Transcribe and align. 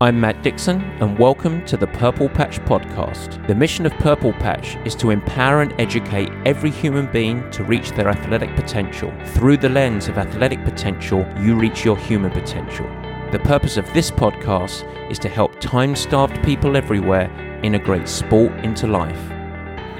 I'm 0.00 0.20
Matt 0.20 0.42
Dixon, 0.42 0.80
and 1.00 1.16
welcome 1.16 1.64
to 1.66 1.76
the 1.76 1.86
Purple 1.86 2.28
Patch 2.28 2.58
Podcast. 2.62 3.46
The 3.46 3.54
mission 3.54 3.86
of 3.86 3.92
Purple 3.92 4.32
Patch 4.32 4.74
is 4.84 4.96
to 4.96 5.10
empower 5.10 5.62
and 5.62 5.72
educate 5.80 6.30
every 6.44 6.72
human 6.72 7.06
being 7.12 7.48
to 7.52 7.62
reach 7.62 7.92
their 7.92 8.08
athletic 8.08 8.56
potential. 8.56 9.12
Through 9.26 9.58
the 9.58 9.68
lens 9.68 10.08
of 10.08 10.18
athletic 10.18 10.64
potential, 10.64 11.24
you 11.38 11.54
reach 11.54 11.84
your 11.84 11.96
human 11.96 12.32
potential. 12.32 12.86
The 13.30 13.40
purpose 13.44 13.76
of 13.76 13.86
this 13.94 14.10
podcast 14.10 14.82
is 15.12 15.20
to 15.20 15.28
help 15.28 15.60
time 15.60 15.94
starved 15.94 16.42
people 16.42 16.76
everywhere 16.76 17.30
integrate 17.62 18.08
sport 18.08 18.52
into 18.64 18.88
life. 18.88 19.30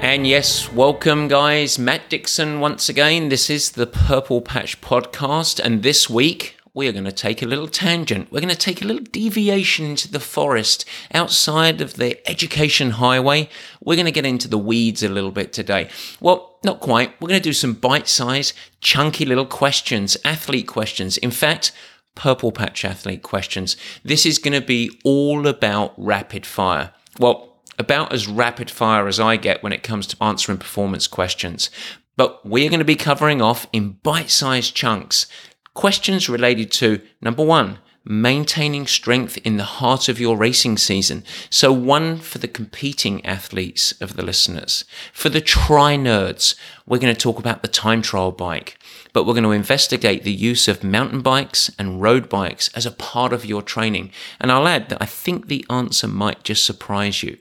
And 0.01 0.27
yes, 0.27 0.73
welcome, 0.73 1.29
guys. 1.29 1.79
Matt 1.79 2.09
Dixon 2.09 2.59
once 2.59 2.89
again. 2.89 3.29
This 3.29 3.49
is 3.49 3.71
the 3.71 3.87
Purple 3.87 4.41
Patch 4.41 4.81
Podcast, 4.81 5.57
and 5.63 5.83
this 5.83 6.09
week 6.09 6.57
we 6.75 6.89
are 6.89 6.91
going 6.91 7.05
to 7.05 7.11
take 7.11 7.41
a 7.41 7.47
little 7.47 7.69
tangent. 7.69 8.29
We're 8.31 8.41
going 8.41 8.49
to 8.49 8.55
take 8.55 8.81
a 8.81 8.85
little 8.85 9.01
deviation 9.01 9.85
into 9.85 10.11
the 10.11 10.19
forest 10.19 10.83
outside 11.13 11.79
of 11.79 11.93
the 11.93 12.19
education 12.29 12.91
highway. 12.91 13.49
We're 13.81 13.95
going 13.95 14.05
to 14.05 14.11
get 14.11 14.25
into 14.25 14.49
the 14.49 14.57
weeds 14.57 15.01
a 15.01 15.07
little 15.07 15.31
bit 15.31 15.53
today. 15.53 15.89
Well, 16.19 16.59
not 16.65 16.81
quite. 16.81 17.19
We're 17.21 17.29
going 17.29 17.39
to 17.39 17.49
do 17.49 17.53
some 17.53 17.73
bite 17.73 18.09
sized, 18.09 18.53
chunky 18.81 19.25
little 19.25 19.45
questions, 19.45 20.17
athlete 20.25 20.67
questions. 20.67 21.17
In 21.17 21.31
fact, 21.31 21.71
purple 22.13 22.51
patch 22.51 22.83
athlete 22.83 23.23
questions. 23.23 23.77
This 24.03 24.25
is 24.25 24.37
going 24.37 24.59
to 24.59 24.65
be 24.65 24.99
all 25.05 25.47
about 25.47 25.93
rapid 25.95 26.45
fire. 26.45 26.91
Well, 27.17 27.53
about 27.79 28.11
as 28.11 28.27
rapid 28.27 28.69
fire 28.69 29.07
as 29.07 29.19
I 29.19 29.37
get 29.37 29.63
when 29.63 29.71
it 29.71 29.83
comes 29.83 30.07
to 30.07 30.23
answering 30.23 30.57
performance 30.57 31.07
questions. 31.07 31.69
But 32.17 32.45
we're 32.45 32.69
going 32.69 32.79
to 32.79 32.85
be 32.85 32.95
covering 32.95 33.41
off 33.41 33.67
in 33.71 33.93
bite 34.03 34.29
sized 34.29 34.75
chunks 34.75 35.27
Questions 35.75 36.29
related 36.29 36.71
to 36.71 37.01
number 37.21 37.43
one, 37.43 37.79
maintaining 38.05 38.87
strength 38.87 39.37
in 39.43 39.57
the 39.57 39.65
heart 39.65 40.07
of 40.07 40.21
your 40.21 40.37
racing 40.37 40.77
season. 40.77 41.23
So, 41.49 41.73
one 41.73 42.17
for 42.17 42.37
the 42.37 42.47
competing 42.47 43.23
athletes 43.25 43.91
of 43.99 44.15
the 44.15 44.23
listeners. 44.23 44.85
For 45.11 45.27
the 45.27 45.41
tri 45.41 45.97
nerds, 45.97 46.55
we're 46.85 46.99
going 46.99 47.13
to 47.13 47.21
talk 47.21 47.39
about 47.39 47.61
the 47.61 47.67
time 47.67 48.01
trial 48.01 48.31
bike, 48.31 48.79
but 49.11 49.25
we're 49.25 49.33
going 49.33 49.43
to 49.43 49.51
investigate 49.51 50.23
the 50.23 50.31
use 50.31 50.69
of 50.69 50.81
mountain 50.81 51.21
bikes 51.21 51.69
and 51.77 52.01
road 52.01 52.29
bikes 52.29 52.69
as 52.69 52.85
a 52.85 52.91
part 52.91 53.33
of 53.33 53.45
your 53.45 53.61
training. 53.61 54.11
And 54.39 54.53
I'll 54.53 54.69
add 54.69 54.87
that 54.87 55.01
I 55.01 55.05
think 55.05 55.47
the 55.47 55.65
answer 55.69 56.07
might 56.07 56.43
just 56.43 56.65
surprise 56.65 57.21
you. 57.21 57.37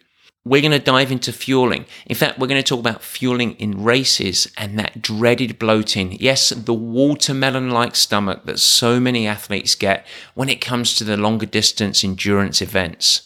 We're 0.47 0.61
going 0.61 0.73
to 0.73 0.79
dive 0.79 1.11
into 1.11 1.33
fueling. 1.33 1.87
In 2.05 2.17
fact, 2.17 2.39
we're 2.39 2.49
going 2.49 2.63
to 2.63 2.69
talk 2.69 2.81
about 2.81 3.03
fueling 3.03 3.53
in 3.53 3.83
races 3.83 4.47
and 4.59 4.79
that 4.79 5.01
dreaded 5.01 5.59
bloating. 5.59 6.19
Yes, 6.21 6.51
the 6.51 6.75
watermelon 6.75 7.71
like 7.71 7.97
stomach 7.97 8.45
that 8.45 8.59
so 8.59 9.01
many 9.01 9.27
athletes 9.27 9.75
get 9.75 10.07
when 10.35 10.51
it 10.51 10.61
comes 10.61 10.97
to 10.97 11.05
the 11.05 11.17
longer 11.17 11.47
distance 11.47 12.05
endurance 12.05 12.61
events. 12.61 13.23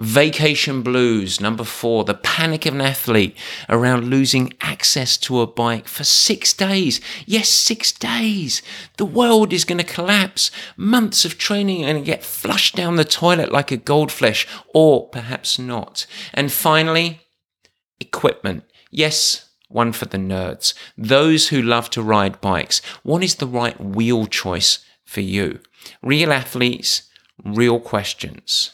Vacation 0.00 0.80
blues, 0.80 1.42
number 1.42 1.62
four, 1.62 2.04
the 2.04 2.14
panic 2.14 2.64
of 2.64 2.74
an 2.74 2.80
athlete 2.80 3.36
around 3.68 4.06
losing 4.06 4.54
access 4.62 5.18
to 5.18 5.42
a 5.42 5.46
bike 5.46 5.86
for 5.86 6.04
six 6.04 6.54
days. 6.54 7.02
Yes, 7.26 7.50
six 7.50 7.92
days. 7.92 8.62
The 8.96 9.04
world 9.04 9.52
is 9.52 9.66
going 9.66 9.76
to 9.76 9.84
collapse. 9.84 10.50
Months 10.74 11.26
of 11.26 11.36
training 11.36 11.84
and 11.84 12.02
get 12.02 12.24
flushed 12.24 12.76
down 12.76 12.96
the 12.96 13.04
toilet 13.04 13.52
like 13.52 13.70
a 13.70 13.76
goldfish, 13.76 14.48
or 14.72 15.06
perhaps 15.10 15.58
not. 15.58 16.06
And 16.32 16.50
finally, 16.50 17.20
equipment. 18.00 18.64
Yes, 18.90 19.50
one 19.68 19.92
for 19.92 20.06
the 20.06 20.16
nerds. 20.16 20.72
Those 20.96 21.48
who 21.48 21.60
love 21.60 21.90
to 21.90 22.00
ride 22.00 22.40
bikes. 22.40 22.80
What 23.02 23.22
is 23.22 23.34
the 23.34 23.46
right 23.46 23.78
wheel 23.78 24.24
choice 24.24 24.78
for 25.04 25.20
you? 25.20 25.60
Real 26.02 26.32
athletes, 26.32 27.02
real 27.44 27.78
questions. 27.78 28.70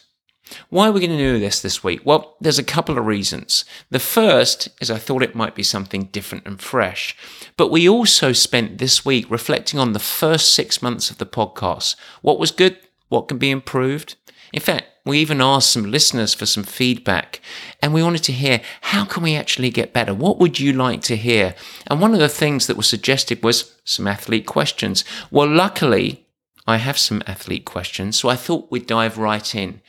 Why 0.69 0.87
are 0.87 0.91
we 0.91 0.99
going 0.99 1.11
to 1.11 1.17
do 1.17 1.39
this 1.39 1.61
this 1.61 1.83
week? 1.83 2.01
Well, 2.03 2.35
there's 2.39 2.59
a 2.59 2.63
couple 2.63 2.97
of 2.97 3.05
reasons. 3.05 3.65
The 3.89 3.99
first 3.99 4.69
is 4.81 4.91
I 4.91 4.97
thought 4.97 5.23
it 5.23 5.35
might 5.35 5.55
be 5.55 5.63
something 5.63 6.05
different 6.05 6.45
and 6.45 6.59
fresh. 6.59 7.15
But 7.57 7.71
we 7.71 7.87
also 7.87 8.33
spent 8.33 8.77
this 8.77 9.05
week 9.05 9.29
reflecting 9.29 9.79
on 9.79 9.93
the 9.93 9.99
first 9.99 10.53
six 10.53 10.81
months 10.81 11.09
of 11.09 11.17
the 11.17 11.25
podcast. 11.25 11.95
What 12.21 12.39
was 12.39 12.51
good? 12.51 12.77
What 13.09 13.27
can 13.27 13.37
be 13.37 13.49
improved? 13.49 14.15
In 14.53 14.61
fact, 14.61 14.85
we 15.05 15.19
even 15.19 15.41
asked 15.41 15.71
some 15.71 15.89
listeners 15.89 16.33
for 16.33 16.45
some 16.45 16.63
feedback 16.63 17.39
and 17.81 17.93
we 17.93 18.03
wanted 18.03 18.23
to 18.23 18.33
hear 18.33 18.61
how 18.81 19.05
can 19.05 19.23
we 19.23 19.35
actually 19.35 19.69
get 19.69 19.93
better? 19.93 20.13
What 20.13 20.37
would 20.37 20.59
you 20.59 20.73
like 20.73 21.01
to 21.03 21.15
hear? 21.15 21.55
And 21.87 22.01
one 22.01 22.13
of 22.13 22.19
the 22.19 22.29
things 22.29 22.67
that 22.67 22.77
was 22.77 22.87
suggested 22.87 23.43
was 23.43 23.73
some 23.85 24.07
athlete 24.07 24.45
questions. 24.45 25.05
Well, 25.31 25.47
luckily, 25.47 26.25
I 26.67 26.77
have 26.77 26.97
some 26.97 27.23
athlete 27.25 27.63
questions, 27.63 28.17
so 28.17 28.27
I 28.27 28.35
thought 28.35 28.69
we'd 28.69 28.87
dive 28.87 29.17
right 29.17 29.55
in. 29.55 29.81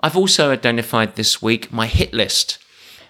I've 0.00 0.16
also 0.16 0.52
identified 0.52 1.16
this 1.16 1.42
week 1.42 1.72
my 1.72 1.88
hit 1.88 2.12
list, 2.12 2.58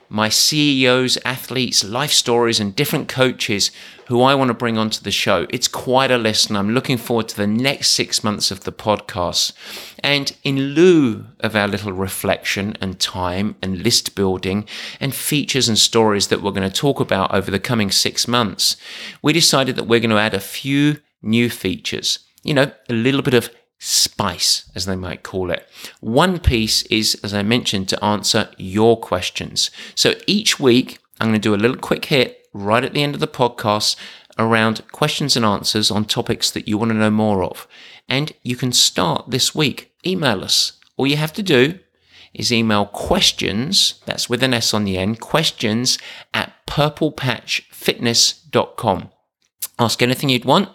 my 0.09 0.31
CEOs, 0.31 1.19
athletes, 1.22 1.84
life 1.84 2.12
stories, 2.12 2.60
and 2.60 2.75
different 2.75 3.09
coaches 3.09 3.71
who 4.06 4.22
I 4.22 4.34
want 4.34 4.49
to 4.49 4.54
bring 4.54 4.78
onto 4.78 5.03
the 5.03 5.10
show. 5.10 5.47
It's 5.50 5.69
quite 5.69 6.10
a 6.10 6.16
list, 6.16 6.49
and 6.49 6.56
I'm 6.56 6.72
looking 6.72 6.97
forward 6.97 7.28
to 7.28 7.37
the 7.37 7.47
next 7.47 7.91
six 7.91 8.25
months 8.25 8.50
of 8.50 8.65
the 8.65 8.72
podcast. 8.72 9.53
And 10.03 10.34
in 10.44 10.59
lieu 10.75 11.26
of 11.41 11.54
our 11.54 11.69
little 11.69 11.93
reflection 11.93 12.75
and 12.81 12.99
time 12.99 13.56
and 13.60 13.82
list 13.82 14.15
building 14.15 14.66
and 14.99 15.15
features 15.15 15.69
and 15.69 15.76
stories 15.76 16.28
that 16.28 16.41
we're 16.41 16.53
going 16.53 16.70
to 16.70 16.75
talk 16.75 17.00
about 17.00 17.34
over 17.34 17.50
the 17.50 17.60
coming 17.60 17.91
six 17.91 18.26
months, 18.26 18.78
we 19.20 19.34
decided 19.34 19.76
that 19.76 19.84
we're 19.84 20.00
going 20.00 20.09
to 20.09 20.16
add 20.16 20.32
a 20.32 20.41
few 20.41 21.00
new 21.20 21.50
features. 21.50 22.20
You 22.43 22.55
know, 22.55 22.72
a 22.88 22.94
little 22.94 23.20
bit 23.20 23.34
of 23.34 23.50
spice, 23.78 24.70
as 24.74 24.86
they 24.86 24.96
might 24.96 25.22
call 25.22 25.50
it. 25.50 25.68
One 26.00 26.38
piece 26.38 26.82
is, 26.84 27.18
as 27.22 27.32
I 27.32 27.42
mentioned, 27.42 27.88
to 27.90 28.04
answer 28.04 28.50
your 28.56 28.98
questions. 28.98 29.70
So 29.94 30.14
each 30.26 30.58
week, 30.58 30.98
I'm 31.20 31.28
going 31.28 31.40
to 31.40 31.48
do 31.48 31.54
a 31.54 31.56
little 31.56 31.76
quick 31.76 32.06
hit 32.06 32.48
right 32.52 32.84
at 32.84 32.92
the 32.92 33.02
end 33.02 33.14
of 33.14 33.20
the 33.20 33.28
podcast 33.28 33.96
around 34.38 34.82
questions 34.92 35.36
and 35.36 35.44
answers 35.44 35.90
on 35.90 36.04
topics 36.04 36.50
that 36.50 36.68
you 36.68 36.78
want 36.78 36.90
to 36.90 36.96
know 36.96 37.10
more 37.10 37.44
of. 37.44 37.66
And 38.08 38.32
you 38.42 38.56
can 38.56 38.72
start 38.72 39.30
this 39.30 39.54
week. 39.54 39.92
Email 40.06 40.42
us. 40.42 40.72
All 40.96 41.06
you 41.06 41.16
have 41.16 41.32
to 41.34 41.42
do 41.42 41.78
is 42.34 42.52
email 42.52 42.86
questions, 42.86 44.00
that's 44.06 44.28
with 44.28 44.42
an 44.42 44.54
S 44.54 44.74
on 44.74 44.84
the 44.84 44.98
end, 44.98 45.20
questions 45.20 45.98
at 46.34 46.52
purplepatchfitness.com. 46.66 49.10
Ask 49.78 50.02
anything 50.02 50.28
you'd 50.28 50.44
want. 50.44 50.68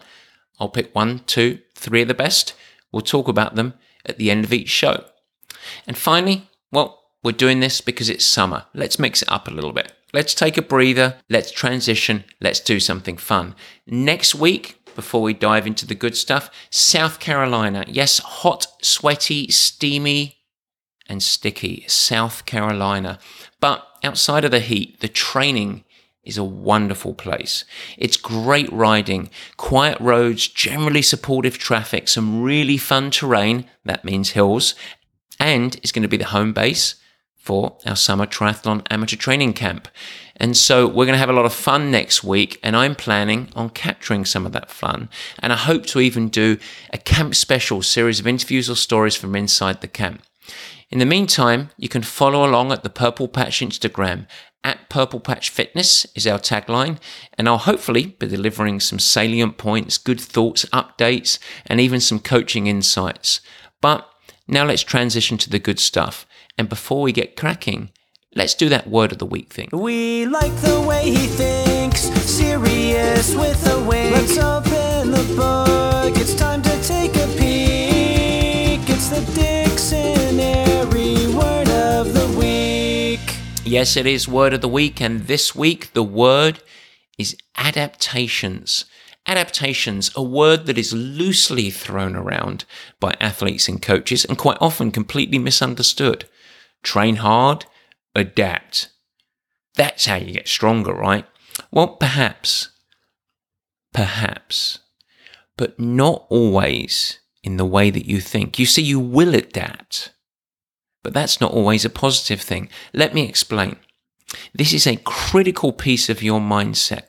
I'll 0.59 0.69
pick 0.69 0.95
one, 0.95 1.19
two, 1.25 1.59
three 1.75 2.01
of 2.01 2.07
the 2.07 2.13
best 2.13 2.53
We'll 2.93 3.01
talk 3.01 3.27
about 3.27 3.55
them 3.55 3.73
at 4.05 4.17
the 4.17 4.31
end 4.31 4.45
of 4.45 4.53
each 4.53 4.69
show. 4.69 5.03
And 5.85 5.97
finally, 5.97 6.49
well, 6.71 7.01
we're 7.23 7.31
doing 7.31 7.59
this 7.59 7.81
because 7.81 8.09
it's 8.09 8.23
summer. 8.23 8.65
Let's 8.73 8.99
mix 8.99 9.21
it 9.21 9.31
up 9.31 9.47
a 9.47 9.51
little 9.51 9.73
bit. 9.73 9.91
Let's 10.13 10.35
take 10.35 10.57
a 10.57 10.61
breather. 10.61 11.15
Let's 11.29 11.51
transition. 11.51 12.23
Let's 12.39 12.59
do 12.59 12.79
something 12.79 13.17
fun. 13.17 13.55
Next 13.87 14.35
week, 14.35 14.79
before 14.95 15.23
we 15.23 15.33
dive 15.33 15.65
into 15.65 15.87
the 15.87 15.95
good 15.95 16.15
stuff, 16.15 16.51
South 16.69 17.19
Carolina. 17.19 17.83
Yes, 17.87 18.19
hot, 18.19 18.67
sweaty, 18.81 19.49
steamy, 19.49 20.37
and 21.07 21.23
sticky. 21.23 21.85
South 21.87 22.45
Carolina. 22.45 23.17
But 23.59 23.87
outside 24.03 24.45
of 24.45 24.51
the 24.51 24.59
heat, 24.59 24.99
the 24.99 25.07
training 25.07 25.83
is 26.23 26.37
a 26.37 26.43
wonderful 26.43 27.13
place. 27.13 27.65
It's 27.97 28.17
great 28.17 28.71
riding, 28.71 29.29
quiet 29.57 29.99
roads, 29.99 30.47
generally 30.47 31.01
supportive 31.01 31.57
traffic, 31.57 32.07
some 32.07 32.41
really 32.41 32.77
fun 32.77 33.11
terrain, 33.11 33.65
that 33.85 34.05
means 34.05 34.31
hills, 34.31 34.75
and 35.39 35.75
it's 35.77 35.91
going 35.91 36.03
to 36.03 36.07
be 36.07 36.17
the 36.17 36.25
home 36.25 36.53
base 36.53 36.95
for 37.35 37.77
our 37.85 37.95
summer 37.95 38.25
triathlon 38.25 38.85
amateur 38.89 39.17
training 39.17 39.51
camp. 39.51 39.89
And 40.37 40.55
so 40.55 40.87
we're 40.87 41.05
going 41.05 41.13
to 41.13 41.17
have 41.17 41.29
a 41.29 41.33
lot 41.33 41.45
of 41.45 41.53
fun 41.53 41.91
next 41.91 42.23
week, 42.23 42.57
and 42.63 42.75
I'm 42.75 42.95
planning 42.95 43.49
on 43.53 43.69
capturing 43.69 44.23
some 44.23 44.45
of 44.45 44.53
that 44.53 44.71
fun. 44.71 45.09
And 45.39 45.51
I 45.51 45.57
hope 45.57 45.85
to 45.87 45.99
even 45.99 46.29
do 46.29 46.57
a 46.93 46.97
camp 46.97 47.35
special 47.35 47.81
series 47.81 48.21
of 48.21 48.27
interviews 48.27 48.69
or 48.69 48.77
stories 48.77 49.17
from 49.17 49.35
inside 49.35 49.81
the 49.81 49.87
camp. 49.89 50.23
In 50.89 50.99
the 50.99 51.05
meantime, 51.05 51.69
you 51.77 51.89
can 51.89 52.01
follow 52.01 52.45
along 52.47 52.71
at 52.71 52.83
the 52.83 52.89
Purple 52.89 53.27
Patch 53.27 53.59
Instagram 53.59 54.25
at 54.63 54.89
Purple 54.89 55.19
Patch 55.19 55.49
Fitness 55.49 56.05
is 56.15 56.25
our 56.25 56.39
tagline, 56.39 56.97
and 57.37 57.47
I'll 57.47 57.57
hopefully 57.57 58.15
be 58.19 58.27
delivering 58.27 58.79
some 58.79 58.99
salient 58.99 59.57
points, 59.57 59.97
good 59.97 60.21
thoughts, 60.21 60.65
updates, 60.65 61.39
and 61.65 61.79
even 61.79 61.99
some 61.99 62.19
coaching 62.19 62.67
insights. 62.67 63.41
But 63.81 64.07
now 64.47 64.65
let's 64.65 64.83
transition 64.83 65.37
to 65.39 65.49
the 65.49 65.59
good 65.59 65.79
stuff. 65.79 66.25
And 66.57 66.69
before 66.69 67.01
we 67.01 67.11
get 67.11 67.35
cracking, 67.35 67.89
let's 68.35 68.53
do 68.53 68.69
that 68.69 68.87
word 68.87 69.11
of 69.11 69.17
the 69.17 69.25
week 69.25 69.51
thing. 69.51 69.69
We 69.71 70.25
like 70.25 70.55
the 70.61 70.81
way 70.81 71.11
he 71.11 71.27
thinks, 71.27 72.01
serious 72.21 73.35
with 73.35 73.67
a 73.67 73.79
wink. 73.83 74.15
Let's 74.15 74.37
open 74.37 75.11
the 75.11 75.33
book. 75.35 76.17
It's 76.17 76.35
time 76.35 76.61
to 76.61 76.83
take 76.83 77.15
a 77.15 77.27
peek. 77.37 78.89
It's 78.89 79.09
the 79.09 79.52
Yes, 83.73 83.97
it 83.97 84.05
is 84.05 84.27
word 84.27 84.53
of 84.53 84.61
the 84.61 84.67
week, 84.67 85.01
and 85.01 85.21
this 85.21 85.55
week 85.55 85.93
the 85.93 86.03
word 86.03 86.61
is 87.17 87.35
adaptations. 87.57 88.85
Adaptations, 89.25 90.11
a 90.15 90.21
word 90.21 90.67
that 90.67 90.77
is 90.77 90.93
loosely 90.93 91.71
thrown 91.71 92.15
around 92.15 92.65
by 92.99 93.15
athletes 93.19 93.67
and 93.67 93.81
coaches 93.81 94.25
and 94.25 94.37
quite 94.37 94.59
often 94.61 94.91
completely 94.91 95.39
misunderstood. 95.39 96.29
Train 96.83 97.15
hard, 97.15 97.65
adapt. 98.13 98.89
That's 99.73 100.05
how 100.05 100.17
you 100.17 100.33
get 100.33 100.47
stronger, 100.47 100.93
right? 100.93 101.25
Well, 101.71 101.95
perhaps. 101.95 102.69
Perhaps. 103.91 104.81
But 105.57 105.79
not 105.79 106.27
always 106.29 107.17
in 107.43 107.57
the 107.57 107.65
way 107.65 107.89
that 107.89 108.05
you 108.05 108.21
think. 108.21 108.59
You 108.59 108.67
see, 108.67 108.83
you 108.83 108.99
will 108.99 109.33
adapt. 109.33 110.12
But 111.03 111.13
that's 111.13 111.39
not 111.41 111.51
always 111.51 111.85
a 111.85 111.89
positive 111.89 112.41
thing. 112.41 112.69
Let 112.93 113.13
me 113.13 113.27
explain. 113.27 113.75
This 114.53 114.73
is 114.73 114.87
a 114.87 114.95
critical 114.97 115.71
piece 115.73 116.09
of 116.09 116.23
your 116.23 116.39
mindset 116.39 117.03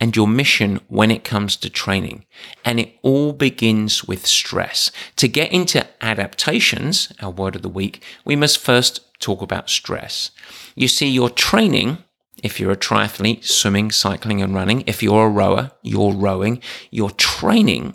and 0.00 0.16
your 0.16 0.26
mission 0.26 0.80
when 0.88 1.10
it 1.10 1.24
comes 1.24 1.56
to 1.56 1.70
training. 1.70 2.24
And 2.64 2.80
it 2.80 2.96
all 3.02 3.32
begins 3.32 4.04
with 4.04 4.26
stress. 4.26 4.90
To 5.16 5.28
get 5.28 5.52
into 5.52 5.86
adaptations, 6.00 7.12
our 7.20 7.30
word 7.30 7.54
of 7.54 7.62
the 7.62 7.68
week, 7.68 8.02
we 8.24 8.34
must 8.34 8.58
first 8.58 9.18
talk 9.20 9.40
about 9.40 9.70
stress. 9.70 10.30
You 10.74 10.88
see, 10.88 11.08
your 11.08 11.30
training, 11.30 11.98
if 12.42 12.58
you're 12.58 12.72
a 12.72 12.76
triathlete, 12.76 13.44
swimming, 13.44 13.92
cycling, 13.92 14.42
and 14.42 14.54
running, 14.54 14.82
if 14.86 15.02
you're 15.02 15.26
a 15.26 15.30
rower, 15.30 15.70
you're 15.82 16.12
rowing, 16.12 16.60
your 16.90 17.10
training 17.12 17.94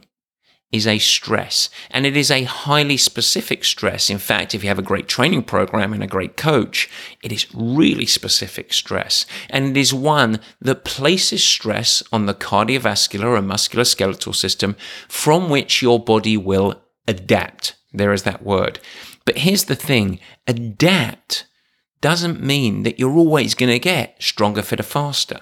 is 0.71 0.85
a 0.85 0.99
stress 0.99 1.69
and 1.89 2.05
it 2.05 2.15
is 2.15 2.29
a 2.29 2.43
highly 2.43 2.97
specific 2.97 3.63
stress. 3.63 4.09
In 4.09 4.19
fact, 4.19 4.53
if 4.53 4.63
you 4.63 4.69
have 4.69 4.79
a 4.79 4.83
great 4.83 5.07
training 5.07 5.43
program 5.43 5.93
and 5.93 6.03
a 6.03 6.07
great 6.07 6.37
coach, 6.37 6.89
it 7.23 7.31
is 7.31 7.47
really 7.53 8.05
specific 8.05 8.71
stress. 8.73 9.25
And 9.49 9.65
it 9.65 9.77
is 9.77 9.93
one 9.93 10.39
that 10.61 10.85
places 10.85 11.43
stress 11.43 12.03
on 12.11 12.27
the 12.27 12.35
cardiovascular 12.35 13.37
and 13.37 13.49
musculoskeletal 13.49 14.35
system 14.35 14.75
from 15.07 15.49
which 15.49 15.81
your 15.81 15.99
body 15.99 16.37
will 16.37 16.81
adapt. 17.07 17.75
There 17.91 18.13
is 18.13 18.23
that 18.23 18.43
word. 18.43 18.79
But 19.25 19.39
here's 19.39 19.65
the 19.65 19.75
thing 19.75 20.19
adapt 20.47 21.45
doesn't 22.01 22.41
mean 22.41 22.83
that 22.83 22.99
you're 22.99 23.17
always 23.17 23.55
going 23.55 23.71
to 23.71 23.79
get 23.79 24.21
stronger, 24.21 24.61
fitter, 24.61 24.83
faster. 24.83 25.41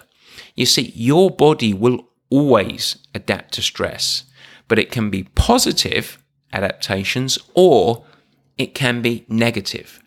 You 0.54 0.66
see, 0.66 0.92
your 0.94 1.30
body 1.30 1.72
will 1.72 2.08
always 2.30 2.96
adapt 3.14 3.54
to 3.54 3.62
stress 3.62 4.24
but 4.68 4.78
it 4.78 4.92
can 4.92 5.10
be 5.10 5.24
positive 5.24 6.22
adaptations 6.52 7.38
or 7.54 8.04
it 8.56 8.74
can 8.74 9.02
be 9.02 9.24
negative. 9.28 10.00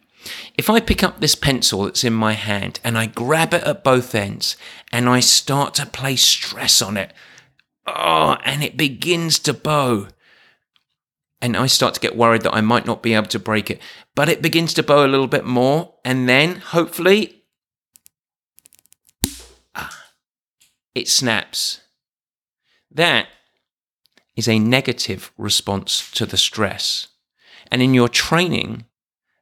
If 0.55 0.69
I 0.69 0.79
pick 0.79 1.03
up 1.03 1.19
this 1.19 1.35
pencil 1.35 1.85
that's 1.85 2.03
in 2.03 2.13
my 2.13 2.33
hand 2.33 2.79
and 2.83 2.97
I 2.97 3.07
grab 3.07 3.53
it 3.53 3.63
at 3.63 3.83
both 3.83 4.13
ends 4.13 4.55
and 4.91 5.09
I 5.09 5.19
start 5.19 5.73
to 5.75 5.85
place 5.85 6.21
stress 6.21 6.81
on 6.81 6.95
it, 6.97 7.13
oh, 7.87 8.37
and 8.43 8.63
it 8.63 8.77
begins 8.77 9.39
to 9.39 9.53
bow, 9.53 10.07
and 11.41 11.57
I 11.57 11.65
start 11.65 11.95
to 11.95 11.99
get 11.99 12.15
worried 12.15 12.43
that 12.43 12.53
I 12.53 12.61
might 12.61 12.85
not 12.85 13.01
be 13.01 13.13
able 13.15 13.27
to 13.27 13.39
break 13.39 13.71
it, 13.71 13.81
but 14.13 14.29
it 14.29 14.43
begins 14.43 14.73
to 14.75 14.83
bow 14.83 15.05
a 15.05 15.07
little 15.07 15.27
bit 15.27 15.45
more, 15.45 15.95
and 16.05 16.29
then 16.29 16.57
hopefully 16.57 17.43
ah, 19.73 20.05
it 20.93 21.07
snaps. 21.07 21.81
That 22.91 23.27
is 24.41 24.47
a 24.47 24.57
negative 24.57 25.31
response 25.37 26.09
to 26.09 26.25
the 26.25 26.35
stress. 26.35 27.09
And 27.71 27.79
in 27.79 27.93
your 27.93 28.09
training, 28.09 28.85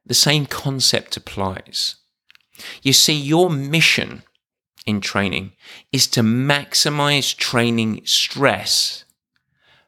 the 0.04 0.12
same 0.26 0.44
concept 0.44 1.16
applies. 1.16 1.96
You 2.82 2.92
see, 2.92 3.14
your 3.14 3.48
mission 3.48 4.24
in 4.84 5.00
training 5.00 5.52
is 5.90 6.06
to 6.08 6.20
maximize 6.20 7.34
training 7.34 8.02
stress. 8.04 9.06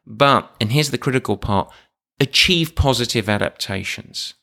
But, 0.07 0.51
and 0.59 0.71
here's 0.71 0.89
the 0.89 0.97
critical 1.05 1.37
part, 1.37 1.71
achieve 2.19 2.73
positive 2.73 3.29
adaptations. 3.29 4.33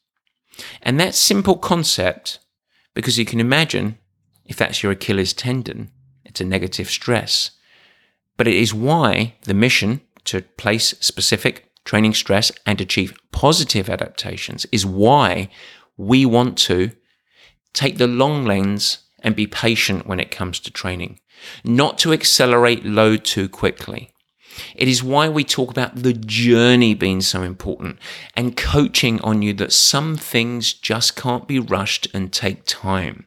And 0.82 1.00
that 1.00 1.16
simple 1.16 1.56
concept, 1.56 2.38
because 2.94 3.18
you 3.18 3.24
can 3.24 3.40
imagine 3.40 3.98
if 4.44 4.56
that's 4.56 4.84
your 4.84 4.92
Achilles 4.92 5.32
tendon, 5.32 5.90
it's 6.24 6.40
a 6.40 6.44
negative 6.44 6.88
stress. 6.88 7.50
But 8.36 8.46
it 8.46 8.54
is 8.54 8.72
why 8.72 9.34
the 9.42 9.54
mission 9.66 10.02
to 10.30 10.42
place 10.42 10.94
specific 11.00 11.72
training 11.84 12.14
stress 12.14 12.52
and 12.64 12.80
achieve 12.80 13.12
positive 13.32 13.90
adaptations 13.90 14.64
is 14.70 14.86
why 14.86 15.48
we 15.96 16.24
want 16.24 16.56
to 16.56 16.92
take 17.72 17.98
the 17.98 18.06
long 18.06 18.44
lens 18.44 18.98
and 19.24 19.34
be 19.34 19.46
patient 19.46 20.06
when 20.06 20.20
it 20.20 20.30
comes 20.30 20.60
to 20.60 20.70
training, 20.70 21.18
not 21.64 21.98
to 21.98 22.12
accelerate 22.12 22.84
load 22.84 23.24
too 23.24 23.48
quickly. 23.48 24.12
It 24.76 24.86
is 24.86 25.02
why 25.02 25.28
we 25.28 25.42
talk 25.42 25.70
about 25.70 25.96
the 25.96 26.12
journey 26.12 26.94
being 26.94 27.22
so 27.22 27.42
important 27.42 27.98
and 28.36 28.56
coaching 28.56 29.20
on 29.22 29.42
you 29.42 29.52
that 29.54 29.72
some 29.72 30.16
things 30.16 30.72
just 30.72 31.16
can't 31.16 31.48
be 31.48 31.58
rushed 31.58 32.06
and 32.14 32.32
take 32.32 32.66
time. 32.66 33.26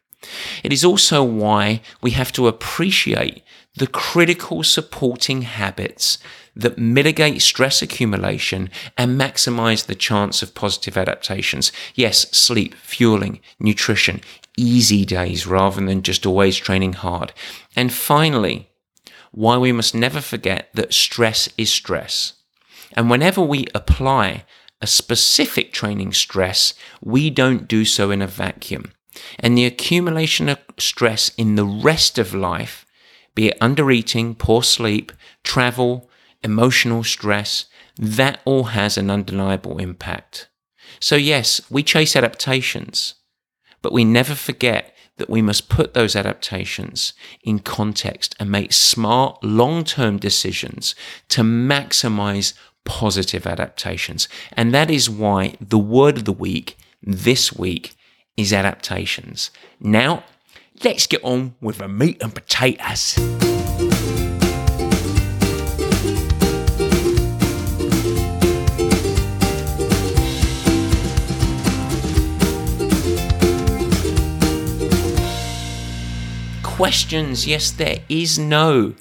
It 0.64 0.72
is 0.72 0.86
also 0.86 1.22
why 1.22 1.82
we 2.02 2.12
have 2.12 2.32
to 2.34 2.48
appreciate 2.48 3.44
the 3.76 3.88
critical 3.88 4.64
supporting 4.64 5.42
habits 5.42 6.18
that 6.56 6.78
mitigate 6.78 7.42
stress 7.42 7.82
accumulation 7.82 8.70
and 8.98 9.20
maximize 9.20 9.86
the 9.86 9.96
chance 9.96 10.42
of 10.44 10.54
positive 10.54 10.98
adaptations. 10.98 11.72
Yes, 11.96 12.30
sleep, 12.32 12.76
fueling, 12.76 13.40
nutrition, 13.60 14.22
easy 14.58 15.06
days 15.06 15.48
rather 15.48 15.84
than 15.84 16.04
just 16.04 16.26
always 16.26 16.58
training 16.58 16.94
hard. 16.94 17.34
And 17.76 17.92
finally, 17.92 18.70
why 19.32 19.58
we 19.58 19.72
must 19.72 19.96
never 19.96 20.22
forget 20.22 20.70
that 20.74 20.94
stress 20.94 21.50
is 21.58 21.72
stress. 21.72 22.34
And 22.96 23.10
whenever 23.10 23.42
we 23.42 23.66
apply 23.74 24.46
a 24.80 24.88
specific 24.88 25.74
training 25.74 26.14
stress, 26.14 26.76
we 27.02 27.30
don't 27.30 27.68
do 27.68 27.86
so 27.86 28.12
in 28.12 28.22
a 28.22 28.28
vacuum. 28.28 28.92
And 29.40 29.58
the 29.58 29.66
accumulation 29.66 30.50
of 30.50 30.60
stress 30.78 31.30
in 31.36 31.56
the 31.56 31.66
rest 31.66 32.20
of 32.20 32.34
life, 32.34 32.86
be 33.34 33.48
it 33.48 33.58
under 33.60 33.90
eating, 33.90 34.36
poor 34.36 34.62
sleep, 34.62 35.12
travel, 35.44 36.10
emotional 36.44 37.04
stress, 37.04 37.66
that 37.98 38.40
all 38.46 38.66
has 38.66 38.98
an 38.98 39.10
undeniable 39.10 39.78
impact. 39.78 40.50
So, 41.00 41.16
yes, 41.16 41.62
we 41.70 41.84
chase 41.84 42.16
adaptations, 42.16 43.16
but 43.82 43.94
we 43.94 44.04
never 44.04 44.36
forget 44.36 44.96
that 45.18 45.30
we 45.30 45.42
must 45.42 45.70
put 45.70 45.94
those 45.94 46.16
adaptations 46.16 47.14
in 47.44 47.60
context 47.60 48.36
and 48.40 48.50
make 48.50 48.74
smart 48.74 49.44
long 49.44 49.84
term 49.84 50.18
decisions 50.18 50.96
to 51.30 51.42
maximize 51.42 52.54
positive 52.84 53.46
adaptations. 53.46 54.28
And 54.54 54.74
that 54.74 54.90
is 54.90 55.10
why 55.10 55.56
the 55.62 55.78
word 55.78 56.18
of 56.18 56.26
the 56.26 56.34
week 56.34 56.78
this 57.02 57.54
week 57.54 57.96
is 58.36 58.52
adaptations. 58.52 59.52
Now, 59.80 60.24
let's 60.84 61.08
get 61.08 61.24
on 61.24 61.56
with 61.62 61.78
the 61.78 61.88
meat 61.88 62.22
and 62.22 62.34
potatoes. 62.34 63.53
Questions. 76.74 77.46
Yes, 77.46 77.70
there 77.70 78.00
is 78.10 78.40
no 78.40 78.96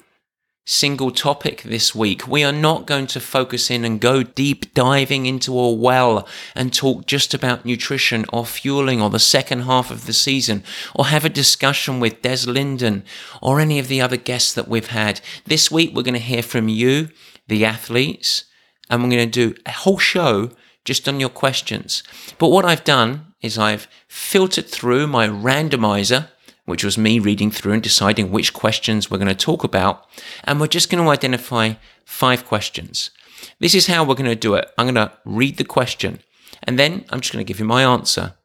single 0.63 1.09
topic 1.09 1.63
this 1.63 1.95
week. 1.95 2.27
We 2.27 2.43
are 2.43 2.51
not 2.51 2.85
going 2.85 3.07
to 3.07 3.19
focus 3.19 3.71
in 3.71 3.83
and 3.83 3.99
go 3.99 4.21
deep 4.21 4.75
diving 4.75 5.25
into 5.25 5.57
a 5.57 5.73
well 5.73 6.27
and 6.53 6.71
talk 6.71 7.07
just 7.07 7.33
about 7.33 7.65
nutrition 7.65 8.25
or 8.31 8.45
fueling 8.45 9.01
or 9.01 9.09
the 9.09 9.17
second 9.17 9.61
half 9.61 9.89
of 9.89 10.05
the 10.05 10.13
season 10.13 10.63
or 10.93 11.07
have 11.07 11.25
a 11.25 11.29
discussion 11.29 11.99
with 11.99 12.21
Des 12.21 12.45
Linden 12.45 13.03
or 13.41 13.59
any 13.59 13.79
of 13.79 13.87
the 13.87 14.01
other 14.01 14.17
guests 14.17 14.53
that 14.53 14.67
we've 14.67 14.91
had. 14.91 15.19
This 15.45 15.71
week, 15.71 15.95
we're 15.95 16.03
going 16.03 16.13
to 16.13 16.19
hear 16.19 16.43
from 16.43 16.69
you, 16.69 17.09
the 17.47 17.65
athletes, 17.65 18.45
and 18.87 19.01
we're 19.01 19.09
going 19.09 19.31
to 19.31 19.49
do 19.49 19.59
a 19.65 19.71
whole 19.71 19.97
show 19.97 20.51
just 20.85 21.09
on 21.09 21.19
your 21.19 21.29
questions. 21.29 22.03
But 22.37 22.49
what 22.49 22.65
I've 22.65 22.83
done 22.83 23.33
is 23.41 23.57
I've 23.57 23.87
filtered 24.07 24.67
through 24.67 25.07
my 25.07 25.27
randomizer 25.27 26.27
which 26.65 26.83
was 26.83 26.97
me 26.97 27.19
reading 27.19 27.51
through 27.51 27.73
and 27.73 27.83
deciding 27.83 28.31
which 28.31 28.53
questions 28.53 29.09
we're 29.09 29.17
going 29.17 29.27
to 29.27 29.35
talk 29.35 29.63
about. 29.63 30.05
And 30.43 30.59
we're 30.59 30.67
just 30.67 30.89
going 30.89 31.03
to 31.03 31.09
identify 31.09 31.73
five 32.05 32.45
questions. 32.45 33.11
This 33.59 33.75
is 33.75 33.87
how 33.87 34.03
we're 34.03 34.15
going 34.15 34.29
to 34.29 34.35
do 34.35 34.55
it. 34.55 34.71
I'm 34.77 34.85
going 34.85 34.95
to 34.95 35.11
read 35.25 35.57
the 35.57 35.65
question 35.65 36.19
and 36.63 36.79
then 36.79 37.05
I'm 37.09 37.19
just 37.19 37.33
going 37.33 37.45
to 37.45 37.47
give 37.47 37.59
you 37.59 37.65
my 37.65 37.83
answer. 37.83 38.35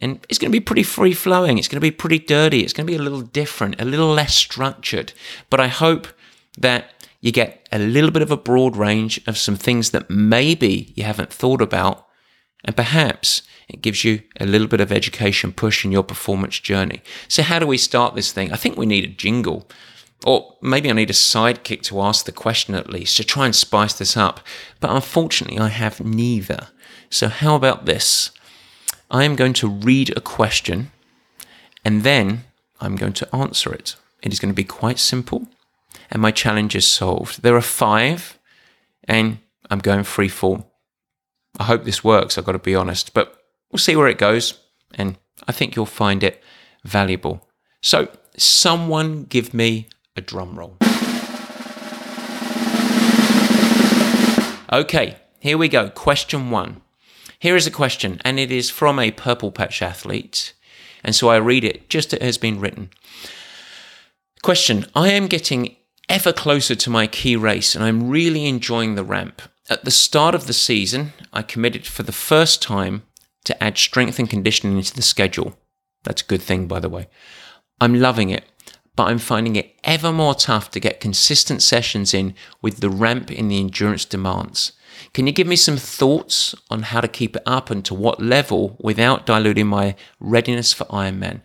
And 0.00 0.24
it's 0.28 0.38
going 0.38 0.50
to 0.50 0.58
be 0.58 0.64
pretty 0.64 0.82
free 0.82 1.14
flowing. 1.14 1.58
It's 1.58 1.68
going 1.68 1.80
to 1.80 1.80
be 1.80 1.90
pretty 1.90 2.18
dirty. 2.18 2.60
It's 2.60 2.72
going 2.72 2.86
to 2.86 2.90
be 2.90 2.98
a 2.98 3.02
little 3.02 3.22
different, 3.22 3.80
a 3.80 3.84
little 3.84 4.12
less 4.12 4.34
structured. 4.34 5.12
But 5.48 5.60
I 5.60 5.68
hope 5.68 6.08
that 6.58 6.90
you 7.20 7.30
get 7.30 7.68
a 7.70 7.78
little 7.78 8.10
bit 8.10 8.22
of 8.22 8.30
a 8.30 8.36
broad 8.36 8.76
range 8.76 9.20
of 9.26 9.38
some 9.38 9.56
things 9.56 9.90
that 9.90 10.10
maybe 10.10 10.92
you 10.96 11.04
haven't 11.04 11.32
thought 11.32 11.62
about. 11.62 12.06
And 12.64 12.76
perhaps 12.76 13.42
it 13.68 13.82
gives 13.82 14.04
you 14.04 14.22
a 14.40 14.46
little 14.46 14.66
bit 14.66 14.80
of 14.80 14.92
education 14.92 15.52
push 15.52 15.84
in 15.84 15.92
your 15.92 16.02
performance 16.02 16.58
journey. 16.58 17.02
So, 17.28 17.42
how 17.42 17.58
do 17.58 17.66
we 17.66 17.78
start 17.78 18.14
this 18.14 18.32
thing? 18.32 18.52
I 18.52 18.56
think 18.56 18.76
we 18.76 18.86
need 18.86 19.04
a 19.04 19.08
jingle. 19.08 19.68
Or 20.24 20.56
maybe 20.62 20.88
I 20.88 20.92
need 20.92 21.10
a 21.10 21.14
sidekick 21.14 21.82
to 21.82 22.00
ask 22.00 22.26
the 22.26 22.32
question 22.32 22.76
at 22.76 22.90
least 22.90 23.16
to 23.16 23.24
try 23.24 23.44
and 23.44 23.56
spice 23.56 23.94
this 23.94 24.16
up. 24.16 24.40
But 24.78 24.90
unfortunately, 24.90 25.58
I 25.58 25.68
have 25.68 26.00
neither. 26.00 26.68
So, 27.10 27.28
how 27.28 27.56
about 27.56 27.86
this? 27.86 28.30
I 29.10 29.24
am 29.24 29.36
going 29.36 29.52
to 29.54 29.68
read 29.68 30.16
a 30.16 30.20
question 30.20 30.90
and 31.84 32.02
then 32.02 32.44
I'm 32.80 32.96
going 32.96 33.12
to 33.14 33.34
answer 33.34 33.72
it. 33.72 33.96
It 34.22 34.32
is 34.32 34.40
going 34.40 34.52
to 34.52 34.56
be 34.56 34.64
quite 34.64 34.98
simple 34.98 35.48
and 36.10 36.22
my 36.22 36.30
challenge 36.30 36.74
is 36.74 36.86
solved. 36.86 37.42
There 37.42 37.56
are 37.56 37.60
five 37.60 38.38
and 39.04 39.38
I'm 39.70 39.80
going 39.80 40.04
free 40.04 40.28
fall. 40.28 40.70
I 41.58 41.64
hope 41.64 41.84
this 41.84 42.02
works, 42.02 42.38
I've 42.38 42.46
got 42.46 42.52
to 42.52 42.58
be 42.58 42.74
honest, 42.74 43.12
but 43.12 43.41
we'll 43.72 43.78
see 43.78 43.96
where 43.96 44.08
it 44.08 44.18
goes 44.18 44.60
and 44.94 45.16
I 45.48 45.52
think 45.52 45.74
you'll 45.74 45.86
find 45.86 46.22
it 46.22 46.42
valuable. 46.84 47.48
So, 47.80 48.08
someone 48.36 49.24
give 49.24 49.52
me 49.52 49.88
a 50.16 50.20
drum 50.20 50.58
roll. 50.58 50.76
Okay, 54.72 55.16
here 55.40 55.58
we 55.58 55.68
go. 55.68 55.90
Question 55.90 56.50
one. 56.50 56.80
Here 57.38 57.56
is 57.56 57.66
a 57.66 57.70
question, 57.70 58.20
and 58.24 58.38
it 58.38 58.52
is 58.52 58.70
from 58.70 58.98
a 58.98 59.10
purple 59.10 59.50
patch 59.50 59.82
athlete. 59.82 60.54
And 61.04 61.14
so 61.14 61.28
I 61.28 61.36
read 61.36 61.64
it 61.64 61.88
just 61.88 62.12
as 62.14 62.18
it 62.18 62.22
has 62.22 62.38
been 62.38 62.60
written. 62.60 62.90
Question 64.42 64.86
I 64.94 65.10
am 65.10 65.26
getting 65.26 65.76
ever 66.08 66.32
closer 66.32 66.74
to 66.74 66.90
my 66.90 67.06
key 67.06 67.36
race, 67.36 67.74
and 67.74 67.84
I'm 67.84 68.08
really 68.08 68.46
enjoying 68.46 68.94
the 68.94 69.04
ramp. 69.04 69.42
At 69.68 69.84
the 69.84 69.90
start 69.90 70.34
of 70.34 70.46
the 70.46 70.52
season, 70.52 71.12
I 71.32 71.42
committed 71.42 71.86
for 71.86 72.02
the 72.02 72.12
first 72.12 72.62
time 72.62 73.02
to 73.44 73.62
add 73.62 73.78
strength 73.78 74.18
and 74.18 74.30
conditioning 74.30 74.76
into 74.76 74.94
the 74.94 75.02
schedule. 75.02 75.56
That's 76.04 76.22
a 76.22 76.26
good 76.26 76.42
thing, 76.42 76.66
by 76.66 76.80
the 76.80 76.88
way. 76.88 77.08
I'm 77.80 77.98
loving 77.98 78.30
it 78.30 78.44
but 78.94 79.04
I'm 79.04 79.18
finding 79.18 79.56
it 79.56 79.74
ever 79.84 80.12
more 80.12 80.34
tough 80.34 80.70
to 80.72 80.80
get 80.80 81.00
consistent 81.00 81.62
sessions 81.62 82.12
in 82.12 82.34
with 82.60 82.78
the 82.78 82.90
ramp 82.90 83.30
in 83.30 83.48
the 83.48 83.58
endurance 83.58 84.04
demands. 84.04 84.72
Can 85.14 85.26
you 85.26 85.32
give 85.32 85.46
me 85.46 85.56
some 85.56 85.78
thoughts 85.78 86.54
on 86.70 86.82
how 86.82 87.00
to 87.00 87.08
keep 87.08 87.34
it 87.36 87.42
up 87.46 87.70
and 87.70 87.84
to 87.86 87.94
what 87.94 88.22
level 88.22 88.76
without 88.80 89.24
diluting 89.24 89.66
my 89.66 89.96
readiness 90.20 90.72
for 90.72 90.84
Ironman? 90.84 91.40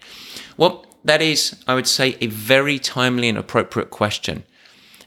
Well, 0.58 0.86
that 1.06 1.22
is, 1.22 1.64
I 1.68 1.76
would 1.76 1.88
say, 1.88 2.18
a 2.20 2.28
very 2.28 2.80
timely 2.80 3.30
and 3.30 3.38
appropriate 3.38 3.90
question. 3.90 4.44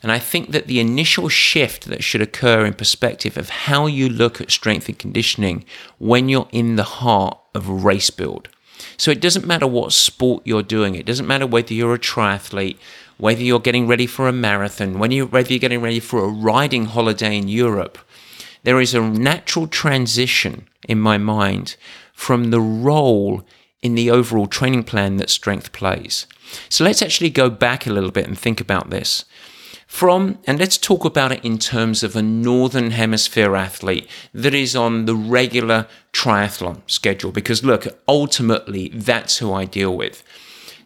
And 0.02 0.10
I 0.10 0.18
think 0.18 0.50
that 0.52 0.66
the 0.66 0.80
initial 0.80 1.28
shift 1.28 1.84
that 1.86 2.02
should 2.02 2.22
occur 2.22 2.64
in 2.64 2.74
perspective 2.74 3.36
of 3.36 3.50
how 3.50 3.86
you 3.86 4.08
look 4.08 4.40
at 4.40 4.50
strength 4.50 4.88
and 4.88 4.98
conditioning 4.98 5.64
when 5.98 6.28
you're 6.28 6.48
in 6.52 6.76
the 6.76 6.84
heart 6.84 7.38
of 7.54 7.84
race 7.84 8.10
build. 8.10 8.48
So 8.96 9.10
it 9.10 9.20
doesn't 9.20 9.46
matter 9.46 9.66
what 9.66 9.92
sport 9.92 10.42
you're 10.46 10.62
doing. 10.62 10.94
It 10.94 11.04
doesn't 11.06 11.26
matter 11.26 11.46
whether 11.46 11.74
you're 11.74 11.94
a 11.94 11.98
triathlete, 11.98 12.78
whether 13.18 13.42
you're 13.42 13.60
getting 13.60 13.86
ready 13.86 14.06
for 14.06 14.26
a 14.26 14.32
marathon, 14.32 14.98
when 14.98 15.10
you 15.10 15.26
whether 15.26 15.52
you're 15.52 15.58
getting 15.58 15.82
ready 15.82 16.00
for 16.00 16.24
a 16.24 16.28
riding 16.28 16.86
holiday 16.86 17.36
in 17.36 17.48
Europe. 17.48 17.98
There 18.62 18.80
is 18.80 18.94
a 18.94 19.00
natural 19.00 19.66
transition 19.66 20.68
in 20.88 21.00
my 21.00 21.18
mind 21.18 21.76
from 22.12 22.50
the 22.50 22.60
role 22.60 23.46
in 23.82 23.94
the 23.94 24.10
overall 24.10 24.46
training 24.46 24.84
plan 24.84 25.16
that 25.16 25.30
strength 25.30 25.72
plays. 25.72 26.26
So 26.68 26.84
let's 26.84 27.00
actually 27.02 27.30
go 27.30 27.48
back 27.48 27.86
a 27.86 27.92
little 27.92 28.10
bit 28.10 28.26
and 28.26 28.38
think 28.38 28.60
about 28.60 28.90
this 28.90 29.24
from, 29.90 30.38
and 30.46 30.60
let's 30.60 30.78
talk 30.78 31.04
about 31.04 31.32
it 31.32 31.44
in 31.44 31.58
terms 31.58 32.04
of 32.04 32.14
a 32.14 32.22
Northern 32.22 32.92
Hemisphere 32.92 33.56
athlete 33.56 34.08
that 34.32 34.54
is 34.54 34.76
on 34.76 35.04
the 35.04 35.16
regular 35.16 35.88
triathlon 36.12 36.80
schedule, 36.86 37.32
because 37.32 37.64
look, 37.64 37.88
ultimately, 38.06 38.88
that's 38.94 39.38
who 39.38 39.52
I 39.52 39.64
deal 39.64 39.94
with. 39.94 40.22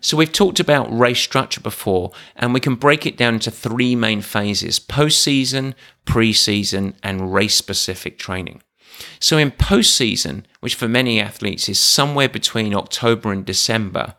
So 0.01 0.17
we've 0.17 0.33
talked 0.33 0.59
about 0.59 0.99
race 0.99 1.21
structure 1.21 1.61
before, 1.61 2.13
and 2.35 2.55
we 2.55 2.61
can 2.61 2.77
break 2.77 3.05
it 3.05 3.19
down 3.19 3.35
into 3.35 3.51
three 3.51 3.95
main 3.95 4.23
phases 4.23 4.81
postseason, 4.81 5.75
preseason, 6.07 6.95
and 7.03 7.33
race 7.33 7.55
specific 7.55 8.19
training. 8.19 8.63
So 9.21 9.37
in 9.37 9.51
postseason, 9.51 10.45
which 10.61 10.77
for 10.77 10.89
many 10.89 11.21
athletes 11.21 11.69
is 11.69 11.79
somewhere 11.79 12.29
between 12.29 12.75
October 12.75 13.33
and 13.33 13.45
December, 13.45 14.15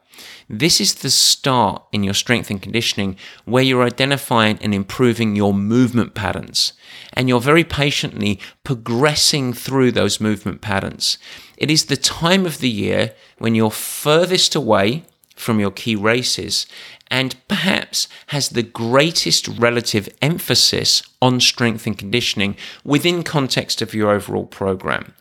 this 0.49 0.79
is 0.79 0.95
the 0.95 1.09
start 1.09 1.83
in 1.91 2.03
your 2.03 2.13
strength 2.13 2.49
and 2.49 2.61
conditioning 2.61 3.17
where 3.45 3.63
you're 3.63 3.83
identifying 3.83 4.57
and 4.61 4.73
improving 4.73 5.35
your 5.35 5.53
movement 5.53 6.13
patterns. 6.13 6.73
And 7.13 7.27
you're 7.27 7.41
very 7.41 7.63
patiently 7.63 8.39
progressing 8.63 9.53
through 9.53 9.91
those 9.91 10.21
movement 10.21 10.61
patterns. 10.61 11.17
It 11.57 11.71
is 11.71 11.85
the 11.85 11.97
time 11.97 12.45
of 12.45 12.59
the 12.59 12.69
year 12.69 13.13
when 13.37 13.55
you're 13.55 13.71
furthest 13.71 14.55
away 14.55 15.03
from 15.35 15.59
your 15.59 15.71
key 15.71 15.95
races 15.95 16.65
and 17.11 17.35
perhaps 17.47 18.07
has 18.27 18.49
the 18.49 18.63
greatest 18.63 19.47
relative 19.47 20.09
emphasis 20.21 21.03
on 21.21 21.39
strength 21.39 21.85
and 21.85 21.97
conditioning 21.97 22.55
within 22.83 23.23
context 23.23 23.81
of 23.81 23.93
your 23.93 24.11
overall 24.11 24.45
program. 24.45 25.13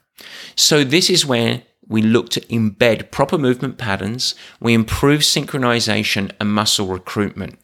So 0.57 0.85
this 0.85 1.11
is 1.11 1.27
where 1.27 1.63
we 1.89 2.03
look 2.03 2.31
to 2.31 2.41
embed 2.43 3.11
proper 3.11 3.39
movement 3.39 3.79
patterns, 3.79 4.35
we 4.61 4.75
improve 4.75 5.21
synchronization 5.21 6.31
and 6.41 6.53
muscle 6.53 6.87
recruitment. 6.87 7.59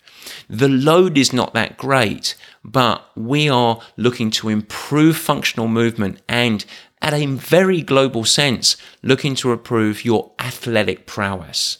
The 0.49 0.69
load 0.69 1.17
is 1.17 1.33
not 1.33 1.55
that 1.55 1.77
great, 1.77 2.35
but 2.65 3.05
we 3.17 3.49
are 3.49 3.81
looking 3.97 4.31
to 4.33 4.49
improve 4.49 5.17
functional 5.17 5.69
movement 5.69 6.21
and, 6.29 6.65
at 7.01 7.15
a 7.15 7.27
very 7.27 7.83
global 7.83 8.25
sense, 8.25 8.77
looking 9.03 9.35
to 9.37 9.53
improve 9.53 10.05
your 10.05 10.33
athletic 10.39 11.07
prowess. 11.07 11.79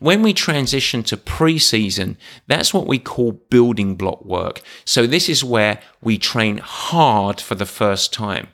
When 0.00 0.22
we 0.22 0.32
transition 0.32 1.02
to 1.04 1.16
preseason, 1.16 2.16
that's 2.46 2.74
what 2.74 2.86
we 2.86 2.98
call 2.98 3.32
building 3.32 3.94
block 3.94 4.24
work. 4.24 4.60
So, 4.84 5.06
this 5.06 5.28
is 5.28 5.44
where 5.44 5.80
we 6.00 6.18
train 6.18 6.58
hard 6.58 7.40
for 7.40 7.54
the 7.54 7.66
first 7.66 8.12
time. 8.12 8.48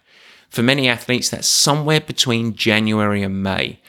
For 0.54 0.62
many 0.62 0.86
athletes, 0.86 1.30
that's 1.30 1.48
somewhere 1.48 2.00
between 2.00 2.54
January 2.54 3.24
and 3.24 3.42
May. 3.42 3.80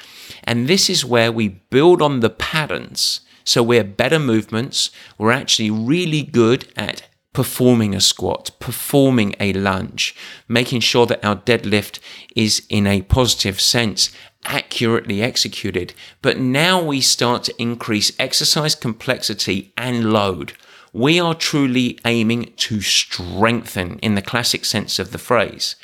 And 0.45 0.67
this 0.67 0.89
is 0.89 1.05
where 1.05 1.31
we 1.31 1.47
build 1.47 2.01
on 2.01 2.21
the 2.21 2.29
patterns. 2.31 3.21
So 3.43 3.61
we're 3.61 3.83
better 3.83 4.17
movements. 4.17 4.89
We're 5.19 5.31
actually 5.31 5.69
really 5.69 6.23
good 6.23 6.67
at 6.75 7.07
performing 7.33 7.93
a 7.93 8.01
squat, 8.01 8.49
performing 8.59 9.35
a 9.39 9.53
lunge, 9.53 10.15
making 10.47 10.79
sure 10.79 11.05
that 11.05 11.23
our 11.23 11.35
deadlift 11.35 11.99
is 12.35 12.65
in 12.67 12.87
a 12.87 13.03
positive 13.03 13.61
sense 13.61 14.09
accurately 14.45 15.21
executed. 15.21 15.93
But 16.23 16.39
now 16.39 16.81
we 16.83 16.99
start 16.99 17.43
to 17.43 17.61
increase 17.61 18.11
exercise 18.17 18.73
complexity 18.73 19.71
and 19.77 20.11
load. 20.11 20.53
We 20.91 21.19
are 21.19 21.35
truly 21.35 21.99
aiming 22.05 22.53
to 22.55 22.81
strengthen 22.81 23.99
in 23.99 24.15
the 24.15 24.23
classic 24.23 24.65
sense 24.65 24.97
of 24.97 25.11
the 25.11 25.19
phrase. 25.19 25.75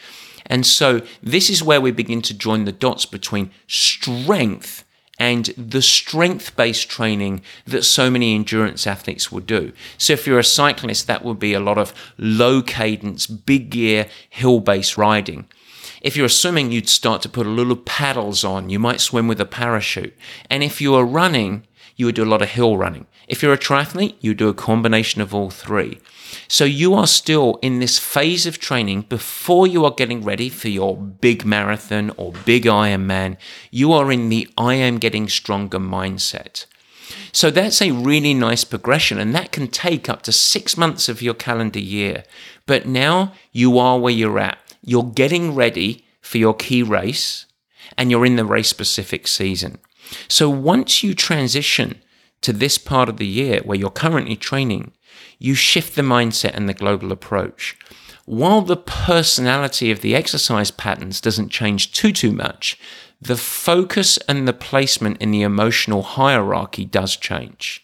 And 0.51 0.65
so 0.65 1.01
this 1.24 1.50
is 1.50 1.63
where 1.63 1.79
we 1.79 1.91
begin 1.91 2.22
to 2.24 2.34
join 2.38 2.65
the 2.65 2.74
dots 2.74 3.05
between 3.05 3.51
strength 3.67 4.84
and 5.17 5.46
the 5.58 5.81
strength 5.81 6.58
based 6.58 6.89
training 6.89 7.41
that 7.65 7.86
so 7.86 8.12
many 8.12 8.36
endurance 8.36 8.86
athletes 8.86 9.31
will 9.31 9.39
do. 9.39 9.72
So, 9.98 10.13
if 10.13 10.27
you're 10.27 10.39
a 10.39 10.43
cyclist, 10.43 11.08
that 11.08 11.24
would 11.24 11.39
be 11.39 11.53
a 11.53 11.60
lot 11.60 11.77
of 11.77 11.93
low 12.17 12.62
cadence, 12.62 13.27
big 13.27 13.70
gear, 13.70 14.08
hill 14.29 14.60
based 14.60 14.98
riding. 14.98 15.46
If 16.01 16.17
you're 16.17 16.27
swimming, 16.27 16.72
you'd 16.72 16.89
start 16.89 17.22
to 17.22 17.29
put 17.29 17.46
a 17.46 17.50
little 17.50 17.77
paddles 17.77 18.43
on. 18.43 18.70
You 18.70 18.79
might 18.79 19.00
swim 19.00 19.27
with 19.27 19.39
a 19.39 19.46
parachute. 19.46 20.17
And 20.50 20.63
if 20.63 20.81
you 20.81 20.96
are 20.96 21.05
running, 21.05 21.65
you 21.96 22.08
would 22.08 22.15
do 22.15 22.24
a 22.24 22.34
lot 22.34 22.41
of 22.41 22.50
hill 22.50 22.75
running. 22.75 23.05
If 23.27 23.41
you're 23.41 23.53
a 23.53 23.58
triathlete, 23.58 24.15
you 24.20 24.34
do 24.34 24.50
a 24.50 24.53
combination 24.53 25.22
of 25.22 25.34
all 25.34 25.51
three. 25.51 26.00
So 26.47 26.65
you 26.65 26.93
are 26.93 27.07
still 27.07 27.59
in 27.61 27.79
this 27.79 28.00
phase 28.00 28.45
of 28.45 28.59
training 28.59 29.01
before 29.03 29.67
you 29.67 29.85
are 29.85 29.91
getting 29.91 30.23
ready 30.23 30.50
for 30.50 30.69
your 30.69 30.95
big 30.95 31.45
marathon 31.45 32.11
or 32.17 32.33
big 32.45 32.63
Ironman. 32.63 33.38
You 33.69 33.93
are 33.93 34.11
in 34.11 34.29
the 34.29 34.47
I 34.57 34.75
am 34.75 34.97
getting 34.97 35.27
stronger 35.27 35.79
mindset. 35.79 36.65
So 37.33 37.50
that's 37.50 37.81
a 37.81 37.91
really 37.91 38.33
nice 38.33 38.63
progression, 38.63 39.17
and 39.17 39.33
that 39.35 39.51
can 39.51 39.67
take 39.67 40.09
up 40.09 40.21
to 40.23 40.31
six 40.31 40.77
months 40.77 41.09
of 41.09 41.21
your 41.21 41.33
calendar 41.33 41.79
year. 41.79 42.23
But 42.65 42.85
now 42.85 43.33
you 43.51 43.77
are 43.79 44.00
where 44.00 44.13
you're 44.13 44.39
at. 44.39 44.57
You're 44.83 45.03
getting 45.03 45.55
ready 45.55 46.05
for 46.21 46.38
your 46.38 46.53
key 46.53 46.83
race, 46.83 47.45
and 47.97 48.11
you're 48.11 48.25
in 48.25 48.35
the 48.35 48.45
race 48.45 48.69
specific 48.69 49.27
season. 49.27 49.79
So 50.27 50.50
once 50.50 51.03
you 51.03 51.13
transition 51.13 52.01
to 52.41 52.51
this 52.51 52.77
part 52.77 53.07
of 53.07 53.17
the 53.17 53.27
year 53.27 53.61
where 53.63 53.77
you're 53.77 53.89
currently 53.89 54.35
training, 54.35 54.91
you 55.41 55.55
shift 55.55 55.95
the 55.95 56.03
mindset 56.03 56.53
and 56.53 56.69
the 56.69 56.74
global 56.74 57.12
approach. 57.12 57.75
While 58.25 58.62
the 58.62 58.77
personality 58.77 59.89
of 59.89 60.01
the 60.01 60.15
exercise 60.15 60.69
patterns 60.69 61.19
doesn't 61.19 61.50
change 61.50 61.91
too 61.91 62.12
too 62.12 62.31
much, 62.31 62.77
the 63.19 63.36
focus 63.36 64.17
and 64.27 64.48
the 64.48 64.53
placement 64.53 65.19
in 65.19 65.31
the 65.31 65.41
emotional 65.41 66.03
hierarchy 66.03 66.86
does 66.86 67.17
change. 67.17 67.83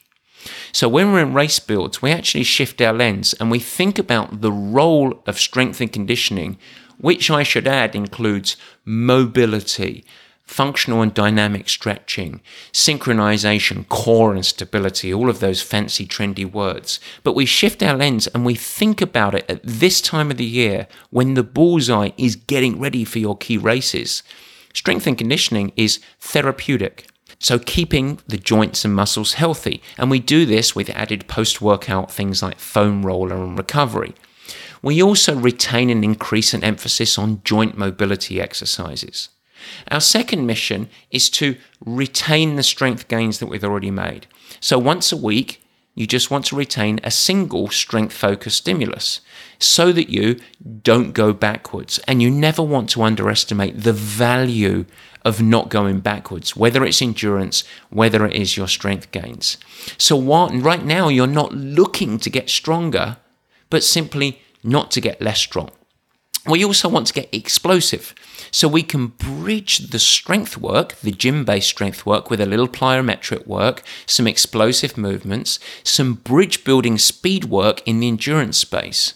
So 0.71 0.87
when 0.87 1.11
we're 1.11 1.23
in 1.23 1.33
race 1.33 1.57
builds, 1.59 1.99
we 1.99 2.11
actually 2.11 2.43
shift 2.43 2.79
our 2.79 2.93
lens 2.93 3.33
and 3.39 3.49
we 3.49 3.59
think 3.59 3.97
about 3.97 4.41
the 4.41 4.51
role 4.51 5.21
of 5.25 5.39
strength 5.39 5.81
and 5.81 5.91
conditioning, 5.91 6.59
which 6.99 7.31
I 7.31 7.41
should 7.41 7.67
add 7.67 7.95
includes 7.95 8.55
mobility, 8.85 10.05
functional 10.47 11.01
and 11.01 11.13
dynamic 11.13 11.69
stretching, 11.69 12.41
synchronization, 12.71 13.87
core 13.89 14.33
and 14.33 14.45
stability, 14.45 15.13
all 15.13 15.29
of 15.29 15.39
those 15.39 15.61
fancy, 15.61 16.07
trendy 16.07 16.49
words. 16.49 16.99
But 17.23 17.35
we 17.35 17.45
shift 17.45 17.83
our 17.83 17.97
lens 17.97 18.27
and 18.27 18.45
we 18.45 18.55
think 18.55 19.01
about 19.01 19.35
it 19.35 19.45
at 19.49 19.61
this 19.63 20.01
time 20.01 20.31
of 20.31 20.37
the 20.37 20.45
year 20.45 20.87
when 21.09 21.33
the 21.33 21.43
bullseye 21.43 22.11
is 22.17 22.35
getting 22.35 22.79
ready 22.79 23.03
for 23.03 23.19
your 23.19 23.37
key 23.37 23.57
races. 23.57 24.23
Strength 24.73 25.07
and 25.07 25.17
conditioning 25.17 25.73
is 25.75 25.99
therapeutic. 26.19 27.07
So, 27.39 27.59
keeping 27.59 28.19
the 28.27 28.37
joints 28.37 28.83
and 28.83 28.95
muscles 28.95 29.33
healthy. 29.33 29.81
And 29.97 30.09
we 30.09 30.19
do 30.19 30.45
this 30.45 30.75
with 30.75 30.89
added 30.89 31.27
post 31.27 31.61
workout 31.61 32.11
things 32.11 32.41
like 32.41 32.57
foam 32.57 33.05
roller 33.05 33.35
and 33.35 33.57
recovery. 33.57 34.15
We 34.81 35.03
also 35.03 35.35
retain 35.35 35.89
and 35.89 36.03
increase 36.03 36.53
an 36.53 36.63
emphasis 36.63 37.17
on 37.17 37.41
joint 37.43 37.77
mobility 37.77 38.41
exercises. 38.41 39.29
Our 39.89 40.01
second 40.01 40.45
mission 40.45 40.89
is 41.11 41.29
to 41.31 41.57
retain 41.85 42.55
the 42.55 42.63
strength 42.63 43.07
gains 43.07 43.39
that 43.39 43.47
we've 43.47 43.63
already 43.63 43.91
made. 43.91 44.27
So 44.59 44.77
once 44.77 45.11
a 45.11 45.17
week, 45.17 45.63
you 45.97 46.05
just 46.05 46.29
want 46.29 46.45
to 46.45 46.55
retain 46.55 46.99
a 47.03 47.09
single 47.09 47.69
strength 47.69 48.13
focused 48.13 48.57
stimulus 48.57 49.21
so 49.57 49.91
that 49.91 50.09
you 50.09 50.39
don't 50.83 51.11
go 51.11 51.33
backwards. 51.33 51.99
And 52.07 52.21
you 52.21 52.29
never 52.29 52.61
want 52.61 52.91
to 52.91 53.01
underestimate 53.01 53.81
the 53.81 53.93
value 53.93 54.85
of 55.25 55.41
not 55.41 55.69
going 55.69 55.99
backwards, 55.99 56.55
whether 56.55 56.85
it's 56.85 57.01
endurance, 57.01 57.63
whether 57.89 58.25
it 58.27 58.33
is 58.33 58.55
your 58.55 58.67
strength 58.67 59.11
gains. 59.11 59.57
So, 59.97 60.15
what, 60.15 60.53
right 60.53 60.85
now, 60.85 61.09
you're 61.09 61.27
not 61.27 61.53
looking 61.53 62.19
to 62.19 62.29
get 62.29 62.49
stronger, 62.49 63.17
but 63.71 63.83
simply 63.83 64.39
not 64.63 64.91
to 64.91 65.01
get 65.01 65.21
less 65.21 65.39
strong. 65.39 65.71
We 66.47 66.63
also 66.63 66.87
want 66.87 67.07
to 67.07 67.13
get 67.13 67.33
explosive. 67.33 68.15
So 68.51 68.67
we 68.67 68.83
can 68.83 69.07
bridge 69.07 69.79
the 69.89 69.99
strength 69.99 70.57
work, 70.57 70.95
the 71.01 71.11
gym 71.11 71.43
based 71.43 71.67
strength 71.67 72.05
work, 72.05 72.29
with 72.29 72.39
a 72.39 72.45
little 72.45 72.67
plyometric 72.67 73.45
work, 73.45 73.83
some 74.05 74.27
explosive 74.27 74.97
movements, 74.97 75.59
some 75.83 76.13
bridge 76.13 76.63
building 76.63 76.97
speed 76.97 77.45
work 77.45 77.85
in 77.85 77.99
the 77.99 78.07
endurance 78.07 78.57
space. 78.57 79.13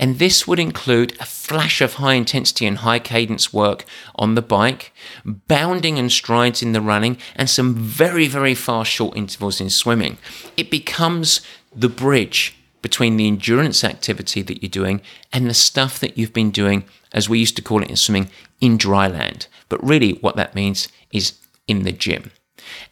And 0.00 0.20
this 0.20 0.46
would 0.46 0.60
include 0.60 1.16
a 1.18 1.24
flash 1.24 1.80
of 1.80 1.94
high 1.94 2.14
intensity 2.14 2.66
and 2.66 2.78
high 2.78 3.00
cadence 3.00 3.52
work 3.52 3.84
on 4.14 4.36
the 4.36 4.42
bike, 4.42 4.92
bounding 5.24 5.98
and 5.98 6.12
strides 6.12 6.62
in 6.62 6.72
the 6.72 6.80
running, 6.80 7.18
and 7.34 7.50
some 7.50 7.74
very, 7.74 8.28
very 8.28 8.54
fast 8.54 8.92
short 8.92 9.16
intervals 9.16 9.60
in 9.60 9.70
swimming. 9.70 10.18
It 10.56 10.70
becomes 10.70 11.40
the 11.74 11.88
bridge 11.88 12.57
between 12.82 13.16
the 13.16 13.26
endurance 13.26 13.84
activity 13.84 14.42
that 14.42 14.62
you're 14.62 14.70
doing 14.70 15.00
and 15.32 15.48
the 15.48 15.54
stuff 15.54 15.98
that 16.00 16.16
you've 16.16 16.32
been 16.32 16.50
doing, 16.50 16.84
as 17.12 17.28
we 17.28 17.38
used 17.38 17.56
to 17.56 17.62
call 17.62 17.82
it 17.82 17.90
in 17.90 17.96
swimming, 17.96 18.30
in 18.60 18.76
dry 18.76 19.08
land. 19.08 19.46
But 19.68 19.82
really, 19.84 20.12
what 20.20 20.36
that 20.36 20.54
means 20.54 20.88
is 21.12 21.34
in 21.66 21.82
the 21.82 21.92
gym. 21.92 22.30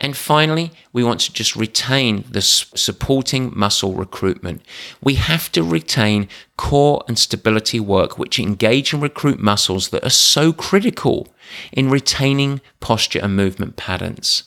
And 0.01 0.17
finally, 0.17 0.73
we 0.93 1.05
want 1.05 1.21
to 1.21 1.33
just 1.33 1.57
retain 1.57 2.25
the 2.31 2.41
supporting 2.41 3.53
muscle 3.55 3.95
recruitment. 3.95 4.63
We 5.03 5.15
have 5.15 5.51
to 5.53 5.63
retain 5.63 6.29
core 6.57 7.05
and 7.09 7.19
stability 7.19 7.81
work, 7.81 8.19
which 8.19 8.39
engage 8.39 8.93
and 8.93 9.03
recruit 9.03 9.39
muscles 9.39 9.91
that 9.91 10.05
are 10.05 10.11
so 10.11 10.53
critical 10.53 11.29
in 11.73 11.91
retaining 11.91 12.61
posture 12.81 13.21
and 13.23 13.37
movement 13.37 13.77
patterns. 13.77 14.45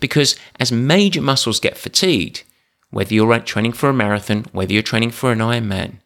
Because 0.00 0.36
as 0.58 0.72
major 0.72 1.22
muscles 1.22 1.60
get 1.60 1.78
fatigued, 1.78 2.42
whether 2.92 3.12
you're 3.14 3.40
training 3.40 3.72
for 3.72 3.88
a 3.88 3.92
marathon, 3.92 4.44
whether 4.52 4.72
you're 4.72 4.82
training 4.82 5.10
for 5.10 5.32
an 5.32 5.38
Ironman. 5.38 5.96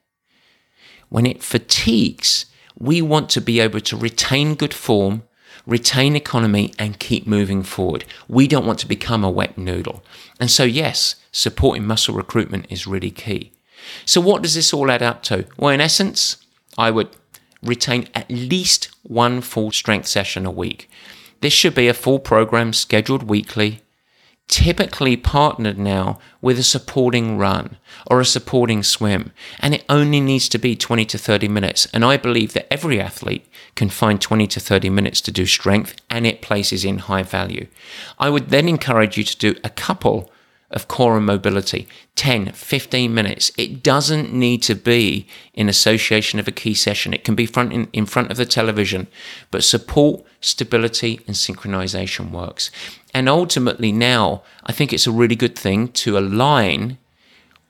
When 1.09 1.27
it 1.27 1.43
fatigues, 1.43 2.47
we 2.79 3.03
want 3.03 3.29
to 3.31 3.41
be 3.41 3.61
able 3.61 3.81
to 3.81 3.97
retain 3.97 4.55
good 4.55 4.73
form, 4.73 5.25
retain 5.67 6.15
economy, 6.15 6.73
and 6.79 7.01
keep 7.01 7.27
moving 7.27 7.65
forward. 7.65 8.05
We 8.29 8.47
don't 8.47 8.67
want 8.67 8.79
to 8.81 8.89
become 8.89 9.25
a 9.25 9.31
wet 9.31 9.59
noodle. 9.59 10.05
And 10.39 10.51
so, 10.51 10.63
yes, 10.63 11.17
supporting 11.33 11.87
muscle 11.87 12.15
recruitment 12.15 12.67
is 12.71 12.87
really 12.87 13.11
key. 13.11 13.53
So, 14.05 14.21
what 14.21 14.43
does 14.43 14.55
this 14.55 14.73
all 14.73 14.91
add 14.91 15.03
up 15.03 15.23
to? 15.25 15.47
Well, 15.57 15.75
in 15.75 15.81
essence, 15.81 16.37
I 16.79 16.93
would 16.93 17.09
retain 17.63 18.09
at 18.15 18.31
least 18.31 18.91
one 19.03 19.41
full 19.41 19.73
strength 19.73 20.07
session 20.07 20.47
a 20.47 20.51
week. 20.53 20.89
This 21.41 21.53
should 21.53 21.75
be 21.75 21.89
a 21.89 21.95
full 21.95 22.21
program 22.21 22.73
scheduled 22.73 23.25
weekly 23.25 23.83
typically 24.49 25.17
partnered 25.17 25.79
now 25.79 26.19
with 26.41 26.59
a 26.59 26.63
supporting 26.63 27.37
run 27.37 27.77
or 28.07 28.21
a 28.21 28.25
supporting 28.25 28.83
swim, 28.83 29.33
and 29.59 29.75
it 29.75 29.85
only 29.89 30.21
needs 30.21 30.49
to 30.49 30.59
be 30.59 30.77
20 30.77 31.05
to 31.05 31.19
30 31.19 31.49
minutes. 31.49 31.87
And 31.93 32.05
I 32.05 32.17
believe 32.17 32.53
that 32.53 32.73
every 32.73 33.01
athlete 33.01 33.47
can 33.75 33.89
find 33.89 34.21
20 34.21 34.47
to 34.47 34.61
30 34.61 34.91
minutes 34.91 35.21
to 35.23 35.33
do 35.33 35.47
strength, 35.47 35.97
and 36.09 36.27
it 36.27 36.43
places 36.43 36.85
in 36.85 36.99
high 36.99 37.25
value. 37.25 37.67
I 38.19 38.31
would 38.31 38.51
then 38.51 38.69
encourage 38.69 39.17
you 39.19 39.25
to 39.25 39.37
do 39.37 39.55
a 39.65 39.71
couple 39.71 40.31
of 40.71 40.89
core 40.89 41.17
and 41.17 41.27
mobility. 41.27 41.87
10 42.17 42.53
15 42.53 43.15
minutes. 43.15 43.53
It 43.57 43.83
doesn't 43.83 44.33
need 44.33 44.63
to 44.63 44.75
be 44.75 45.27
in 45.55 45.69
association 45.69 46.39
of 46.39 46.49
a 46.49 46.53
key 46.53 46.75
session. 46.75 47.15
It 47.15 47.25
can 47.25 47.35
be 47.35 47.47
front 47.47 47.73
in, 47.73 47.89
in 47.93 48.07
front 48.07 48.31
of 48.31 48.37
the 48.37 48.47
television 48.47 49.07
but 49.51 49.65
support 49.65 50.25
stability 50.41 51.21
and 51.27 51.37
synchronization 51.37 52.31
works. 52.31 52.71
And 53.15 53.29
ultimately, 53.29 53.93
now 53.93 54.43
I 54.65 54.73
think 54.73 54.93
it's 54.93 55.07
a 55.07 55.13
really 55.13 55.37
good 55.37 55.57
thing 55.57 55.89
to 55.89 56.19
align 56.19 56.99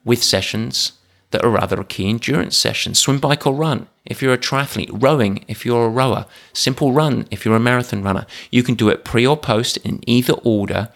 with 0.03 0.23
sessions 0.23 0.93
that 1.31 1.43
are 1.43 1.49
rather 1.49 1.79
a 1.79 1.85
key 1.85 2.09
endurance 2.09 2.57
sessions 2.57 2.99
swim, 2.99 3.19
bike, 3.19 3.45
or 3.45 3.53
run. 3.53 3.87
If 4.05 4.21
you're 4.21 4.33
a 4.33 4.37
triathlete, 4.37 4.89
rowing. 4.91 5.43
If 5.47 5.65
you're 5.65 5.85
a 5.85 5.89
rower, 5.89 6.25
simple 6.53 6.93
run. 6.93 7.27
If 7.29 7.43
you're 7.43 7.55
a 7.55 7.59
marathon 7.59 8.03
runner. 8.03 8.25
You 8.49 8.63
can 8.63 8.75
do 8.75 8.89
it 8.89 9.03
pre 9.03 9.27
or 9.27 9.35
post 9.35 9.77
in 9.77 10.01
either 10.07 10.33
order, 10.33 10.89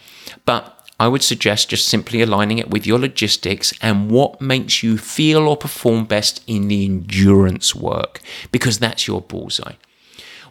but 0.45 0.80
I 1.01 1.07
would 1.07 1.23
suggest 1.23 1.71
just 1.71 1.87
simply 1.87 2.21
aligning 2.21 2.59
it 2.59 2.69
with 2.69 2.85
your 2.85 2.99
logistics 2.99 3.73
and 3.81 4.11
what 4.11 4.39
makes 4.39 4.83
you 4.83 4.99
feel 4.99 5.47
or 5.47 5.57
perform 5.57 6.05
best 6.05 6.43
in 6.45 6.67
the 6.67 6.85
endurance 6.85 7.73
work, 7.73 8.21
because 8.51 8.77
that's 8.77 9.07
your 9.07 9.19
bullseye. 9.19 9.77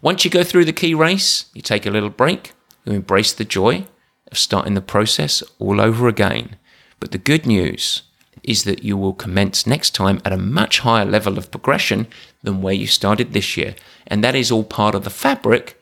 Once 0.02 0.24
you 0.24 0.30
go 0.30 0.42
through 0.42 0.64
the 0.64 0.72
key 0.72 0.92
race, 0.92 1.44
you 1.54 1.62
take 1.62 1.86
a 1.86 1.90
little 1.90 2.10
break, 2.10 2.50
you 2.84 2.92
embrace 2.92 3.32
the 3.32 3.44
joy 3.44 3.86
of 4.32 4.38
starting 4.38 4.74
the 4.74 4.80
process 4.80 5.44
all 5.60 5.80
over 5.80 6.08
again. 6.08 6.56
But 6.98 7.12
the 7.12 7.18
good 7.18 7.46
news 7.46 8.02
is 8.42 8.64
that 8.64 8.82
you 8.82 8.96
will 8.96 9.14
commence 9.14 9.68
next 9.68 9.94
time 9.94 10.20
at 10.24 10.32
a 10.32 10.36
much 10.36 10.80
higher 10.80 11.04
level 11.04 11.38
of 11.38 11.52
progression 11.52 12.08
than 12.42 12.60
where 12.60 12.74
you 12.74 12.88
started 12.88 13.34
this 13.34 13.56
year. 13.56 13.76
And 14.08 14.24
that 14.24 14.34
is 14.34 14.50
all 14.50 14.64
part 14.64 14.96
of 14.96 15.04
the 15.04 15.10
fabric 15.10 15.80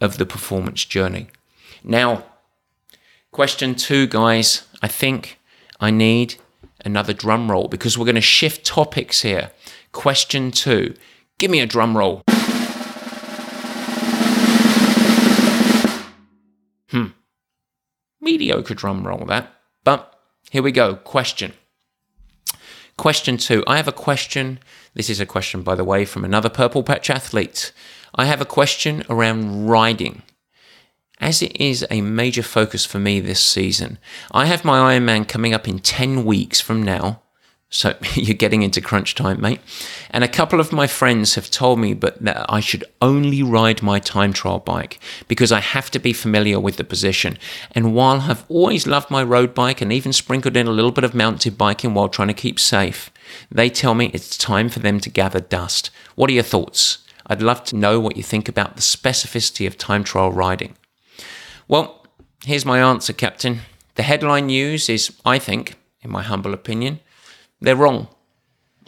of 0.00 0.18
the 0.18 0.26
performance 0.26 0.84
journey. 0.84 1.28
Now, 1.84 2.24
question 3.38 3.76
two, 3.76 4.08
guys, 4.08 4.66
I 4.82 4.88
think 4.88 5.38
I 5.78 5.92
need 5.92 6.34
another 6.84 7.12
drum 7.12 7.48
roll 7.48 7.68
because 7.68 7.96
we're 7.96 8.04
going 8.04 8.16
to 8.16 8.20
shift 8.20 8.66
topics 8.66 9.22
here. 9.22 9.52
Question 9.92 10.50
two, 10.50 10.96
give 11.38 11.48
me 11.48 11.60
a 11.60 11.66
drum 11.66 11.96
roll. 11.96 12.22
Hmm. 16.88 17.10
Mediocre 18.20 18.74
drum 18.74 19.06
roll 19.06 19.24
that. 19.26 19.54
But 19.84 20.18
here 20.50 20.64
we 20.64 20.72
go. 20.72 20.96
Question. 20.96 21.52
Question 22.96 23.36
two. 23.36 23.62
I 23.68 23.76
have 23.76 23.86
a 23.86 23.92
question. 23.92 24.58
This 24.94 25.08
is 25.08 25.20
a 25.20 25.26
question, 25.26 25.62
by 25.62 25.76
the 25.76 25.84
way, 25.84 26.04
from 26.04 26.24
another 26.24 26.48
Purple 26.48 26.82
Patch 26.82 27.08
athlete. 27.08 27.72
I 28.16 28.24
have 28.24 28.40
a 28.40 28.44
question 28.44 29.04
around 29.08 29.68
riding. 29.68 30.22
As 31.20 31.42
it 31.42 31.56
is 31.60 31.84
a 31.90 32.00
major 32.00 32.42
focus 32.42 32.84
for 32.84 32.98
me 32.98 33.18
this 33.18 33.40
season, 33.40 33.98
I 34.30 34.46
have 34.46 34.64
my 34.64 34.96
Ironman 34.96 35.26
coming 35.26 35.52
up 35.52 35.66
in 35.66 35.80
10 35.80 36.24
weeks 36.24 36.60
from 36.60 36.82
now. 36.82 37.22
So 37.70 37.96
you're 38.14 38.36
getting 38.36 38.62
into 38.62 38.80
crunch 38.80 39.14
time, 39.14 39.40
mate. 39.40 39.60
And 40.10 40.22
a 40.22 40.28
couple 40.28 40.60
of 40.60 40.72
my 40.72 40.86
friends 40.86 41.34
have 41.34 41.50
told 41.50 41.80
me 41.80 41.92
but 41.92 42.22
that 42.22 42.46
I 42.48 42.60
should 42.60 42.84
only 43.02 43.42
ride 43.42 43.82
my 43.82 43.98
time 43.98 44.32
trial 44.32 44.60
bike 44.60 45.00
because 45.26 45.50
I 45.50 45.60
have 45.60 45.90
to 45.90 45.98
be 45.98 46.12
familiar 46.12 46.60
with 46.60 46.76
the 46.76 46.84
position. 46.84 47.36
And 47.72 47.94
while 47.94 48.22
I've 48.22 48.44
always 48.48 48.86
loved 48.86 49.10
my 49.10 49.22
road 49.22 49.54
bike 49.54 49.80
and 49.80 49.92
even 49.92 50.12
sprinkled 50.12 50.56
in 50.56 50.68
a 50.68 50.72
little 50.72 50.92
bit 50.92 51.04
of 51.04 51.14
mountain 51.14 51.54
biking 51.54 51.94
while 51.94 52.08
trying 52.08 52.28
to 52.28 52.34
keep 52.34 52.60
safe, 52.60 53.10
they 53.50 53.68
tell 53.68 53.94
me 53.94 54.10
it's 54.14 54.38
time 54.38 54.68
for 54.68 54.78
them 54.78 55.00
to 55.00 55.10
gather 55.10 55.40
dust. 55.40 55.90
What 56.14 56.30
are 56.30 56.34
your 56.34 56.42
thoughts? 56.44 56.98
I'd 57.26 57.42
love 57.42 57.64
to 57.64 57.76
know 57.76 58.00
what 58.00 58.16
you 58.16 58.22
think 58.22 58.48
about 58.48 58.76
the 58.76 58.82
specificity 58.82 59.66
of 59.66 59.76
time 59.76 60.04
trial 60.04 60.32
riding. 60.32 60.76
Well, 61.68 62.06
here's 62.44 62.64
my 62.64 62.80
answer, 62.80 63.12
Captain. 63.12 63.60
The 63.96 64.02
headline 64.02 64.46
news 64.46 64.88
is, 64.88 65.12
I 65.24 65.38
think, 65.38 65.76
in 66.00 66.10
my 66.10 66.22
humble 66.22 66.54
opinion, 66.54 67.00
they're 67.60 67.76
wrong. 67.76 68.08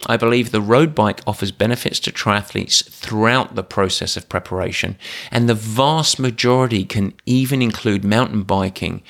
I 0.07 0.17
believe 0.17 0.49
the 0.49 0.61
road 0.61 0.95
bike 0.95 1.21
offers 1.27 1.51
benefits 1.51 1.99
to 2.01 2.11
triathletes 2.11 2.83
throughout 2.89 3.53
the 3.53 3.63
process 3.63 4.17
of 4.17 4.29
preparation, 4.29 4.97
and 5.29 5.47
the 5.47 5.53
vast 5.53 6.19
majority 6.19 6.83
can 6.85 7.13
even 7.27 7.61
include 7.61 8.03
mountain 8.03 8.41
biking 8.41 9.03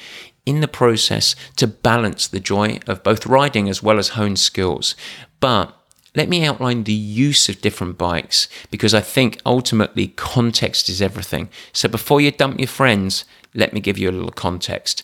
in 0.45 0.59
the 0.59 0.67
process 0.67 1.33
to 1.55 1.67
balance 1.67 2.27
the 2.27 2.41
joy 2.41 2.79
of 2.87 3.03
both 3.03 3.25
riding 3.25 3.69
as 3.69 3.81
well 3.81 3.99
as 3.99 4.09
hone 4.09 4.35
skills. 4.35 4.95
But 5.39 5.73
let 6.13 6.27
me 6.27 6.43
outline 6.43 6.83
the 6.83 6.93
use 6.93 7.47
of 7.47 7.61
different 7.61 7.97
bikes 7.97 8.49
because 8.69 8.93
I 8.93 8.99
think 8.99 9.39
ultimately 9.45 10.07
context 10.07 10.89
is 10.89 11.01
everything. 11.01 11.47
So 11.71 11.87
before 11.87 12.19
you 12.19 12.31
dump 12.31 12.59
your 12.59 12.67
friends, 12.67 13.23
let 13.53 13.73
me 13.73 13.79
give 13.79 13.97
you 13.97 14.09
a 14.09 14.11
little 14.11 14.31
context. 14.31 15.03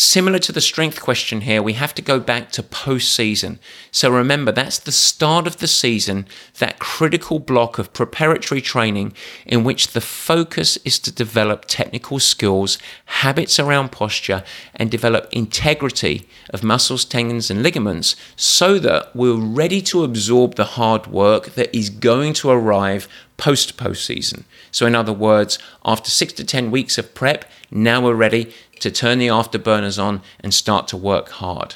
Similar 0.00 0.38
to 0.38 0.52
the 0.52 0.60
strength 0.60 1.00
question 1.00 1.40
here, 1.40 1.60
we 1.60 1.72
have 1.72 1.92
to 1.96 2.02
go 2.02 2.20
back 2.20 2.52
to 2.52 2.62
post 2.62 3.12
season. 3.12 3.58
So 3.90 4.08
remember, 4.08 4.52
that's 4.52 4.78
the 4.78 4.92
start 4.92 5.48
of 5.48 5.56
the 5.56 5.66
season, 5.66 6.28
that 6.60 6.78
critical 6.78 7.40
block 7.40 7.80
of 7.80 7.92
preparatory 7.92 8.60
training 8.60 9.12
in 9.44 9.64
which 9.64 9.88
the 9.88 10.00
focus 10.00 10.76
is 10.84 11.00
to 11.00 11.10
develop 11.10 11.64
technical 11.64 12.20
skills, 12.20 12.78
habits 13.06 13.58
around 13.58 13.90
posture, 13.90 14.44
and 14.72 14.88
develop 14.88 15.26
integrity 15.32 16.28
of 16.50 16.62
muscles, 16.62 17.04
tendons, 17.04 17.50
and 17.50 17.64
ligaments 17.64 18.14
so 18.36 18.78
that 18.78 19.16
we're 19.16 19.34
ready 19.34 19.82
to 19.82 20.04
absorb 20.04 20.54
the 20.54 20.78
hard 20.78 21.08
work 21.08 21.56
that 21.56 21.76
is 21.76 21.90
going 21.90 22.34
to 22.34 22.50
arrive 22.50 23.08
post 23.36 23.76
postseason. 23.76 24.44
So, 24.70 24.86
in 24.86 24.94
other 24.94 25.12
words, 25.12 25.58
after 25.84 26.10
six 26.10 26.32
to 26.34 26.44
10 26.44 26.70
weeks 26.70 26.98
of 26.98 27.14
prep, 27.14 27.46
now 27.70 28.02
we're 28.02 28.14
ready 28.14 28.52
to 28.80 28.90
turn 28.90 29.18
the 29.18 29.28
afterburners 29.28 30.02
on 30.02 30.22
and 30.40 30.52
start 30.52 30.88
to 30.88 30.96
work 30.96 31.28
hard. 31.30 31.74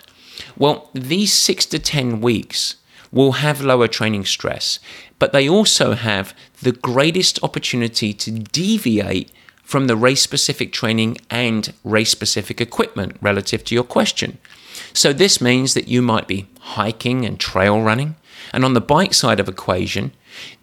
Well, 0.57 0.91
these 0.93 1.33
six 1.33 1.67
to 1.67 1.79
10 1.79 2.21
weeks 2.21 2.77
will 3.11 3.33
have 3.33 3.61
lower 3.61 3.89
training 3.89 4.25
stress, 4.25 4.79
but 5.19 5.33
they 5.33 5.49
also 5.49 5.93
have 5.93 6.35
the 6.63 6.73
greatest 6.73 7.39
opportunity 7.43 8.13
to 8.15 8.31
deviate 8.31 9.31
from 9.63 9.87
the 9.87 9.97
race 9.97 10.23
specific 10.23 10.73
training 10.73 11.19
and 11.31 11.73
race 11.85 12.11
specific 12.11 12.61
equipment 12.61 13.17
relative 13.21 13.65
to 13.65 13.75
your 13.75 13.85
question. 13.85 14.39
So, 14.93 15.13
this 15.13 15.41
means 15.41 15.75
that 15.75 15.89
you 15.89 16.03
might 16.03 16.27
be 16.27 16.49
hiking 16.61 17.25
and 17.25 17.39
trail 17.39 17.81
running. 17.81 18.17
And 18.53 18.65
on 18.65 18.75
the 18.75 18.81
bike 18.81 19.15
side 19.15 19.41
of 19.41 19.49
equation, 19.49 20.13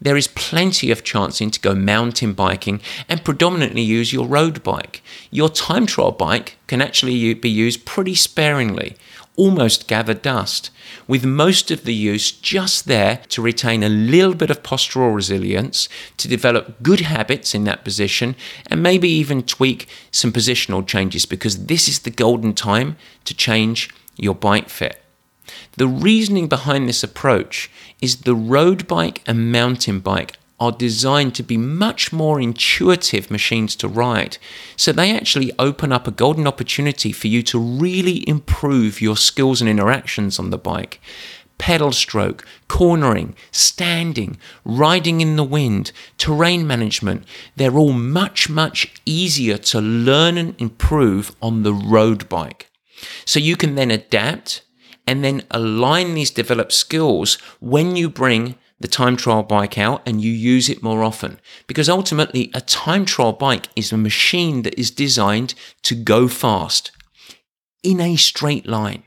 there 0.01 0.17
is 0.17 0.27
plenty 0.27 0.91
of 0.91 1.03
chancing 1.03 1.51
to 1.51 1.59
go 1.59 1.75
mountain 1.75 2.33
biking 2.33 2.81
and 3.07 3.23
predominantly 3.23 3.81
use 3.81 4.13
your 4.13 4.27
road 4.27 4.63
bike. 4.63 5.01
Your 5.31 5.49
time 5.49 5.85
trial 5.85 6.11
bike 6.11 6.57
can 6.67 6.81
actually 6.81 7.33
be 7.33 7.49
used 7.49 7.85
pretty 7.85 8.15
sparingly, 8.15 8.95
almost 9.35 9.87
gather 9.87 10.13
dust, 10.13 10.69
with 11.07 11.25
most 11.25 11.71
of 11.71 11.85
the 11.85 11.93
use 11.93 12.31
just 12.31 12.85
there 12.85 13.21
to 13.29 13.41
retain 13.41 13.83
a 13.83 13.89
little 13.89 14.35
bit 14.35 14.49
of 14.49 14.63
postural 14.63 15.15
resilience, 15.15 15.87
to 16.17 16.27
develop 16.27 16.83
good 16.83 17.01
habits 17.01 17.55
in 17.55 17.63
that 17.63 17.83
position, 17.83 18.35
and 18.69 18.83
maybe 18.83 19.09
even 19.09 19.41
tweak 19.43 19.87
some 20.11 20.31
positional 20.31 20.85
changes 20.85 21.25
because 21.25 21.65
this 21.67 21.87
is 21.87 21.99
the 21.99 22.09
golden 22.09 22.53
time 22.53 22.97
to 23.23 23.33
change 23.33 23.89
your 24.17 24.35
bike 24.35 24.69
fit. 24.69 25.01
The 25.77 25.87
reasoning 25.87 26.47
behind 26.47 26.87
this 26.87 27.03
approach 27.03 27.69
is 28.01 28.21
the 28.21 28.35
road 28.35 28.87
bike 28.87 29.21
and 29.25 29.51
mountain 29.51 29.99
bike 29.99 30.37
are 30.59 30.71
designed 30.71 31.33
to 31.35 31.43
be 31.43 31.57
much 31.57 32.11
more 32.11 32.39
intuitive 32.39 33.31
machines 33.31 33.75
to 33.77 33.87
ride. 33.87 34.37
So 34.75 34.91
they 34.91 35.15
actually 35.15 35.53
open 35.57 35.91
up 35.91 36.07
a 36.07 36.11
golden 36.11 36.47
opportunity 36.47 37.11
for 37.11 37.27
you 37.27 37.41
to 37.43 37.59
really 37.59 38.27
improve 38.27 39.01
your 39.01 39.15
skills 39.15 39.61
and 39.61 39.69
interactions 39.69 40.37
on 40.37 40.49
the 40.49 40.57
bike. 40.57 40.99
Pedal 41.57 41.91
stroke, 41.91 42.45
cornering, 42.67 43.35
standing, 43.51 44.37
riding 44.63 45.21
in 45.21 45.35
the 45.35 45.43
wind, 45.43 45.91
terrain 46.17 46.65
management, 46.65 47.25
they're 47.55 47.77
all 47.77 47.93
much, 47.93 48.49
much 48.49 48.93
easier 49.05 49.57
to 49.57 49.81
learn 49.81 50.37
and 50.37 50.59
improve 50.59 51.35
on 51.41 51.63
the 51.63 51.73
road 51.73 52.27
bike. 52.29 52.69
So 53.25 53.39
you 53.39 53.55
can 53.55 53.75
then 53.75 53.91
adapt 53.91 54.61
and 55.09 55.23
then 55.23 55.41
align 55.49 56.13
these 56.13 56.29
developed 56.29 56.71
skills 56.71 57.39
when 57.59 57.95
you 57.95 58.07
bring 58.07 58.53
the 58.79 58.87
time 58.87 59.17
trial 59.17 59.41
bike 59.41 59.75
out 59.75 60.03
and 60.05 60.21
you 60.21 60.31
use 60.31 60.69
it 60.69 60.83
more 60.83 61.03
often. 61.03 61.39
Because 61.65 61.89
ultimately, 61.89 62.51
a 62.53 62.61
time 62.61 63.05
trial 63.05 63.33
bike 63.33 63.69
is 63.75 63.91
a 63.91 63.97
machine 63.97 64.61
that 64.61 64.79
is 64.79 64.91
designed 64.91 65.55
to 65.81 65.95
go 65.95 66.27
fast 66.27 66.91
in 67.81 67.99
a 67.99 68.17
straight 68.17 68.67
line. 68.67 69.01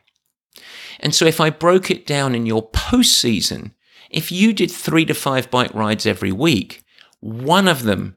And 0.98 1.14
so, 1.14 1.24
if 1.24 1.40
I 1.40 1.50
broke 1.50 1.88
it 1.88 2.04
down 2.04 2.34
in 2.34 2.46
your 2.46 2.68
post 2.70 3.16
season, 3.16 3.72
if 4.10 4.32
you 4.32 4.52
did 4.52 4.72
three 4.72 5.04
to 5.04 5.14
five 5.14 5.52
bike 5.52 5.72
rides 5.72 6.04
every 6.04 6.32
week, 6.32 6.82
one 7.20 7.68
of 7.68 7.84
them 7.84 8.16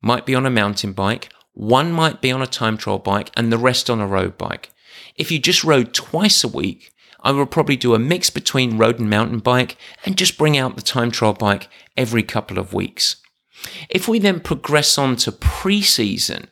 might 0.00 0.24
be 0.24 0.34
on 0.34 0.46
a 0.46 0.50
mountain 0.50 0.94
bike, 0.94 1.28
one 1.52 1.92
might 1.92 2.22
be 2.22 2.32
on 2.32 2.40
a 2.40 2.46
time 2.46 2.78
trial 2.78 2.98
bike, 2.98 3.30
and 3.36 3.52
the 3.52 3.58
rest 3.58 3.90
on 3.90 4.00
a 4.00 4.06
road 4.06 4.38
bike. 4.38 4.72
If 5.16 5.30
you 5.30 5.38
just 5.38 5.64
rode 5.64 5.94
twice 5.94 6.44
a 6.44 6.48
week, 6.48 6.92
I 7.20 7.32
will 7.32 7.46
probably 7.46 7.76
do 7.76 7.94
a 7.94 7.98
mix 7.98 8.30
between 8.30 8.78
road 8.78 9.00
and 9.00 9.10
mountain 9.10 9.38
bike 9.38 9.76
and 10.04 10.16
just 10.16 10.38
bring 10.38 10.56
out 10.56 10.76
the 10.76 10.82
time 10.82 11.10
trial 11.10 11.32
bike 11.32 11.68
every 11.96 12.22
couple 12.22 12.58
of 12.58 12.74
weeks. 12.74 13.16
If 13.88 14.06
we 14.06 14.18
then 14.18 14.40
progress 14.40 14.98
on 14.98 15.16
to 15.16 15.32
pre 15.32 15.82
season, 15.82 16.48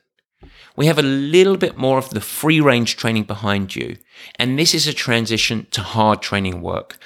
we 0.77 0.87
have 0.87 0.99
a 0.99 1.03
little 1.03 1.57
bit 1.57 1.77
more 1.77 1.99
of 1.99 2.11
the 2.11 2.21
free 2.21 2.61
range 2.61 2.97
training 2.97 3.25
behind 3.25 3.77
you. 3.77 3.97
And 4.37 4.59
this 4.59 4.75
is 4.75 4.87
a 4.87 4.93
transition 4.93 5.67
to 5.71 5.83
hard 5.83 6.23
training 6.23 6.61
work. 6.61 6.99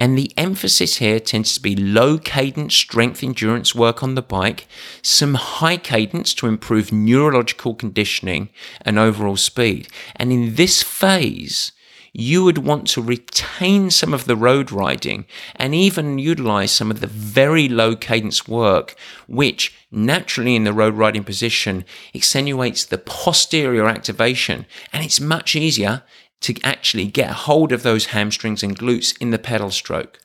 And 0.00 0.16
the 0.16 0.32
emphasis 0.38 0.96
here 0.96 1.20
tends 1.20 1.54
to 1.54 1.60
be 1.60 1.76
low 1.76 2.16
cadence 2.16 2.74
strength 2.74 3.22
endurance 3.22 3.74
work 3.74 4.02
on 4.02 4.14
the 4.14 4.22
bike, 4.22 4.66
some 5.02 5.34
high 5.34 5.76
cadence 5.76 6.32
to 6.34 6.46
improve 6.46 6.90
neurological 6.90 7.74
conditioning 7.74 8.48
and 8.80 8.98
overall 8.98 9.36
speed. 9.36 9.88
And 10.16 10.32
in 10.32 10.54
this 10.54 10.82
phase, 10.82 11.72
you 12.12 12.42
would 12.44 12.58
want 12.58 12.88
to 12.88 13.02
retain 13.02 13.90
some 13.90 14.14
of 14.14 14.24
the 14.24 14.36
road 14.36 14.72
riding 14.72 15.26
and 15.54 15.74
even 15.74 16.18
utilize 16.18 16.72
some 16.72 16.90
of 16.90 17.00
the 17.00 17.06
very 17.06 17.68
low 17.68 17.94
cadence 17.94 18.48
work, 18.48 18.96
which 19.28 19.74
naturally 19.92 20.56
in 20.56 20.64
the 20.64 20.72
road 20.72 20.94
riding 20.94 21.24
position 21.24 21.84
extenuates 22.14 22.84
the 22.84 22.98
posterior 22.98 23.86
activation. 23.86 24.66
And 24.92 25.04
it's 25.04 25.20
much 25.20 25.54
easier 25.54 26.02
to 26.40 26.54
actually 26.64 27.06
get 27.06 27.30
hold 27.30 27.72
of 27.72 27.82
those 27.82 28.06
hamstrings 28.06 28.62
and 28.62 28.78
glutes 28.78 29.16
in 29.20 29.30
the 29.30 29.38
pedal 29.38 29.70
stroke. 29.70 30.18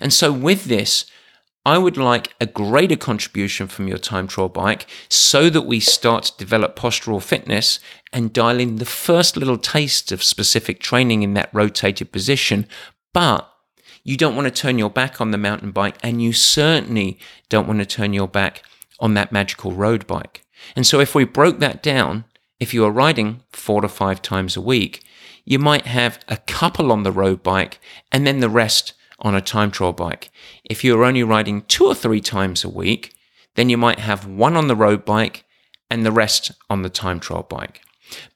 And 0.00 0.12
so 0.12 0.32
with 0.32 0.64
this, 0.64 1.06
I 1.66 1.78
would 1.78 1.96
like 1.96 2.34
a 2.40 2.46
greater 2.46 2.96
contribution 2.96 3.68
from 3.68 3.88
your 3.88 3.96
time 3.96 4.28
trial 4.28 4.50
bike 4.50 4.86
so 5.08 5.48
that 5.48 5.62
we 5.62 5.80
start 5.80 6.24
to 6.24 6.36
develop 6.36 6.76
postural 6.76 7.22
fitness 7.22 7.80
and 8.12 8.34
dial 8.34 8.60
in 8.60 8.76
the 8.76 8.84
first 8.84 9.36
little 9.36 9.56
taste 9.56 10.12
of 10.12 10.22
specific 10.22 10.78
training 10.78 11.22
in 11.22 11.32
that 11.34 11.48
rotated 11.54 12.12
position. 12.12 12.66
But 13.14 13.50
you 14.02 14.18
don't 14.18 14.36
want 14.36 14.46
to 14.46 14.62
turn 14.62 14.78
your 14.78 14.90
back 14.90 15.22
on 15.22 15.30
the 15.30 15.38
mountain 15.38 15.70
bike, 15.70 15.96
and 16.02 16.22
you 16.22 16.34
certainly 16.34 17.18
don't 17.48 17.66
want 17.66 17.78
to 17.78 17.86
turn 17.86 18.12
your 18.12 18.28
back 18.28 18.62
on 19.00 19.14
that 19.14 19.32
magical 19.32 19.72
road 19.72 20.06
bike. 20.06 20.44
And 20.76 20.86
so, 20.86 21.00
if 21.00 21.14
we 21.14 21.24
broke 21.24 21.58
that 21.60 21.82
down, 21.82 22.24
if 22.60 22.74
you 22.74 22.84
are 22.84 22.90
riding 22.90 23.40
four 23.50 23.80
to 23.80 23.88
five 23.88 24.20
times 24.20 24.56
a 24.56 24.60
week, 24.60 25.02
you 25.44 25.58
might 25.58 25.86
have 25.86 26.18
a 26.28 26.36
couple 26.36 26.90
on 26.90 27.02
the 27.02 27.12
road 27.12 27.42
bike 27.42 27.80
and 28.10 28.26
then 28.26 28.40
the 28.40 28.48
rest 28.48 28.94
on 29.18 29.34
a 29.34 29.40
time 29.40 29.70
trial 29.70 29.92
bike. 29.92 30.30
If 30.64 30.84
you're 30.84 31.04
only 31.04 31.22
riding 31.22 31.62
two 31.62 31.86
or 31.86 31.94
three 31.94 32.20
times 32.20 32.64
a 32.64 32.68
week, 32.68 33.14
then 33.54 33.68
you 33.68 33.76
might 33.76 34.00
have 34.00 34.26
one 34.26 34.56
on 34.56 34.68
the 34.68 34.76
road 34.76 35.04
bike 35.04 35.44
and 35.90 36.04
the 36.04 36.12
rest 36.12 36.50
on 36.68 36.82
the 36.82 36.90
time 36.90 37.20
trial 37.20 37.44
bike. 37.48 37.82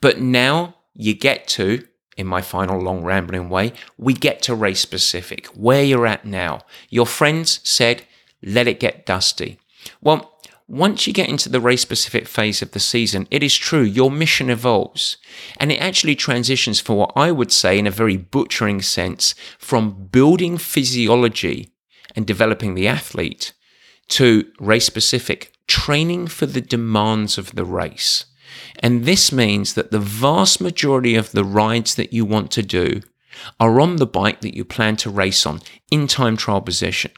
But 0.01 0.21
now 0.21 0.77
you 0.95 1.15
get 1.15 1.49
to, 1.49 1.87
in 2.17 2.27
my 2.27 2.41
final 2.41 2.81
long 2.81 3.03
rambling 3.03 3.49
way, 3.49 3.73
we 3.97 4.13
get 4.13 4.43
to 4.43 4.55
race 4.55 4.81
specific, 4.81 5.47
where 5.49 5.83
you're 5.83 6.07
at 6.07 6.25
now. 6.25 6.61
Your 6.89 7.07
friends 7.07 7.61
said, 7.65 8.05
let 8.43 8.69
it 8.69 8.81
get 8.81 9.07
dusty. 9.07 9.59
Well, 10.01 10.38
once 10.69 11.07
you 11.07 11.15
get 11.15 11.31
into 11.31 11.49
the 11.49 11.61
race 11.61 11.81
specific 11.81 12.29
phase 12.29 12.61
of 12.61 12.73
the 12.73 12.81
season, 12.81 13.27
it 13.31 13.43
is 13.43 13.57
true, 13.57 13.83
your 13.83 14.11
mission 14.11 14.51
evolves. 14.51 15.17
And 15.59 15.73
it 15.73 15.81
actually 15.81 16.15
transitions 16.15 16.79
for 16.79 16.95
what 16.95 17.13
I 17.17 17.33
would 17.33 17.51
say, 17.51 17.79
in 17.79 17.87
a 17.87 17.91
very 17.91 18.19
butchering 18.19 18.83
sense, 18.83 19.35
from 19.59 20.09
building 20.09 20.59
physiology 20.59 21.73
and 22.15 22.27
developing 22.27 22.75
the 22.75 22.87
athlete 22.87 23.55
to 24.09 24.45
race 24.61 24.85
specific 24.85 25.55
training 25.67 26.27
for 26.27 26.45
the 26.45 26.61
demands 26.61 27.39
of 27.39 27.55
the 27.55 27.65
race. 27.65 28.27
And 28.81 29.07
this 29.07 29.33
means 29.33 29.73
that 29.73 29.91
the 29.91 29.99
vast 29.99 30.61
majority 30.61 31.15
of 31.15 31.33
the 31.33 31.45
rides 31.45 31.95
that 31.95 32.13
you 32.13 32.27
want 32.27 32.51
to 32.53 32.63
do 32.63 33.01
are 33.59 33.81
on 33.81 33.97
the 33.97 34.07
bike 34.07 34.43
that 34.43 34.55
you 34.55 34.65
plan 34.65 34.97
to 34.97 35.11
race 35.11 35.47
on 35.47 35.61
in 35.91 36.07
time 36.07 36.37
trial 36.37 36.61
position. 36.61 37.11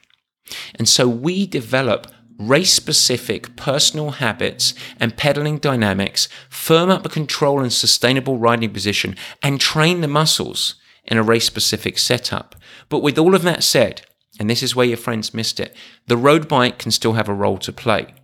And 0.76 0.88
so 0.88 1.08
we 1.08 1.46
develop 1.46 2.06
race 2.40 2.72
specific 2.72 3.55
personal 3.57 4.12
habits 4.12 4.74
and 4.98 5.16
pedaling 5.16 5.59
dynamics, 5.59 6.29
firm 6.48 6.90
up 6.90 7.05
a 7.05 7.11
control 7.11 7.61
and 7.61 7.72
sustainable 7.72 8.38
riding 8.38 8.72
position, 8.72 9.14
and 9.42 9.61
train 9.61 10.00
the 10.00 10.09
muscles 10.09 10.76
in 11.05 11.18
a 11.18 11.22
race 11.22 11.44
specific 11.44 11.98
setup. 11.98 12.57
But 12.88 13.00
with 13.03 13.18
all 13.18 13.35
of 13.35 13.42
that 13.42 13.62
said, 13.62 14.03
and 14.38 14.48
this 14.48 14.62
is 14.62 14.74
where 14.74 14.87
your 14.87 14.96
friends 14.96 15.35
missed 15.35 15.61
it, 15.61 15.76
the 16.07 16.16
road 16.16 16.48
bike 16.48 16.79
can 16.79 16.90
still 16.90 17.12
have 17.12 17.29
a 17.29 17.35
role 17.35 17.59
to 17.59 17.72
play 17.72 18.14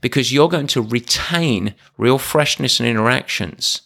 because 0.00 0.32
you're 0.32 0.48
going 0.48 0.66
to 0.68 0.82
retain 0.82 1.74
real 1.96 2.18
freshness 2.18 2.80
and 2.80 2.88
interactions. 2.88 3.82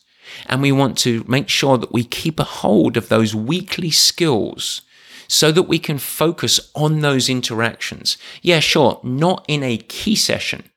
And 0.47 0.61
we 0.61 0.73
want 0.73 0.99
to 0.99 1.25
make 1.29 1.49
sure 1.49 1.79
that 1.79 1.93
we 1.93 2.05
keep 2.05 2.41
a 2.41 2.45
hold 2.45 2.97
of 2.97 3.09
those 3.09 3.35
weekly 3.35 3.91
skills 3.91 4.83
so 5.29 5.53
that 5.53 5.65
we 5.65 5.79
can 5.79 5.99
focus 5.99 6.71
on 6.75 7.01
those 7.01 7.29
interactions. 7.29 8.19
Yeah, 8.43 8.61
sure, 8.61 9.01
not 9.03 9.45
in 9.49 9.63
a 9.63 9.79
key 9.79 10.17
session, 10.17 10.71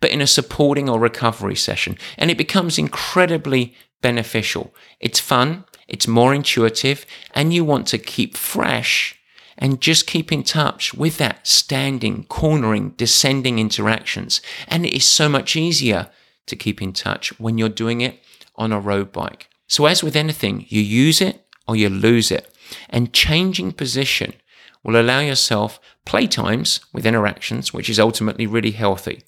but 0.00 0.10
in 0.10 0.20
a 0.20 0.26
supporting 0.26 0.88
or 0.88 0.98
recovery 0.98 1.56
session. 1.56 1.98
And 2.18 2.30
it 2.30 2.38
becomes 2.38 2.78
incredibly 2.78 3.74
beneficial. 4.02 4.74
It's 5.00 5.20
fun, 5.20 5.64
it's 5.88 6.08
more 6.08 6.34
intuitive, 6.34 7.06
and 7.34 7.52
you 7.52 7.64
want 7.64 7.86
to 7.88 7.98
keep 7.98 8.36
fresh 8.36 9.18
and 9.58 9.80
just 9.80 10.06
keep 10.06 10.30
in 10.30 10.42
touch 10.42 10.92
with 10.92 11.18
that 11.18 11.46
standing, 11.46 12.24
cornering, 12.24 12.90
descending 12.90 13.58
interactions. 13.58 14.42
And 14.68 14.84
it 14.84 14.94
is 14.94 15.04
so 15.04 15.28
much 15.28 15.56
easier 15.56 16.10
to 16.46 16.56
keep 16.56 16.82
in 16.82 16.92
touch 16.92 17.38
when 17.40 17.58
you're 17.58 17.68
doing 17.68 18.00
it 18.00 18.22
on 18.56 18.72
a 18.72 18.80
road 18.80 19.12
bike. 19.12 19.48
So, 19.66 19.86
as 19.86 20.02
with 20.02 20.14
anything, 20.14 20.66
you 20.68 20.80
use 20.80 21.20
it 21.20 21.44
or 21.66 21.74
you 21.74 21.88
lose 21.88 22.30
it. 22.30 22.52
And 22.88 23.12
changing 23.12 23.72
position 23.72 24.34
will 24.82 25.00
allow 25.00 25.20
yourself 25.20 25.80
playtimes 26.04 26.80
with 26.92 27.06
interactions, 27.06 27.72
which 27.72 27.90
is 27.90 27.98
ultimately 27.98 28.46
really 28.46 28.70
healthy. 28.70 29.22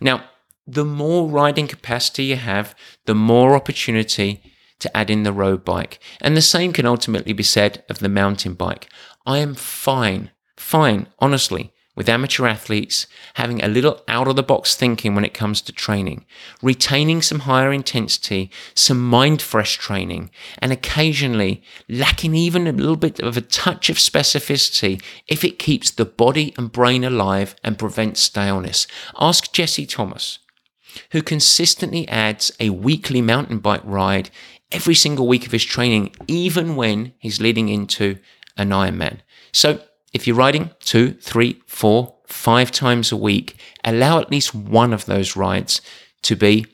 Now, 0.00 0.24
the 0.66 0.84
more 0.84 1.28
riding 1.28 1.68
capacity 1.68 2.24
you 2.24 2.36
have, 2.36 2.74
the 3.04 3.14
more 3.14 3.54
opportunity 3.54 4.42
to 4.80 4.94
add 4.96 5.10
in 5.10 5.22
the 5.22 5.32
road 5.32 5.64
bike. 5.64 6.00
And 6.20 6.36
the 6.36 6.42
same 6.42 6.72
can 6.72 6.86
ultimately 6.86 7.32
be 7.32 7.42
said 7.42 7.84
of 7.88 8.00
the 8.00 8.08
mountain 8.08 8.54
bike. 8.54 8.88
I 9.24 9.38
am 9.38 9.54
fine, 9.54 10.32
fine, 10.56 11.06
honestly, 11.18 11.72
with 11.96 12.08
amateur 12.08 12.46
athletes 12.46 13.06
having 13.34 13.62
a 13.62 13.68
little 13.68 14.02
out 14.06 14.28
of 14.28 14.36
the 14.36 14.42
box 14.42 14.76
thinking 14.76 15.14
when 15.14 15.24
it 15.24 15.34
comes 15.34 15.60
to 15.62 15.72
training, 15.72 16.24
retaining 16.62 17.22
some 17.22 17.40
higher 17.40 17.72
intensity, 17.72 18.50
some 18.74 19.02
mind 19.04 19.42
fresh 19.42 19.76
training, 19.78 20.30
and 20.58 20.70
occasionally 20.72 21.62
lacking 21.88 22.34
even 22.34 22.66
a 22.66 22.72
little 22.72 22.96
bit 22.96 23.18
of 23.20 23.36
a 23.36 23.40
touch 23.40 23.88
of 23.90 23.96
specificity 23.96 25.02
if 25.26 25.42
it 25.42 25.58
keeps 25.58 25.90
the 25.90 26.04
body 26.04 26.54
and 26.58 26.70
brain 26.70 27.02
alive 27.02 27.56
and 27.64 27.78
prevents 27.78 28.20
staleness. 28.20 28.86
Ask 29.18 29.52
Jesse 29.52 29.86
Thomas, 29.86 30.38
who 31.12 31.22
consistently 31.22 32.06
adds 32.08 32.52
a 32.60 32.70
weekly 32.70 33.22
mountain 33.22 33.58
bike 33.58 33.82
ride 33.84 34.30
every 34.70 34.94
single 34.94 35.26
week 35.26 35.46
of 35.46 35.52
his 35.52 35.64
training, 35.64 36.14
even 36.26 36.76
when 36.76 37.14
he's 37.18 37.40
leading 37.40 37.68
into 37.68 38.18
an 38.56 38.70
Ironman. 38.70 39.20
So 39.52 39.80
if 40.16 40.26
you're 40.26 40.34
riding 40.34 40.70
two, 40.80 41.12
three, 41.20 41.60
four, 41.66 42.14
five 42.26 42.70
times 42.70 43.12
a 43.12 43.16
week, 43.18 43.60
allow 43.84 44.18
at 44.18 44.30
least 44.30 44.54
one 44.54 44.94
of 44.94 45.04
those 45.04 45.36
rides 45.36 45.82
to 46.22 46.34
be 46.34 46.64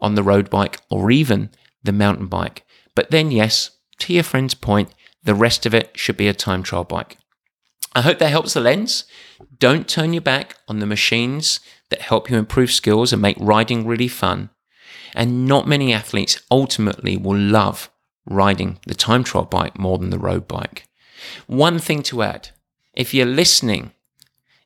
on 0.00 0.16
the 0.16 0.22
road 0.24 0.50
bike 0.50 0.80
or 0.90 1.12
even 1.12 1.50
the 1.84 1.92
mountain 1.92 2.26
bike. 2.26 2.64
But 2.96 3.12
then, 3.12 3.30
yes, 3.30 3.70
to 4.00 4.12
your 4.12 4.24
friend's 4.24 4.54
point, 4.54 4.92
the 5.22 5.36
rest 5.36 5.64
of 5.64 5.74
it 5.74 5.92
should 5.94 6.16
be 6.16 6.26
a 6.26 6.34
time 6.34 6.64
trial 6.64 6.82
bike. 6.82 7.18
I 7.94 8.00
hope 8.00 8.18
that 8.18 8.30
helps 8.30 8.54
the 8.54 8.60
lens. 8.60 9.04
Don't 9.60 9.88
turn 9.88 10.12
your 10.12 10.22
back 10.22 10.56
on 10.66 10.80
the 10.80 10.86
machines 10.86 11.60
that 11.90 12.02
help 12.02 12.28
you 12.28 12.36
improve 12.36 12.72
skills 12.72 13.12
and 13.12 13.22
make 13.22 13.36
riding 13.38 13.86
really 13.86 14.08
fun. 14.08 14.50
And 15.14 15.46
not 15.46 15.68
many 15.68 15.92
athletes 15.92 16.42
ultimately 16.50 17.16
will 17.16 17.38
love 17.38 17.90
riding 18.26 18.80
the 18.88 18.94
time 18.94 19.22
trial 19.22 19.44
bike 19.44 19.78
more 19.78 19.98
than 19.98 20.10
the 20.10 20.18
road 20.18 20.48
bike. 20.48 20.88
One 21.46 21.78
thing 21.78 22.02
to 22.04 22.22
add 22.22 22.50
if 22.98 23.14
you're 23.14 23.26
listening, 23.26 23.92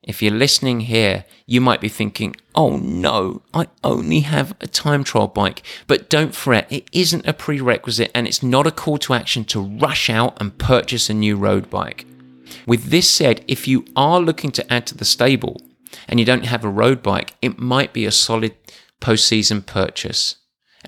if 0.02 0.22
you're 0.22 0.32
listening 0.32 0.80
here, 0.80 1.26
you 1.46 1.60
might 1.60 1.82
be 1.82 1.90
thinking, 1.90 2.34
oh 2.54 2.78
no, 2.78 3.42
I 3.52 3.68
only 3.84 4.20
have 4.20 4.56
a 4.60 4.66
time 4.66 5.04
trial 5.04 5.28
bike. 5.28 5.62
But 5.86 6.08
don't 6.08 6.34
fret, 6.34 6.66
it 6.72 6.88
isn't 6.92 7.28
a 7.28 7.34
prerequisite 7.34 8.10
and 8.14 8.26
it's 8.26 8.42
not 8.42 8.66
a 8.66 8.72
call 8.72 8.96
to 8.98 9.12
action 9.12 9.44
to 9.44 9.60
rush 9.60 10.08
out 10.08 10.40
and 10.40 10.56
purchase 10.56 11.10
a 11.10 11.14
new 11.14 11.36
road 11.36 11.68
bike. 11.68 12.06
With 12.66 12.86
this 12.86 13.08
said, 13.08 13.44
if 13.46 13.68
you 13.68 13.84
are 13.94 14.18
looking 14.18 14.50
to 14.52 14.72
add 14.72 14.86
to 14.86 14.96
the 14.96 15.04
stable 15.04 15.60
and 16.08 16.18
you 16.18 16.24
don't 16.24 16.46
have 16.46 16.64
a 16.64 16.70
road 16.70 17.02
bike, 17.02 17.34
it 17.42 17.58
might 17.58 17.92
be 17.92 18.06
a 18.06 18.10
solid 18.10 18.56
post-season 19.00 19.62
purchase. 19.62 20.36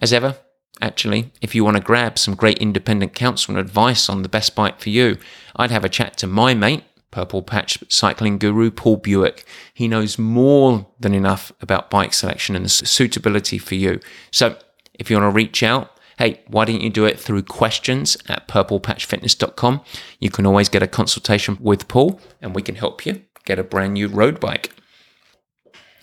As 0.00 0.14
ever, 0.14 0.38
actually, 0.80 1.30
if 1.42 1.54
you 1.54 1.62
want 1.62 1.76
to 1.76 1.82
grab 1.82 2.18
some 2.18 2.34
great 2.34 2.58
independent 2.58 3.14
counsel 3.14 3.54
and 3.54 3.60
advice 3.60 4.08
on 4.08 4.22
the 4.22 4.30
best 4.30 4.54
bike 4.54 4.80
for 4.80 4.88
you, 4.88 5.18
I'd 5.54 5.70
have 5.70 5.84
a 5.84 5.90
chat 5.90 6.16
to 6.18 6.26
my 6.26 6.54
mate, 6.54 6.84
Purple 7.14 7.42
Patch 7.42 7.78
cycling 7.88 8.38
guru 8.38 8.72
Paul 8.72 8.96
Buick. 8.96 9.46
He 9.72 9.86
knows 9.86 10.18
more 10.18 10.88
than 10.98 11.14
enough 11.14 11.52
about 11.60 11.88
bike 11.88 12.12
selection 12.12 12.56
and 12.56 12.68
suitability 12.68 13.56
for 13.56 13.76
you. 13.76 14.00
So 14.32 14.56
if 14.94 15.08
you 15.08 15.16
want 15.16 15.32
to 15.32 15.36
reach 15.36 15.62
out, 15.62 15.92
hey, 16.18 16.40
why 16.48 16.64
don't 16.64 16.80
you 16.80 16.90
do 16.90 17.04
it 17.04 17.20
through 17.20 17.44
questions 17.44 18.16
at 18.28 18.48
purplepatchfitness.com? 18.48 19.80
You 20.18 20.30
can 20.30 20.44
always 20.44 20.68
get 20.68 20.82
a 20.82 20.88
consultation 20.88 21.56
with 21.60 21.86
Paul 21.86 22.18
and 22.42 22.52
we 22.52 22.62
can 22.62 22.74
help 22.74 23.06
you 23.06 23.22
get 23.44 23.60
a 23.60 23.64
brand 23.64 23.94
new 23.94 24.08
road 24.08 24.40
bike. 24.40 24.72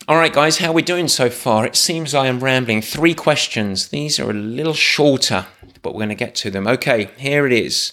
All 0.08 0.16
right, 0.16 0.32
guys, 0.32 0.58
how 0.58 0.70
are 0.70 0.72
we 0.72 0.80
doing 0.80 1.08
so 1.08 1.28
far? 1.28 1.66
It 1.66 1.76
seems 1.76 2.14
I 2.14 2.26
am 2.26 2.40
rambling. 2.40 2.80
Three 2.80 3.14
questions. 3.14 3.88
These 3.88 4.18
are 4.18 4.30
a 4.30 4.34
little 4.34 4.72
shorter, 4.72 5.44
but 5.82 5.92
we're 5.92 5.98
going 5.98 6.08
to 6.08 6.14
get 6.14 6.34
to 6.36 6.50
them. 6.50 6.66
Okay, 6.66 7.10
here 7.18 7.46
it 7.46 7.52
is. 7.52 7.92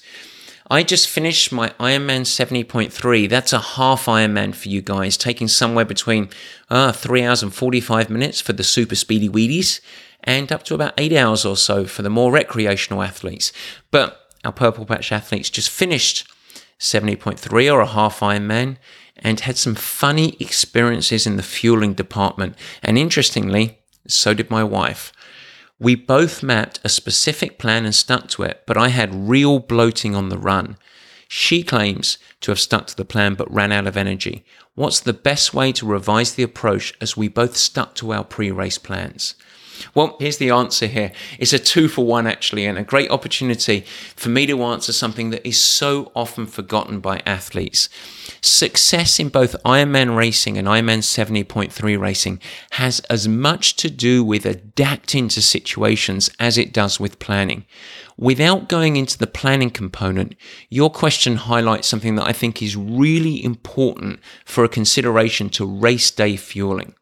I 0.72 0.84
just 0.84 1.10
finished 1.10 1.52
my 1.52 1.70
Ironman 1.80 2.22
70.3. 2.22 3.28
That's 3.28 3.54
a 3.54 3.60
half 3.60 4.06
Ironman 4.06 4.54
for 4.54 4.70
you 4.70 4.84
guys, 4.84 5.18
taking 5.18 5.48
somewhere 5.48 5.84
between 5.84 6.30
uh, 6.70 6.92
3 6.92 7.24
hours 7.24 7.42
and 7.42 7.52
45 7.52 8.12
minutes 8.12 8.40
for 8.40 8.54
the 8.54 8.64
super 8.64 8.94
speedy 8.94 9.28
weedies 9.28 9.82
and 10.24 10.52
up 10.52 10.62
to 10.64 10.76
about 10.76 10.94
8 10.96 11.12
hours 11.14 11.44
or 11.44 11.58
so 11.58 11.86
for 11.86 12.04
the 12.04 12.10
more 12.12 12.32
recreational 12.32 13.02
athletes. 13.02 13.52
But 13.90 14.20
our 14.46 14.52
Purple 14.52 14.86
Patch 14.86 15.12
athletes 15.12 15.50
just 15.50 15.72
finished 15.72 16.28
70.3 16.80 17.74
or 17.74 17.80
a 17.80 17.88
half 17.88 18.20
Ironman 18.20 18.78
and 19.18 19.40
had 19.40 19.58
some 19.58 19.74
funny 19.74 20.38
experiences 20.40 21.26
in 21.26 21.36
the 21.36 21.44
fueling 21.44 21.96
department. 21.96 22.56
And 22.84 22.96
interestingly, 22.96 23.80
so 24.08 24.36
did 24.36 24.52
my 24.52 24.64
wife. 24.64 25.12
We 25.80 25.96
both 25.96 26.44
mapped 26.44 26.82
a 26.84 26.90
specific 26.90 27.58
plan 27.58 27.86
and 27.86 27.96
stuck 27.96 28.28
to 28.30 28.44
it, 28.44 28.64
but 28.66 28.78
I 28.78 28.90
had 28.90 29.30
real 29.30 29.60
bloating 29.60 30.14
on 30.14 30.28
the 30.28 30.38
run. 30.38 30.78
She 31.30 31.64
claims 31.64 32.18
to 32.42 32.52
have 32.52 32.60
stuck 32.60 32.88
to 32.88 32.98
the 32.98 33.06
plan 33.06 33.36
but 33.36 33.54
ran 33.54 33.72
out 33.72 33.88
of 33.88 33.96
energy. 33.96 34.44
What's 34.76 35.00
the 35.00 35.14
best 35.14 35.54
way 35.54 35.72
to 35.74 35.86
revise 35.86 36.34
the 36.34 36.44
approach 36.44 36.94
as 37.00 37.16
we 37.16 37.28
both 37.28 37.56
stuck 37.56 37.96
to 37.96 38.12
our 38.12 38.24
pre 38.24 38.52
race 38.52 38.78
plans? 38.78 39.36
Well, 39.94 40.18
here's 40.20 40.38
the 40.38 40.50
answer 40.50 40.88
here. 40.88 41.12
It's 41.38 41.54
a 41.54 41.60
two 41.60 41.88
for 41.88 42.06
one, 42.06 42.28
actually, 42.28 42.66
and 42.66 42.78
a 42.78 42.84
great 42.84 43.10
opportunity 43.12 43.82
for 44.16 44.30
me 44.30 44.46
to 44.46 44.64
answer 44.64 44.94
something 44.94 45.30
that 45.32 45.48
is 45.48 45.62
so 45.62 46.12
often 46.16 46.46
forgotten 46.46 47.00
by 47.00 47.22
athletes. 47.26 47.90
Success 48.42 49.20
in 49.20 49.30
both 49.30 49.56
Ironman 49.64 50.16
racing 50.16 50.58
and 50.58 50.68
Ironman 50.68 51.00
70.3 51.00 52.00
racing 52.00 52.40
has 52.72 53.00
as 53.02 53.28
much 53.28 53.76
to 53.78 53.90
do 53.90 54.24
with 54.24 54.46
adapting 54.46 55.28
to 55.30 55.42
situations 55.42 56.30
as 56.40 56.58
it 56.58 56.74
does 56.74 57.00
with 57.00 57.20
planning. 57.20 57.66
Without 58.18 58.68
going 58.68 58.98
into 58.98 59.18
the 59.18 59.28
planning 59.28 59.70
component, 59.70 60.36
your 60.70 60.90
question 60.90 61.38
highlights 61.38 61.88
something 61.88 62.16
that 62.16 62.28
I 62.28 62.34
think 62.34 62.62
is 62.62 62.76
really 62.76 63.44
important 63.44 64.20
for 64.46 64.64
a 64.64 64.70
consideration 64.70 65.50
to 65.52 65.66
race 65.66 66.12
day 66.12 66.36
fueling. 66.36 66.96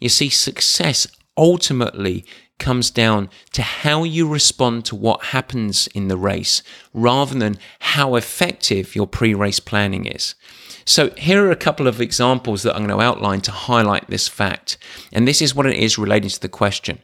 You 0.00 0.08
see, 0.08 0.28
success 0.28 1.06
ultimately 1.40 2.24
comes 2.58 2.90
down 2.90 3.30
to 3.54 3.62
how 3.62 4.04
you 4.04 4.28
respond 4.28 4.84
to 4.84 4.94
what 4.94 5.24
happens 5.26 5.88
in 5.88 6.08
the 6.08 6.16
race 6.16 6.62
rather 6.92 7.36
than 7.36 7.58
how 7.80 8.14
effective 8.14 8.94
your 8.94 9.06
pre 9.06 9.34
race 9.34 9.58
planning 9.58 10.04
is. 10.04 10.34
So, 10.84 11.10
here 11.16 11.46
are 11.46 11.50
a 11.50 11.56
couple 11.56 11.86
of 11.88 12.00
examples 12.00 12.62
that 12.62 12.76
I'm 12.76 12.86
going 12.86 12.98
to 12.98 13.04
outline 13.04 13.40
to 13.42 13.50
highlight 13.50 14.08
this 14.08 14.28
fact. 14.28 14.76
And 15.12 15.26
this 15.26 15.40
is 15.40 15.54
what 15.54 15.66
it 15.66 15.76
is 15.76 15.98
relating 15.98 16.30
to 16.30 16.40
the 16.40 16.48
question. 16.48 16.98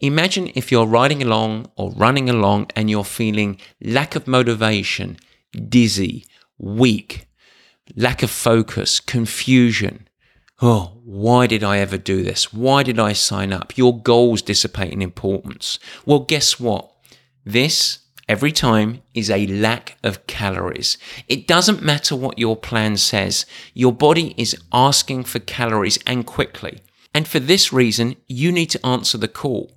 Imagine 0.00 0.50
if 0.54 0.70
you're 0.70 0.86
riding 0.86 1.22
along 1.22 1.70
or 1.76 1.92
running 1.92 2.28
along 2.28 2.70
and 2.76 2.90
you're 2.90 3.04
feeling 3.04 3.58
lack 3.80 4.14
of 4.14 4.26
motivation, 4.26 5.16
dizzy, 5.68 6.26
weak, 6.58 7.26
lack 7.96 8.22
of 8.22 8.30
focus, 8.30 9.00
confusion, 9.00 10.08
Oh, 10.66 10.92
why 11.04 11.46
did 11.46 11.62
I 11.62 11.76
ever 11.76 11.98
do 11.98 12.22
this? 12.22 12.50
Why 12.50 12.82
did 12.82 12.98
I 12.98 13.12
sign 13.12 13.52
up? 13.52 13.76
Your 13.76 14.00
goals 14.00 14.40
dissipate 14.40 14.94
in 14.94 15.02
importance. 15.02 15.78
Well, 16.06 16.20
guess 16.20 16.58
what? 16.58 16.90
This, 17.44 17.98
every 18.30 18.50
time, 18.50 19.02
is 19.12 19.28
a 19.28 19.46
lack 19.46 19.98
of 20.02 20.26
calories. 20.26 20.96
It 21.28 21.46
doesn't 21.46 21.82
matter 21.82 22.16
what 22.16 22.38
your 22.38 22.56
plan 22.56 22.96
says, 22.96 23.44
your 23.74 23.92
body 23.92 24.34
is 24.38 24.56
asking 24.72 25.24
for 25.24 25.38
calories 25.38 25.98
and 26.06 26.24
quickly. 26.24 26.80
And 27.12 27.28
for 27.28 27.40
this 27.40 27.70
reason, 27.70 28.16
you 28.26 28.50
need 28.50 28.70
to 28.70 28.86
answer 28.86 29.18
the 29.18 29.28
call. 29.28 29.70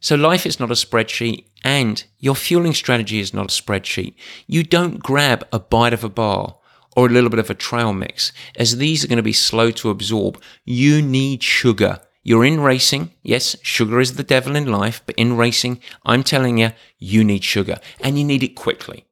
So 0.00 0.16
life 0.16 0.46
is 0.46 0.58
not 0.58 0.70
a 0.70 0.74
spreadsheet 0.74 1.44
and 1.62 2.02
your 2.18 2.34
fueling 2.34 2.72
strategy 2.72 3.20
is 3.20 3.34
not 3.34 3.52
a 3.52 3.62
spreadsheet. 3.62 4.14
You 4.46 4.62
don't 4.62 5.00
grab 5.00 5.46
a 5.52 5.58
bite 5.58 5.92
of 5.92 6.02
a 6.02 6.08
bar 6.08 6.56
or 6.98 7.06
a 7.06 7.10
little 7.10 7.30
bit 7.30 7.38
of 7.38 7.48
a 7.48 7.54
trail 7.54 7.92
mix, 7.92 8.32
as 8.56 8.78
these 8.78 9.04
are 9.04 9.06
going 9.06 9.18
to 9.18 9.22
be 9.22 9.32
slow 9.32 9.70
to 9.70 9.88
absorb. 9.88 10.42
You 10.64 11.00
need 11.00 11.44
sugar. 11.44 12.00
You're 12.24 12.44
in 12.44 12.58
racing. 12.58 13.12
Yes, 13.22 13.54
sugar 13.62 14.00
is 14.00 14.16
the 14.16 14.24
devil 14.24 14.56
in 14.56 14.66
life, 14.66 15.00
but 15.06 15.14
in 15.14 15.36
racing, 15.36 15.80
I'm 16.04 16.24
telling 16.24 16.58
you, 16.58 16.72
you 16.98 17.22
need 17.22 17.44
sugar 17.44 17.76
and 18.00 18.18
you 18.18 18.24
need 18.24 18.42
it 18.42 18.56
quickly. 18.56 19.04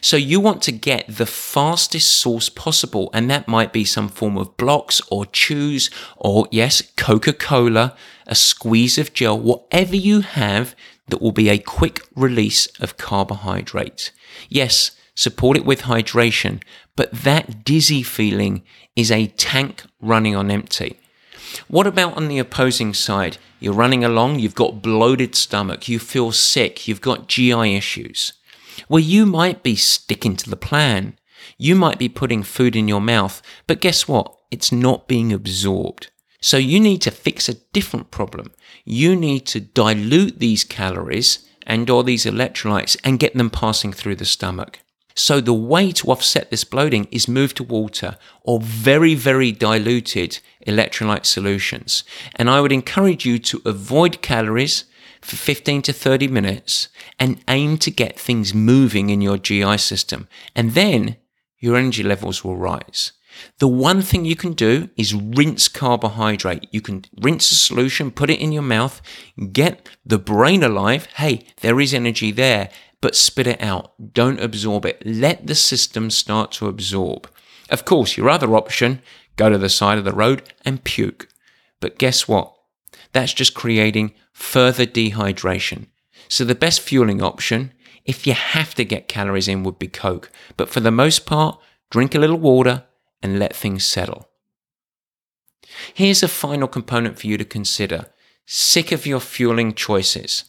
So 0.00 0.16
you 0.16 0.40
want 0.40 0.62
to 0.62 0.72
get 0.72 1.04
the 1.06 1.26
fastest 1.26 2.10
source 2.12 2.48
possible, 2.48 3.10
and 3.12 3.28
that 3.28 3.46
might 3.46 3.74
be 3.74 3.84
some 3.84 4.08
form 4.08 4.38
of 4.38 4.56
blocks 4.56 5.02
or 5.10 5.26
chews 5.26 5.90
or 6.16 6.48
yes, 6.50 6.80
Coca-Cola, 6.96 7.94
a 8.26 8.34
squeeze 8.34 8.96
of 8.96 9.12
gel, 9.12 9.38
whatever 9.38 9.96
you 9.96 10.22
have 10.22 10.74
that 11.08 11.20
will 11.20 11.32
be 11.32 11.50
a 11.50 11.58
quick 11.58 12.00
release 12.16 12.68
of 12.80 12.96
carbohydrates. 12.96 14.12
Yes, 14.48 14.92
support 15.14 15.56
it 15.56 15.64
with 15.64 15.82
hydration, 15.82 16.62
but 16.96 17.10
that 17.12 17.64
dizzy 17.64 18.02
feeling 18.02 18.62
is 18.96 19.10
a 19.10 19.28
tank 19.28 19.84
running 20.00 20.34
on 20.34 20.50
empty. 20.50 20.98
What 21.68 21.86
about 21.86 22.16
on 22.16 22.28
the 22.28 22.38
opposing 22.38 22.94
side? 22.94 23.38
You're 23.60 23.74
running 23.74 24.04
along, 24.04 24.38
you've 24.38 24.54
got 24.54 24.82
bloated 24.82 25.34
stomach, 25.34 25.88
you 25.88 25.98
feel 25.98 26.32
sick, 26.32 26.88
you've 26.88 27.00
got 27.00 27.28
GI 27.28 27.76
issues. 27.76 28.32
Well, 28.88 29.00
you 29.00 29.24
might 29.24 29.62
be 29.62 29.76
sticking 29.76 30.36
to 30.36 30.50
the 30.50 30.56
plan. 30.56 31.16
You 31.58 31.74
might 31.74 31.98
be 31.98 32.08
putting 32.08 32.42
food 32.42 32.74
in 32.74 32.88
your 32.88 33.00
mouth, 33.00 33.40
but 33.66 33.80
guess 33.80 34.08
what? 34.08 34.34
It's 34.50 34.72
not 34.72 35.08
being 35.08 35.32
absorbed. 35.32 36.10
So 36.40 36.56
you 36.56 36.80
need 36.80 37.00
to 37.02 37.10
fix 37.10 37.48
a 37.48 37.60
different 37.72 38.10
problem. 38.10 38.52
You 38.84 39.16
need 39.16 39.46
to 39.46 39.60
dilute 39.60 40.40
these 40.40 40.64
calories 40.64 41.48
and 41.66 41.88
or 41.88 42.04
these 42.04 42.26
electrolytes 42.26 42.96
and 43.02 43.18
get 43.18 43.34
them 43.34 43.50
passing 43.50 43.92
through 43.92 44.16
the 44.16 44.24
stomach. 44.24 44.80
So 45.14 45.40
the 45.40 45.54
way 45.54 45.92
to 45.92 46.08
offset 46.08 46.50
this 46.50 46.64
bloating 46.64 47.06
is 47.10 47.28
move 47.28 47.54
to 47.54 47.62
water 47.62 48.16
or 48.42 48.60
very, 48.60 49.14
very 49.14 49.52
diluted 49.52 50.40
electrolyte 50.66 51.24
solutions. 51.24 52.02
And 52.34 52.50
I 52.50 52.60
would 52.60 52.72
encourage 52.72 53.24
you 53.24 53.38
to 53.38 53.62
avoid 53.64 54.22
calories 54.22 54.84
for 55.20 55.36
15 55.36 55.82
to 55.82 55.92
30 55.92 56.28
minutes 56.28 56.88
and 57.18 57.42
aim 57.48 57.78
to 57.78 57.90
get 57.90 58.18
things 58.18 58.52
moving 58.52 59.08
in 59.08 59.20
your 59.20 59.38
GI 59.38 59.78
system. 59.78 60.28
And 60.54 60.72
then 60.72 61.16
your 61.58 61.76
energy 61.76 62.02
levels 62.02 62.44
will 62.44 62.56
rise. 62.56 63.12
The 63.58 63.68
one 63.68 64.02
thing 64.02 64.24
you 64.24 64.36
can 64.36 64.52
do 64.52 64.90
is 64.96 65.14
rinse 65.14 65.68
carbohydrate. 65.68 66.68
You 66.70 66.80
can 66.80 67.04
rinse 67.20 67.50
a 67.50 67.56
solution, 67.56 68.10
put 68.10 68.30
it 68.30 68.40
in 68.40 68.52
your 68.52 68.62
mouth, 68.62 69.00
get 69.52 69.88
the 70.04 70.18
brain 70.18 70.62
alive. 70.62 71.06
Hey, 71.16 71.46
there 71.60 71.80
is 71.80 71.94
energy 71.94 72.30
there, 72.30 72.70
but 73.04 73.14
spit 73.14 73.46
it 73.46 73.62
out. 73.62 73.92
Don't 74.14 74.40
absorb 74.40 74.86
it. 74.86 75.02
Let 75.04 75.46
the 75.46 75.54
system 75.54 76.08
start 76.08 76.52
to 76.52 76.68
absorb. 76.68 77.28
Of 77.68 77.84
course, 77.84 78.16
your 78.16 78.30
other 78.30 78.56
option, 78.56 79.02
go 79.36 79.50
to 79.50 79.58
the 79.58 79.68
side 79.68 79.98
of 79.98 80.06
the 80.06 80.14
road 80.14 80.54
and 80.64 80.82
puke. 80.82 81.28
But 81.80 81.98
guess 81.98 82.26
what? 82.26 82.56
That's 83.12 83.34
just 83.34 83.52
creating 83.52 84.14
further 84.32 84.86
dehydration. 84.86 85.88
So 86.30 86.46
the 86.46 86.54
best 86.54 86.80
fueling 86.80 87.20
option, 87.20 87.74
if 88.06 88.26
you 88.26 88.32
have 88.32 88.74
to 88.76 88.86
get 88.86 89.06
calories 89.06 89.48
in, 89.48 89.64
would 89.64 89.78
be 89.78 89.88
Coke. 89.88 90.30
But 90.56 90.70
for 90.70 90.80
the 90.80 90.90
most 90.90 91.26
part, 91.26 91.60
drink 91.90 92.14
a 92.14 92.18
little 92.18 92.40
water 92.40 92.84
and 93.22 93.38
let 93.38 93.54
things 93.54 93.84
settle. 93.84 94.30
Here's 95.92 96.22
a 96.22 96.28
final 96.28 96.68
component 96.68 97.18
for 97.18 97.26
you 97.26 97.36
to 97.36 97.44
consider. 97.44 98.06
Sick 98.46 98.92
of 98.92 99.04
your 99.04 99.20
fueling 99.20 99.74
choices. 99.74 100.44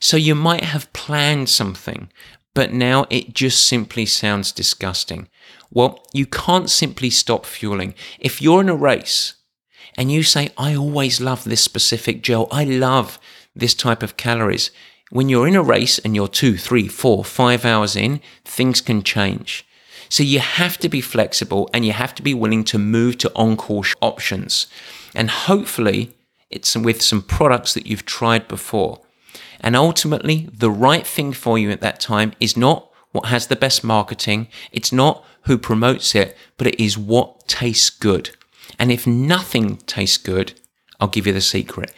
So 0.00 0.16
you 0.16 0.34
might 0.34 0.64
have 0.64 0.92
planned 0.92 1.48
something, 1.48 2.10
but 2.54 2.72
now 2.72 3.06
it 3.10 3.34
just 3.34 3.66
simply 3.66 4.06
sounds 4.06 4.52
disgusting. 4.52 5.28
Well, 5.70 6.04
you 6.12 6.26
can't 6.26 6.68
simply 6.68 7.10
stop 7.10 7.46
fueling. 7.46 7.94
If 8.18 8.42
you're 8.42 8.60
in 8.60 8.68
a 8.68 8.76
race 8.76 9.34
and 9.96 10.12
you 10.12 10.22
say, 10.22 10.50
I 10.58 10.74
always 10.76 11.20
love 11.20 11.44
this 11.44 11.62
specific 11.62 12.22
gel, 12.22 12.48
I 12.50 12.64
love 12.64 13.18
this 13.54 13.74
type 13.74 14.02
of 14.02 14.16
calories, 14.16 14.70
when 15.10 15.28
you're 15.28 15.46
in 15.46 15.56
a 15.56 15.62
race 15.62 15.98
and 15.98 16.16
you're 16.16 16.26
two, 16.28 16.56
three, 16.56 16.88
four, 16.88 17.22
five 17.22 17.66
hours 17.66 17.96
in, 17.96 18.22
things 18.46 18.80
can 18.80 19.02
change. 19.02 19.66
So 20.08 20.22
you 20.22 20.40
have 20.40 20.78
to 20.78 20.88
be 20.88 21.02
flexible 21.02 21.68
and 21.74 21.84
you 21.84 21.92
have 21.92 22.14
to 22.14 22.22
be 22.22 22.32
willing 22.32 22.64
to 22.64 22.78
move 22.78 23.18
to 23.18 23.32
on 23.34 23.58
course 23.58 23.94
options. 24.00 24.66
And 25.14 25.30
hopefully, 25.30 26.16
it's 26.50 26.74
with 26.76 27.02
some 27.02 27.22
products 27.22 27.74
that 27.74 27.86
you've 27.86 28.06
tried 28.06 28.48
before. 28.48 29.00
And 29.62 29.76
ultimately, 29.76 30.48
the 30.52 30.70
right 30.70 31.06
thing 31.06 31.32
for 31.32 31.58
you 31.58 31.70
at 31.70 31.80
that 31.80 32.00
time 32.00 32.32
is 32.40 32.56
not 32.56 32.90
what 33.12 33.26
has 33.26 33.46
the 33.46 33.56
best 33.56 33.84
marketing, 33.84 34.48
it's 34.72 34.92
not 34.92 35.24
who 35.42 35.58
promotes 35.58 36.14
it, 36.14 36.36
but 36.56 36.66
it 36.66 36.80
is 36.82 36.96
what 36.96 37.46
tastes 37.46 37.90
good. 37.90 38.30
And 38.78 38.90
if 38.90 39.06
nothing 39.06 39.76
tastes 39.78 40.16
good, 40.16 40.54
I'll 40.98 41.08
give 41.08 41.26
you 41.26 41.32
the 41.32 41.40
secret 41.40 41.92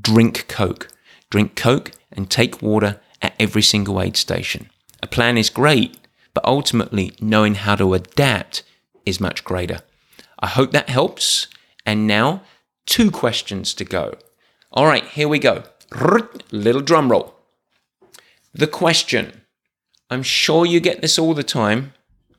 drink 0.00 0.46
Coke. 0.48 0.88
Drink 1.30 1.54
Coke 1.56 1.92
and 2.10 2.30
take 2.30 2.62
water 2.62 3.00
at 3.22 3.34
every 3.38 3.62
single 3.62 4.00
aid 4.00 4.16
station. 4.16 4.70
A 5.02 5.06
plan 5.06 5.36
is 5.36 5.50
great, 5.50 5.98
but 6.34 6.44
ultimately, 6.44 7.12
knowing 7.20 7.54
how 7.54 7.74
to 7.76 7.94
adapt 7.94 8.62
is 9.04 9.20
much 9.20 9.44
greater. 9.44 9.80
I 10.38 10.46
hope 10.46 10.72
that 10.72 10.88
helps. 10.88 11.48
And 11.84 12.06
now, 12.06 12.42
two 12.86 13.10
questions 13.10 13.74
to 13.74 13.84
go. 13.84 14.14
All 14.72 14.86
right, 14.86 15.04
here 15.04 15.28
we 15.28 15.38
go. 15.38 15.64
Little 16.52 16.82
drum 16.82 17.10
roll. 17.10 17.34
The 18.52 18.66
question. 18.66 19.42
I'm 20.10 20.22
sure 20.22 20.66
you 20.66 20.80
get 20.80 21.02
this 21.02 21.18
all 21.18 21.34
the 21.34 21.42
time. 21.42 21.92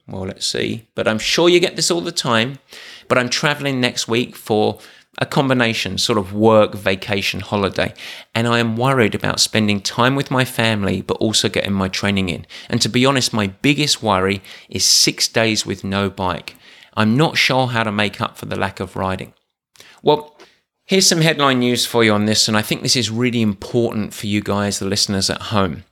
Well, 0.08 0.24
let's 0.24 0.46
see. 0.46 0.88
But 0.96 1.08
I'm 1.08 1.20
sure 1.20 1.48
you 1.50 1.60
get 1.60 1.76
this 1.76 1.90
all 1.90 2.02
the 2.02 2.12
time. 2.12 2.60
But 3.08 3.18
I'm 3.18 3.30
traveling 3.30 3.80
next 3.80 4.08
week 4.08 4.36
for 4.36 4.80
a 5.18 5.26
combination 5.26 5.98
sort 5.98 6.18
of 6.18 6.34
work, 6.34 6.74
vacation, 6.74 7.42
holiday. 7.42 7.94
And 8.34 8.48
I 8.48 8.60
am 8.60 8.78
worried 8.78 9.16
about 9.16 9.40
spending 9.40 9.82
time 9.82 10.16
with 10.16 10.32
my 10.32 10.46
family, 10.46 11.02
but 11.02 11.18
also 11.18 11.50
getting 11.50 11.74
my 11.74 11.88
training 11.88 12.30
in. 12.30 12.46
And 12.70 12.82
to 12.82 12.90
be 12.90 13.06
honest, 13.06 13.34
my 13.34 13.48
biggest 13.48 14.02
worry 14.02 14.42
is 14.70 14.86
six 14.86 15.28
days 15.28 15.66
with 15.66 15.84
no 15.84 16.10
bike. 16.10 16.56
I'm 16.96 17.16
not 17.16 17.38
sure 17.38 17.68
how 17.68 17.84
to 17.84 17.92
make 17.92 18.20
up 18.20 18.38
for 18.38 18.46
the 18.46 18.60
lack 18.60 18.80
of 18.80 18.96
riding. 18.96 19.34
Well, 20.02 20.38
Here's 20.92 21.08
some 21.08 21.22
headline 21.22 21.60
news 21.60 21.86
for 21.86 22.04
you 22.04 22.12
on 22.12 22.26
this, 22.26 22.50
and 22.50 22.58
I 22.58 22.62
think 22.62 22.82
this 22.82 22.98
is 22.98 23.10
really 23.10 23.42
important 23.42 24.14
for 24.14 24.28
you 24.28 24.42
guys, 24.42 24.78
the 24.78 24.86
listeners 24.86 25.30
at 25.30 25.44
home. 25.44 25.86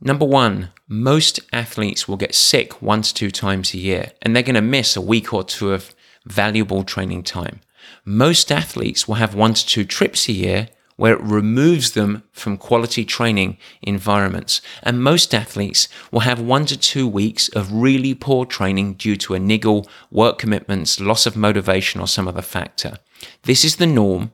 Number 0.00 0.24
one, 0.24 0.72
most 0.88 1.38
athletes 1.52 2.08
will 2.08 2.16
get 2.16 2.34
sick 2.34 2.80
to 2.80 3.14
two 3.14 3.30
times 3.30 3.72
a 3.72 3.78
year, 3.78 4.10
and 4.22 4.34
they're 4.34 4.42
going 4.42 4.56
to 4.56 4.60
miss 4.60 4.96
a 4.96 5.00
week 5.00 5.32
or 5.32 5.44
two 5.44 5.72
of 5.72 5.94
valuable 6.26 6.82
training 6.82 7.22
time. 7.22 7.60
Most 8.04 8.50
athletes 8.50 9.06
will 9.06 9.14
have 9.14 9.36
one 9.36 9.54
to 9.54 9.64
two 9.64 9.84
trips 9.84 10.28
a 10.28 10.32
year 10.32 10.68
where 10.96 11.12
it 11.14 11.22
removes 11.22 11.92
them 11.92 12.24
from 12.32 12.56
quality 12.56 13.04
training 13.04 13.56
environments. 13.82 14.60
And 14.82 15.00
most 15.00 15.32
athletes 15.32 15.86
will 16.10 16.20
have 16.20 16.40
one 16.40 16.66
to 16.66 16.76
two 16.76 17.06
weeks 17.06 17.48
of 17.50 17.72
really 17.72 18.14
poor 18.14 18.46
training 18.46 18.94
due 18.94 19.14
to 19.14 19.34
a 19.34 19.38
niggle, 19.38 19.88
work 20.10 20.38
commitments, 20.38 20.98
loss 20.98 21.24
of 21.24 21.36
motivation, 21.36 22.00
or 22.00 22.08
some 22.08 22.26
other 22.26 22.42
factor. 22.42 22.98
This 23.42 23.64
is 23.64 23.76
the 23.76 23.86
norm, 23.86 24.32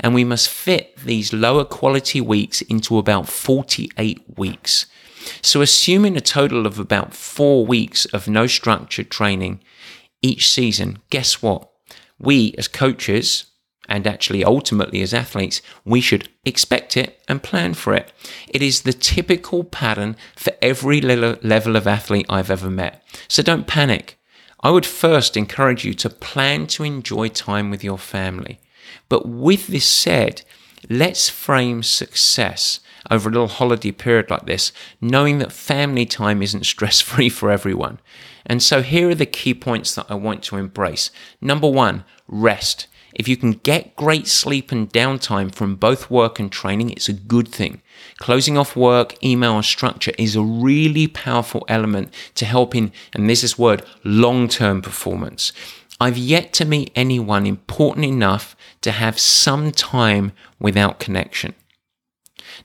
and 0.00 0.14
we 0.14 0.24
must 0.24 0.48
fit 0.48 0.96
these 0.96 1.32
lower 1.32 1.64
quality 1.64 2.20
weeks 2.20 2.62
into 2.62 2.98
about 2.98 3.28
48 3.28 4.38
weeks. 4.38 4.86
So, 5.42 5.60
assuming 5.60 6.16
a 6.16 6.20
total 6.20 6.66
of 6.66 6.78
about 6.78 7.14
four 7.14 7.66
weeks 7.66 8.04
of 8.06 8.28
no 8.28 8.46
structured 8.46 9.10
training 9.10 9.60
each 10.22 10.48
season, 10.48 10.98
guess 11.10 11.42
what? 11.42 11.68
We 12.18 12.54
as 12.56 12.68
coaches, 12.68 13.46
and 13.88 14.06
actually 14.06 14.44
ultimately 14.44 15.02
as 15.02 15.14
athletes, 15.14 15.62
we 15.84 16.00
should 16.00 16.28
expect 16.44 16.96
it 16.96 17.20
and 17.28 17.42
plan 17.42 17.74
for 17.74 17.94
it. 17.94 18.12
It 18.48 18.62
is 18.62 18.82
the 18.82 18.92
typical 18.92 19.64
pattern 19.64 20.16
for 20.34 20.52
every 20.60 21.00
level 21.00 21.76
of 21.76 21.86
athlete 21.86 22.26
I've 22.28 22.50
ever 22.50 22.70
met. 22.70 23.02
So 23.28 23.42
don't 23.42 23.66
panic. 23.66 24.15
I 24.60 24.70
would 24.70 24.86
first 24.86 25.36
encourage 25.36 25.84
you 25.84 25.94
to 25.94 26.10
plan 26.10 26.66
to 26.68 26.84
enjoy 26.84 27.28
time 27.28 27.70
with 27.70 27.84
your 27.84 27.98
family. 27.98 28.58
But 29.08 29.28
with 29.28 29.66
this 29.66 29.86
said, 29.86 30.42
let's 30.88 31.28
frame 31.28 31.82
success 31.82 32.80
over 33.10 33.28
a 33.28 33.32
little 33.32 33.48
holiday 33.48 33.92
period 33.92 34.30
like 34.30 34.46
this, 34.46 34.72
knowing 35.00 35.38
that 35.38 35.52
family 35.52 36.06
time 36.06 36.42
isn't 36.42 36.64
stress 36.74 37.00
free 37.00 37.28
for 37.28 37.50
everyone. 37.50 38.00
And 38.44 38.62
so 38.62 38.82
here 38.82 39.10
are 39.10 39.14
the 39.14 39.26
key 39.26 39.54
points 39.54 39.94
that 39.94 40.06
I 40.08 40.14
want 40.14 40.42
to 40.44 40.56
embrace. 40.56 41.10
Number 41.40 41.68
one, 41.68 42.04
rest. 42.28 42.86
If 43.16 43.26
you 43.28 43.36
can 43.38 43.52
get 43.52 43.96
great 43.96 44.26
sleep 44.26 44.70
and 44.70 44.92
downtime 44.92 45.52
from 45.52 45.76
both 45.76 46.10
work 46.10 46.38
and 46.38 46.52
training, 46.52 46.90
it's 46.90 47.08
a 47.08 47.14
good 47.14 47.48
thing. 47.48 47.80
Closing 48.18 48.58
off 48.58 48.76
work, 48.76 49.22
email, 49.24 49.56
and 49.56 49.64
structure 49.64 50.12
is 50.18 50.36
a 50.36 50.42
really 50.42 51.06
powerful 51.08 51.64
element 51.66 52.12
to 52.34 52.44
helping, 52.44 52.92
and 53.14 53.28
this 53.28 53.42
is 53.42 53.58
word, 53.58 53.82
long 54.04 54.48
term 54.48 54.82
performance. 54.82 55.52
I've 55.98 56.18
yet 56.18 56.52
to 56.54 56.66
meet 56.66 56.92
anyone 56.94 57.46
important 57.46 58.04
enough 58.04 58.54
to 58.82 58.90
have 58.90 59.18
some 59.18 59.72
time 59.72 60.32
without 60.60 61.00
connection. 61.00 61.54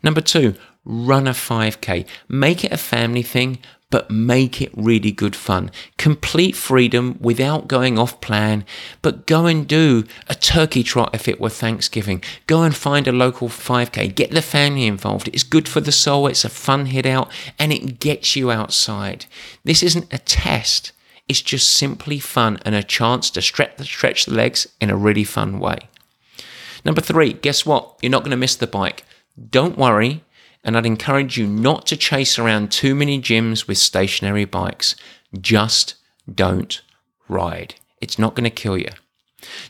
Number 0.03 0.19
two, 0.19 0.55
run 0.83 1.27
a 1.27 1.31
5K. 1.31 2.05
Make 2.27 2.65
it 2.65 2.73
a 2.73 2.77
family 2.77 3.23
thing, 3.23 3.59
but 3.91 4.09
make 4.09 4.61
it 4.61 4.71
really 4.75 5.11
good 5.11 5.35
fun. 5.35 5.69
Complete 5.97 6.55
freedom 6.55 7.17
without 7.19 7.67
going 7.67 7.99
off 7.99 8.19
plan, 8.21 8.65
but 9.03 9.27
go 9.27 9.45
and 9.45 9.67
do 9.67 10.05
a 10.27 10.33
turkey 10.33 10.81
trot 10.81 11.13
if 11.13 11.27
it 11.27 11.39
were 11.39 11.49
Thanksgiving. 11.49 12.23
Go 12.47 12.63
and 12.63 12.75
find 12.75 13.07
a 13.07 13.11
local 13.11 13.49
5K. 13.49 14.15
Get 14.15 14.31
the 14.31 14.41
family 14.41 14.87
involved. 14.87 15.27
It's 15.27 15.43
good 15.43 15.67
for 15.67 15.81
the 15.81 15.91
soul. 15.91 16.25
It's 16.25 16.45
a 16.45 16.49
fun 16.49 16.87
hit 16.87 17.05
out 17.05 17.29
and 17.59 17.71
it 17.71 17.99
gets 17.99 18.35
you 18.35 18.49
outside. 18.49 19.25
This 19.63 19.83
isn't 19.83 20.11
a 20.11 20.17
test. 20.17 20.93
It's 21.27 21.41
just 21.41 21.69
simply 21.69 22.19
fun 22.19 22.59
and 22.65 22.73
a 22.73 22.83
chance 22.83 23.29
to 23.31 23.41
stretch 23.41 23.77
the, 23.77 23.85
stretch 23.85 24.25
the 24.25 24.33
legs 24.33 24.67
in 24.79 24.89
a 24.89 24.97
really 24.97 25.23
fun 25.23 25.59
way. 25.59 25.89
Number 26.83 27.01
three, 27.01 27.33
guess 27.33 27.65
what? 27.65 27.97
You're 28.01 28.09
not 28.09 28.23
going 28.23 28.31
to 28.31 28.37
miss 28.37 28.55
the 28.55 28.67
bike. 28.67 29.03
Don't 29.49 29.77
worry, 29.77 30.23
and 30.63 30.77
I'd 30.77 30.85
encourage 30.85 31.37
you 31.37 31.47
not 31.47 31.85
to 31.87 31.97
chase 31.97 32.37
around 32.37 32.71
too 32.71 32.95
many 32.95 33.19
gyms 33.21 33.67
with 33.67 33.77
stationary 33.77 34.45
bikes. 34.45 34.95
Just 35.39 35.95
don't 36.33 36.81
ride. 37.27 37.75
It's 37.99 38.19
not 38.19 38.35
going 38.35 38.43
to 38.43 38.49
kill 38.49 38.77
you. 38.77 38.89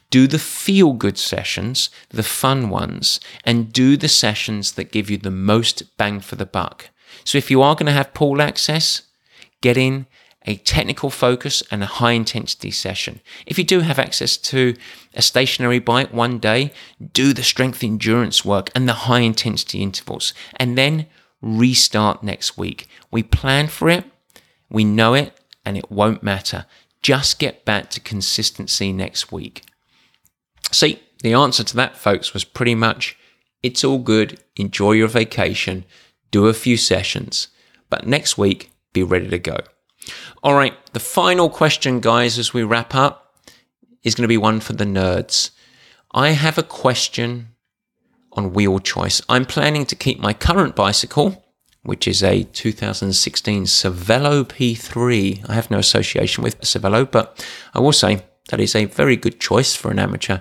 Do 0.09 0.27
the 0.27 0.39
feel 0.39 0.93
good 0.93 1.17
sessions, 1.17 1.89
the 2.09 2.23
fun 2.23 2.69
ones, 2.69 3.19
and 3.45 3.71
do 3.71 3.95
the 3.95 4.09
sessions 4.09 4.73
that 4.73 4.91
give 4.91 5.09
you 5.09 5.17
the 5.17 5.31
most 5.31 5.97
bang 5.97 6.19
for 6.19 6.35
the 6.35 6.45
buck. 6.45 6.89
So 7.23 7.37
if 7.37 7.49
you 7.49 7.61
are 7.61 7.75
going 7.75 7.85
to 7.85 7.91
have 7.93 8.13
pool 8.13 8.41
access, 8.41 9.03
get 9.61 9.77
in, 9.77 10.07
a 10.45 10.55
technical 10.55 11.09
focus 11.09 11.61
and 11.69 11.83
a 11.83 11.87
high 11.87 12.13
intensity 12.13 12.71
session. 12.71 13.21
If 13.45 13.57
you 13.57 13.63
do 13.63 13.81
have 13.81 13.99
access 13.99 14.37
to 14.37 14.75
a 15.13 15.21
stationary 15.21 15.79
bike 15.79 16.11
one 16.11 16.39
day, 16.39 16.71
do 17.13 17.33
the 17.33 17.43
strength 17.43 17.83
endurance 17.83 18.43
work 18.43 18.69
and 18.73 18.87
the 18.87 18.93
high 18.93 19.19
intensity 19.19 19.83
intervals, 19.83 20.33
and 20.55 20.77
then 20.77 21.05
restart 21.41 22.23
next 22.23 22.57
week. 22.57 22.87
We 23.11 23.23
plan 23.23 23.67
for 23.67 23.89
it, 23.89 24.05
we 24.69 24.83
know 24.83 25.13
it, 25.13 25.39
and 25.65 25.77
it 25.77 25.91
won't 25.91 26.23
matter. 26.23 26.65
Just 27.01 27.39
get 27.39 27.65
back 27.65 27.89
to 27.91 27.99
consistency 27.99 28.91
next 28.91 29.31
week. 29.31 29.63
See, 30.71 31.01
the 31.21 31.33
answer 31.33 31.63
to 31.63 31.75
that, 31.75 31.97
folks, 31.97 32.33
was 32.33 32.43
pretty 32.43 32.75
much 32.75 33.17
it's 33.61 33.83
all 33.83 33.99
good, 33.99 34.39
enjoy 34.55 34.93
your 34.93 35.07
vacation, 35.07 35.85
do 36.31 36.47
a 36.47 36.53
few 36.53 36.77
sessions, 36.77 37.49
but 37.89 38.07
next 38.07 38.37
week, 38.37 38.71
be 38.93 39.03
ready 39.03 39.27
to 39.29 39.39
go. 39.39 39.57
All 40.43 40.55
right, 40.55 40.73
the 40.93 40.99
final 40.99 41.49
question, 41.49 41.99
guys, 41.99 42.39
as 42.39 42.53
we 42.53 42.63
wrap 42.63 42.95
up, 42.95 43.35
is 44.03 44.15
going 44.15 44.23
to 44.23 44.27
be 44.27 44.37
one 44.37 44.59
for 44.59 44.73
the 44.73 44.85
nerds. 44.85 45.51
I 46.13 46.29
have 46.29 46.57
a 46.57 46.63
question 46.63 47.49
on 48.33 48.53
wheel 48.53 48.79
choice. 48.79 49.21
I'm 49.29 49.45
planning 49.45 49.85
to 49.85 49.95
keep 49.95 50.19
my 50.19 50.33
current 50.33 50.75
bicycle, 50.75 51.45
which 51.83 52.07
is 52.07 52.23
a 52.23 52.43
2016 52.43 53.63
Cervelo 53.65 54.43
P3. 54.43 55.49
I 55.49 55.53
have 55.53 55.71
no 55.71 55.79
association 55.79 56.43
with 56.43 56.59
Cervelo, 56.61 57.09
but 57.09 57.45
I 57.73 57.79
will 57.79 57.93
say 57.93 58.23
that 58.49 58.59
is 58.59 58.75
a 58.75 58.85
very 58.85 59.15
good 59.15 59.39
choice 59.39 59.75
for 59.75 59.91
an 59.91 59.99
amateur 59.99 60.39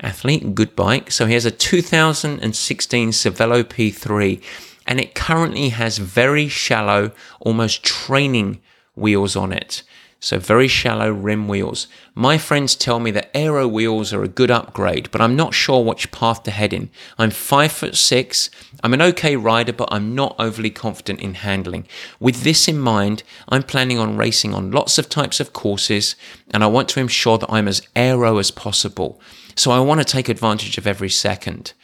athlete. 0.00 0.54
Good 0.54 0.76
bike. 0.76 1.10
So 1.10 1.26
he 1.26 1.34
has 1.34 1.44
a 1.44 1.50
2016 1.50 3.10
Cervelo 3.10 3.64
P3, 3.64 4.42
and 4.86 5.00
it 5.00 5.14
currently 5.14 5.70
has 5.70 5.98
very 5.98 6.48
shallow, 6.48 7.12
almost 7.40 7.82
training 7.82 8.60
wheels 8.98 9.36
on 9.36 9.52
it. 9.52 9.82
So 10.20 10.40
very 10.40 10.66
shallow 10.66 11.12
rim 11.12 11.46
wheels. 11.46 11.86
My 12.12 12.38
friends 12.38 12.74
tell 12.74 12.98
me 12.98 13.12
that 13.12 13.30
aero 13.36 13.68
wheels 13.68 14.12
are 14.12 14.24
a 14.24 14.28
good 14.28 14.50
upgrade, 14.50 15.08
but 15.12 15.20
I'm 15.20 15.36
not 15.36 15.54
sure 15.54 15.84
which 15.84 16.10
path 16.10 16.42
to 16.42 16.50
head 16.50 16.72
in. 16.72 16.90
I'm 17.18 17.30
five 17.30 17.70
foot 17.70 17.96
six. 17.96 18.50
I'm 18.82 18.92
an 18.94 19.02
okay 19.02 19.36
rider, 19.36 19.72
but 19.72 19.88
I'm 19.92 20.16
not 20.16 20.34
overly 20.36 20.70
confident 20.70 21.20
in 21.20 21.34
handling. 21.34 21.86
With 22.18 22.42
this 22.42 22.66
in 22.66 22.80
mind, 22.80 23.22
I'm 23.48 23.62
planning 23.62 23.98
on 23.98 24.16
racing 24.16 24.54
on 24.54 24.72
lots 24.72 24.98
of 24.98 25.08
types 25.08 25.38
of 25.38 25.52
courses, 25.52 26.16
and 26.50 26.64
I 26.64 26.66
want 26.66 26.88
to 26.90 27.00
ensure 27.00 27.38
that 27.38 27.52
I'm 27.52 27.68
as 27.68 27.86
aero 27.94 28.38
as 28.38 28.50
possible. 28.50 29.20
So 29.54 29.70
I 29.70 29.78
want 29.78 30.00
to 30.00 30.04
take 30.04 30.28
advantage 30.28 30.78
of 30.78 30.86
every 30.88 31.10
second. 31.10 31.74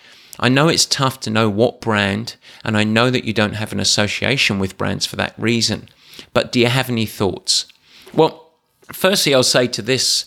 I 0.41 0.49
know 0.49 0.67
it's 0.67 0.87
tough 0.87 1.21
to 1.21 1.31
know 1.31 1.49
what 1.49 1.81
brand, 1.81 2.35
and 2.65 2.77
I 2.77 2.83
know 2.83 3.11
that 3.11 3.25
you 3.25 3.33
don't 3.33 3.55
have 3.55 3.73
an 3.73 3.79
association 3.79 4.59
with 4.59 4.77
brands 4.77 5.07
for 5.07 5.15
that 5.17 5.39
reason. 5.39 5.89
But 6.33 6.53
do 6.53 6.61
you 6.61 6.67
have 6.67 6.91
any 6.91 7.07
thoughts? 7.07 7.67
Well, 8.13 8.51
firstly, 8.93 9.35
I'll 9.35 9.43
say 9.43 9.67
to 9.69 9.83
this 9.83 10.27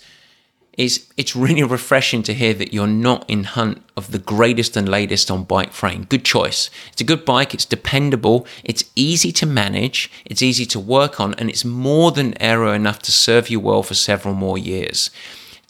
is 0.77 1.07
it's 1.17 1.35
really 1.35 1.63
refreshing 1.77 2.23
to 2.23 2.33
hear 2.33 2.53
that 2.53 2.73
you're 2.73 2.87
not 2.87 3.27
in 3.29 3.43
hunt 3.43 3.83
of 3.95 4.11
the 4.11 4.19
greatest 4.19 4.77
and 4.77 4.87
latest 4.87 5.31
on 5.31 5.43
bike 5.43 5.73
frame. 5.73 6.05
Good 6.05 6.23
choice. 6.23 6.69
It's 6.91 7.01
a 7.01 7.05
good 7.05 7.25
bike, 7.25 7.53
it's 7.53 7.65
dependable, 7.65 8.45
it's 8.63 8.83
easy 8.95 9.31
to 9.33 9.45
manage, 9.45 10.11
it's 10.25 10.41
easy 10.41 10.65
to 10.67 10.79
work 10.79 11.19
on, 11.19 11.33
and 11.35 11.49
it's 11.49 11.65
more 11.65 12.11
than 12.11 12.39
aero 12.41 12.73
enough 12.73 12.99
to 12.99 13.11
serve 13.11 13.49
you 13.49 13.59
well 13.59 13.83
for 13.83 13.95
several 13.95 14.35
more 14.35 14.57
years 14.57 15.09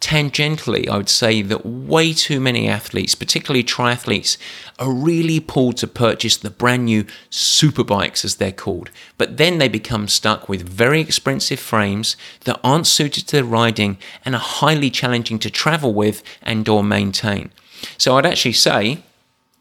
tangentially, 0.02 0.88
I 0.88 0.98
would 0.98 1.10
say 1.10 1.42
that 1.42 1.66
way 1.66 2.14
too 2.14 2.40
many 2.40 2.68
athletes, 2.68 3.16
particularly 3.16 3.64
triathletes, 3.64 4.38
are 4.78 4.92
really 4.92 5.40
pulled 5.40 5.78
to 5.78 5.88
purchase 5.88 6.38
the 6.38 6.50
brand 6.50 6.86
new 6.86 7.06
super 7.30 7.84
bikes, 7.84 8.24
as 8.24 8.36
they're 8.36 8.52
called. 8.52 8.92
But 9.18 9.38
then 9.38 9.58
they 9.58 9.68
become 9.68 10.08
stuck 10.08 10.48
with 10.48 10.68
very 10.68 11.02
expensive 11.02 11.60
frames 11.60 12.16
that 12.46 12.60
aren't 12.64 12.88
suited 12.88 13.28
to 13.28 13.38
their 13.38 13.44
riding 13.44 13.98
and 14.24 14.36
are 14.36 14.42
highly 14.42 14.92
challenging 14.92 15.40
to 15.40 15.50
travel 15.50 15.94
with 15.94 16.22
and 16.42 16.68
or 16.70 16.84
maintain. 16.84 17.52
So 17.98 18.18
I'd 18.18 18.26
actually 18.26 18.54
say 18.54 19.04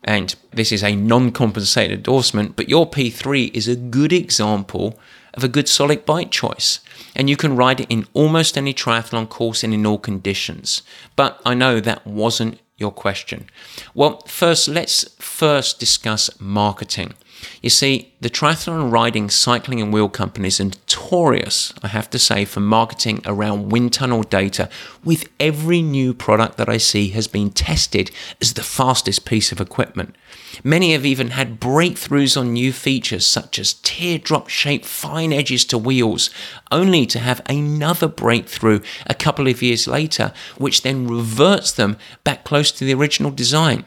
and 0.06 0.36
this 0.52 0.70
is 0.70 0.84
a 0.84 0.94
non 0.94 1.32
compensated 1.32 1.98
endorsement, 1.98 2.54
but 2.54 2.68
your 2.68 2.88
P3 2.88 3.52
is 3.52 3.66
a 3.66 3.74
good 3.74 4.12
example 4.12 4.98
of 5.36 5.44
a 5.44 5.48
good 5.48 5.68
solid 5.68 6.04
bike 6.04 6.30
choice. 6.30 6.80
And 7.14 7.30
you 7.30 7.36
can 7.36 7.56
ride 7.56 7.80
it 7.80 7.90
in 7.90 8.06
almost 8.12 8.56
any 8.56 8.74
triathlon 8.74 9.28
course 9.28 9.62
and 9.62 9.72
in 9.72 9.86
all 9.86 9.98
conditions. 9.98 10.82
But 11.14 11.40
I 11.44 11.54
know 11.54 11.80
that 11.80 12.06
wasn't 12.06 12.60
your 12.76 12.90
question. 12.90 13.46
Well, 13.94 14.20
first, 14.26 14.68
let's 14.68 15.08
first 15.18 15.78
discuss 15.78 16.30
marketing. 16.40 17.14
You 17.62 17.70
see, 17.70 18.12
the 18.20 18.30
triathlon 18.30 18.90
riding, 18.90 19.28
cycling, 19.28 19.80
and 19.80 19.92
wheel 19.92 20.08
companies 20.08 20.60
are 20.60 20.64
notorious, 20.64 21.72
I 21.82 21.88
have 21.88 22.08
to 22.10 22.18
say, 22.18 22.44
for 22.44 22.60
marketing 22.60 23.22
around 23.26 23.70
wind 23.70 23.92
tunnel 23.92 24.22
data, 24.22 24.68
with 25.04 25.28
every 25.38 25.82
new 25.82 26.14
product 26.14 26.56
that 26.56 26.68
I 26.68 26.76
see 26.78 27.08
has 27.10 27.28
been 27.28 27.50
tested 27.50 28.10
as 28.40 28.54
the 28.54 28.62
fastest 28.62 29.24
piece 29.24 29.52
of 29.52 29.60
equipment. 29.60 30.16
Many 30.64 30.92
have 30.92 31.04
even 31.04 31.30
had 31.30 31.60
breakthroughs 31.60 32.40
on 32.40 32.52
new 32.52 32.72
features 32.72 33.26
such 33.26 33.58
as 33.58 33.74
teardrop 33.74 34.48
shaped 34.48 34.86
fine 34.86 35.32
edges 35.32 35.64
to 35.66 35.78
wheels, 35.78 36.30
only 36.70 37.06
to 37.06 37.18
have 37.18 37.42
another 37.46 38.08
breakthrough 38.08 38.80
a 39.06 39.14
couple 39.14 39.48
of 39.48 39.62
years 39.62 39.86
later, 39.86 40.32
which 40.56 40.82
then 40.82 41.06
reverts 41.06 41.72
them 41.72 41.96
back 42.24 42.44
close 42.44 42.72
to 42.72 42.84
the 42.84 42.94
original 42.94 43.30
design. 43.30 43.84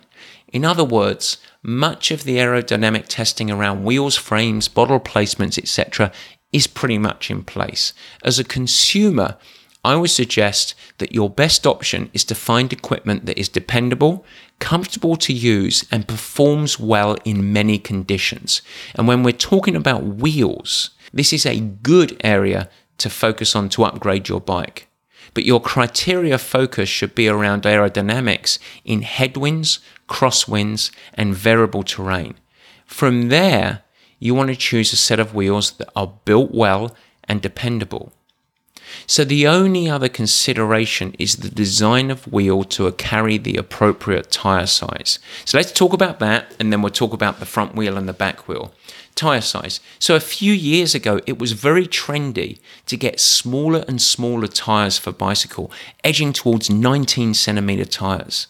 In 0.52 0.66
other 0.66 0.84
words, 0.84 1.38
much 1.62 2.12
of 2.12 2.24
the 2.24 2.38
aerodynamic 2.38 3.06
testing 3.08 3.52
around 3.52 3.84
wheels, 3.84 4.16
frames, 4.16 4.68
bottle 4.68 5.00
placements, 5.00 5.58
etc., 5.58 6.12
is 6.52 6.68
pretty 6.68 6.98
much 6.98 7.30
in 7.30 7.44
place. 7.44 7.94
As 8.24 8.40
a 8.40 8.44
consumer, 8.44 9.38
I 9.84 9.96
would 9.96 10.10
suggest 10.10 10.76
that 10.98 11.14
your 11.14 11.30
best 11.30 11.66
option 11.66 12.10
is 12.14 12.24
to 12.26 12.36
find 12.36 12.74
equipment 12.74 13.26
that 13.26 13.40
is 13.40 13.48
dependable, 13.48 14.26
comfortable 14.60 15.16
to 15.18 15.34
use, 15.34 15.86
and 15.92 16.08
performs 16.08 16.80
well 16.80 17.16
in 17.24 17.54
many 17.54 17.78
conditions. 17.78 18.62
And 18.96 19.08
when 19.08 19.24
we're 19.24 19.32
talking 19.32 19.76
about 19.76 20.04
wheels, 20.04 20.90
this 21.14 21.32
is 21.32 21.46
a 21.46 21.60
good 21.60 22.20
area 22.24 22.70
to 22.98 23.10
focus 23.10 23.56
on 23.56 23.70
to 23.70 23.86
upgrade 23.86 24.28
your 24.28 24.42
bike. 24.42 24.89
But 25.34 25.46
your 25.46 25.62
criteria 25.62 26.38
focus 26.38 26.90
should 26.90 27.16
be 27.16 27.28
around 27.28 27.64
aerodynamics 27.64 28.60
in 28.84 29.04
headwinds, 29.04 29.80
crosswinds, 30.08 30.92
and 31.14 31.36
variable 31.36 31.84
terrain. 31.84 32.36
From 32.86 33.30
there, 33.30 33.84
you 34.20 34.36
want 34.36 34.50
to 34.50 34.56
choose 34.56 34.92
a 34.92 34.98
set 34.98 35.20
of 35.20 35.34
wheels 35.34 35.72
that 35.72 35.90
are 35.96 36.14
built 36.26 36.52
well 36.52 36.96
and 37.24 37.42
dependable. 37.42 38.12
So 39.06 39.24
the 39.24 39.48
only 39.48 39.90
other 39.90 40.10
consideration 40.10 41.16
is 41.20 41.38
the 41.38 41.50
design 41.50 42.10
of 42.12 42.32
wheel 42.32 42.64
to 42.66 42.92
carry 42.94 43.38
the 43.38 43.56
appropriate 43.56 44.32
tire 44.32 44.66
size. 44.66 45.20
So 45.46 45.58
let's 45.58 45.72
talk 45.72 45.94
about 45.94 46.20
that 46.20 46.56
and 46.60 46.72
then 46.72 46.82
we'll 46.82 46.92
talk 46.92 47.14
about 47.14 47.40
the 47.40 47.46
front 47.46 47.76
wheel 47.76 47.98
and 47.98 48.10
the 48.10 48.14
back 48.14 48.48
wheel. 48.48 48.74
Tire 49.20 49.42
size. 49.42 49.82
So 50.00 50.16
a 50.16 50.22
few 50.22 50.54
years 50.54 50.96
ago 50.96 51.20
it 51.26 51.38
was 51.38 51.52
very 51.52 51.86
trendy 51.86 52.60
to 52.86 52.96
get 52.96 53.20
smaller 53.20 53.84
and 53.86 54.02
smaller 54.02 54.48
tires 54.48 54.98
for 54.98 55.12
bicycle, 55.12 55.74
edging 56.06 56.32
towards 56.32 56.70
19 56.70 57.34
centimeter 57.34 57.84
tires. 57.84 58.48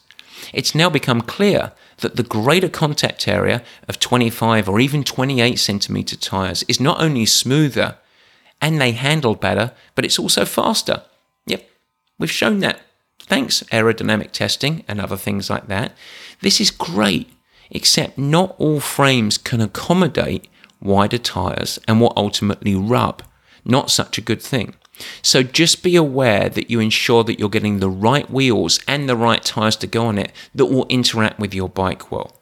It's 0.54 0.76
now 0.76 0.88
become 0.88 1.22
clear 1.22 1.72
that 2.02 2.18
the 2.18 2.30
greater 2.38 2.70
contact 2.70 3.28
area 3.28 3.64
of 3.88 4.00
25 4.00 4.70
or 4.70 4.80
even 4.80 5.04
28 5.04 5.58
centimeter 5.58 6.16
tires 6.16 6.62
is 6.68 6.80
not 6.80 7.02
only 7.02 7.26
smoother 7.26 7.98
and 8.62 8.80
they 8.80 8.92
handle 8.92 9.34
better, 9.34 9.72
but 9.96 10.06
it's 10.06 10.20
also 10.20 10.46
faster. 10.46 11.02
Yep, 11.48 11.68
we've 12.20 12.30
shown 12.30 12.60
that. 12.60 12.82
Thanks, 13.18 13.64
aerodynamic 13.72 14.34
testing 14.34 14.84
and 14.88 15.02
other 15.02 15.18
things 15.18 15.50
like 15.50 15.66
that. 15.66 15.94
This 16.42 16.62
is 16.62 16.70
great, 16.70 17.28
except 17.72 18.20
not 18.20 18.54
all 18.60 18.80
frames 18.80 19.40
can 19.40 19.62
accommodate 19.62 20.48
wider 20.82 21.18
tyres 21.18 21.80
and 21.88 22.00
will 22.00 22.14
ultimately 22.16 22.76
rub. 22.76 23.24
not 23.66 23.92
such 23.92 24.18
a 24.18 24.22
good 24.22 24.42
thing. 24.42 24.74
So 25.22 25.44
just 25.44 25.84
be 25.84 25.96
aware 25.96 26.50
that 26.50 26.70
you 26.70 26.80
ensure 26.80 27.24
that 27.24 27.40
you're 27.40 27.50
getting 27.50 27.80
the 27.80 27.90
right 27.90 28.30
wheels 28.30 28.80
and 28.88 29.08
the 29.08 29.16
right 29.16 29.44
tires 29.44 29.76
to 29.78 29.88
go 29.88 30.06
on 30.06 30.18
it 30.18 30.32
that 30.56 30.66
will 30.66 30.86
interact 30.88 31.40
with 31.40 31.54
your 31.54 31.70
bike 31.70 32.12
well. 32.12 32.36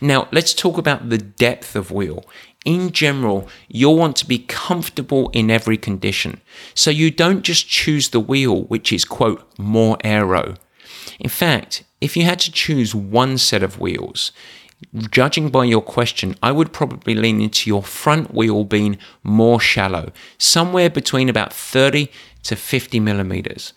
Now, 0.00 0.28
let's 0.30 0.54
talk 0.54 0.78
about 0.78 1.08
the 1.08 1.18
depth 1.18 1.74
of 1.74 1.90
wheel. 1.90 2.24
In 2.64 2.92
general, 2.92 3.48
you'll 3.68 3.96
want 3.96 4.16
to 4.16 4.26
be 4.26 4.38
comfortable 4.38 5.28
in 5.30 5.50
every 5.50 5.76
condition. 5.76 6.40
So 6.74 6.90
you 6.90 7.10
don't 7.10 7.42
just 7.42 7.68
choose 7.68 8.08
the 8.08 8.20
wheel 8.20 8.62
which 8.64 8.92
is, 8.92 9.04
quote, 9.04 9.46
more 9.58 9.98
aero. 10.04 10.54
In 11.18 11.28
fact, 11.28 11.84
if 12.00 12.16
you 12.16 12.24
had 12.24 12.40
to 12.40 12.52
choose 12.52 12.94
one 12.94 13.36
set 13.38 13.62
of 13.62 13.80
wheels, 13.80 14.32
judging 15.10 15.50
by 15.50 15.64
your 15.64 15.82
question, 15.82 16.36
I 16.42 16.52
would 16.52 16.72
probably 16.72 17.14
lean 17.14 17.40
into 17.40 17.70
your 17.70 17.82
front 17.82 18.34
wheel 18.34 18.64
being 18.64 18.98
more 19.22 19.60
shallow, 19.60 20.12
somewhere 20.38 20.90
between 20.90 21.28
about 21.28 21.52
30 21.52 22.10
to 22.44 22.56
50 22.56 23.00
millimeters. 23.00 23.72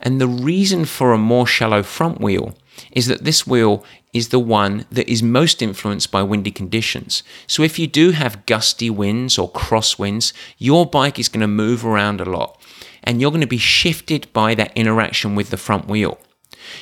And 0.00 0.20
the 0.20 0.28
reason 0.28 0.84
for 0.84 1.12
a 1.12 1.18
more 1.18 1.46
shallow 1.46 1.82
front 1.82 2.20
wheel 2.20 2.54
is 2.92 3.06
that 3.06 3.24
this 3.24 3.46
wheel 3.46 3.84
is 4.12 4.30
the 4.30 4.38
one 4.38 4.86
that 4.90 5.08
is 5.08 5.22
most 5.22 5.62
influenced 5.62 6.10
by 6.10 6.22
windy 6.22 6.50
conditions. 6.50 7.22
So 7.46 7.62
if 7.62 7.78
you 7.78 7.86
do 7.86 8.10
have 8.12 8.46
gusty 8.46 8.90
winds 8.90 9.38
or 9.38 9.50
crosswinds, 9.50 10.32
your 10.58 10.86
bike 10.86 11.18
is 11.18 11.28
going 11.28 11.42
to 11.42 11.46
move 11.46 11.84
around 11.84 12.20
a 12.20 12.24
lot 12.24 12.60
and 13.04 13.20
you're 13.20 13.30
going 13.30 13.40
to 13.40 13.46
be 13.46 13.58
shifted 13.58 14.32
by 14.32 14.54
that 14.54 14.76
interaction 14.76 15.34
with 15.34 15.50
the 15.50 15.56
front 15.56 15.86
wheel. 15.86 16.18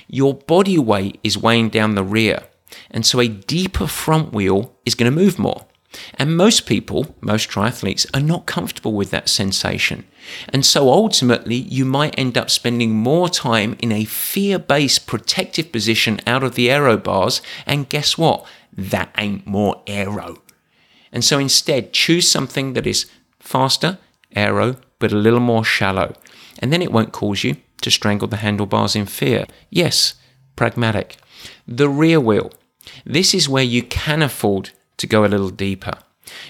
Your 0.06 0.34
body 0.34 0.78
weight 0.78 1.20
is 1.22 1.38
weighing 1.38 1.68
down 1.68 1.94
the 1.94 2.04
rear, 2.04 2.44
and 2.90 3.04
so 3.04 3.20
a 3.20 3.28
deeper 3.28 3.86
front 3.86 4.32
wheel 4.32 4.74
is 4.84 4.94
going 4.94 5.10
to 5.10 5.16
move 5.16 5.38
more. 5.38 5.66
And 6.14 6.36
most 6.36 6.66
people, 6.66 7.16
most 7.20 7.48
triathletes, 7.48 8.06
are 8.12 8.20
not 8.20 8.46
comfortable 8.46 8.92
with 8.92 9.10
that 9.10 9.28
sensation. 9.28 10.06
And 10.50 10.64
so 10.64 10.90
ultimately, 10.90 11.56
you 11.56 11.84
might 11.84 12.18
end 12.18 12.36
up 12.36 12.50
spending 12.50 12.94
more 12.94 13.28
time 13.28 13.74
in 13.78 13.90
a 13.90 14.04
fear 14.04 14.58
based 14.58 15.06
protective 15.06 15.72
position 15.72 16.20
out 16.26 16.42
of 16.42 16.54
the 16.54 16.70
aero 16.70 16.98
bars. 16.98 17.40
And 17.64 17.88
guess 17.88 18.18
what? 18.18 18.46
That 18.72 19.10
ain't 19.16 19.46
more 19.46 19.82
aero. 19.86 20.42
And 21.10 21.24
so 21.24 21.38
instead, 21.38 21.94
choose 21.94 22.30
something 22.30 22.74
that 22.74 22.86
is 22.86 23.06
faster, 23.40 23.98
aero, 24.36 24.76
but 24.98 25.12
a 25.12 25.16
little 25.16 25.40
more 25.40 25.64
shallow. 25.64 26.14
And 26.58 26.70
then 26.72 26.82
it 26.82 26.92
won't 26.92 27.12
cause 27.12 27.44
you 27.44 27.56
to 27.80 27.90
strangle 27.90 28.28
the 28.28 28.36
handlebars 28.36 28.94
in 28.94 29.06
fear. 29.06 29.46
Yes, 29.70 30.14
pragmatic. 30.54 31.16
The 31.66 31.88
rear 31.88 32.20
wheel. 32.20 32.52
This 33.04 33.34
is 33.34 33.48
where 33.48 33.64
you 33.64 33.82
can 33.82 34.22
afford 34.22 34.70
to 34.96 35.06
go 35.06 35.24
a 35.24 35.28
little 35.28 35.50
deeper. 35.50 35.92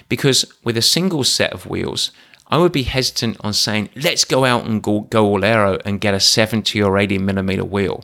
Because 0.07 0.45
with 0.63 0.77
a 0.77 0.81
single 0.81 1.23
set 1.23 1.53
of 1.53 1.65
wheels, 1.65 2.11
I 2.51 2.57
would 2.57 2.71
be 2.71 2.83
hesitant 2.83 3.37
on 3.41 3.53
saying, 3.53 3.89
let's 3.95 4.25
go 4.25 4.43
out 4.43 4.65
and 4.65 4.81
go, 4.81 5.01
go 5.01 5.25
all 5.25 5.45
aero 5.45 5.77
and 5.85 6.01
get 6.01 6.15
a 6.15 6.19
70 6.19 6.81
or 6.81 6.97
80 6.97 7.19
millimeter 7.19 7.63
wheel. 7.63 8.03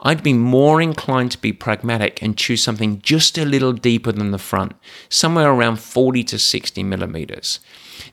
I'd 0.00 0.22
be 0.22 0.34
more 0.34 0.82
inclined 0.82 1.32
to 1.32 1.40
be 1.40 1.52
pragmatic 1.52 2.20
and 2.22 2.36
choose 2.36 2.62
something 2.62 3.00
just 3.00 3.38
a 3.38 3.46
little 3.46 3.72
deeper 3.72 4.12
than 4.12 4.32
the 4.32 4.38
front, 4.38 4.74
somewhere 5.08 5.50
around 5.50 5.80
40 5.80 6.24
to 6.24 6.38
60 6.38 6.82
millimeters. 6.82 7.60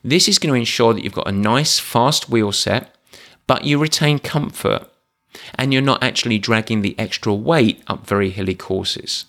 This 0.03 0.29
is 0.29 0.39
going 0.39 0.53
to 0.53 0.59
ensure 0.59 0.93
that 0.93 1.03
you've 1.03 1.13
got 1.13 1.27
a 1.27 1.33
nice, 1.33 1.79
fast 1.79 2.29
wheel 2.29 2.53
set, 2.53 2.95
but 3.45 3.65
you 3.65 3.77
retain 3.77 4.19
comfort 4.19 4.89
and 5.55 5.73
you're 5.73 5.81
not 5.81 6.03
actually 6.03 6.39
dragging 6.39 6.81
the 6.81 6.97
extra 6.97 7.33
weight 7.33 7.83
up 7.87 8.05
very 8.07 8.29
hilly 8.29 8.55
courses. 8.55 9.25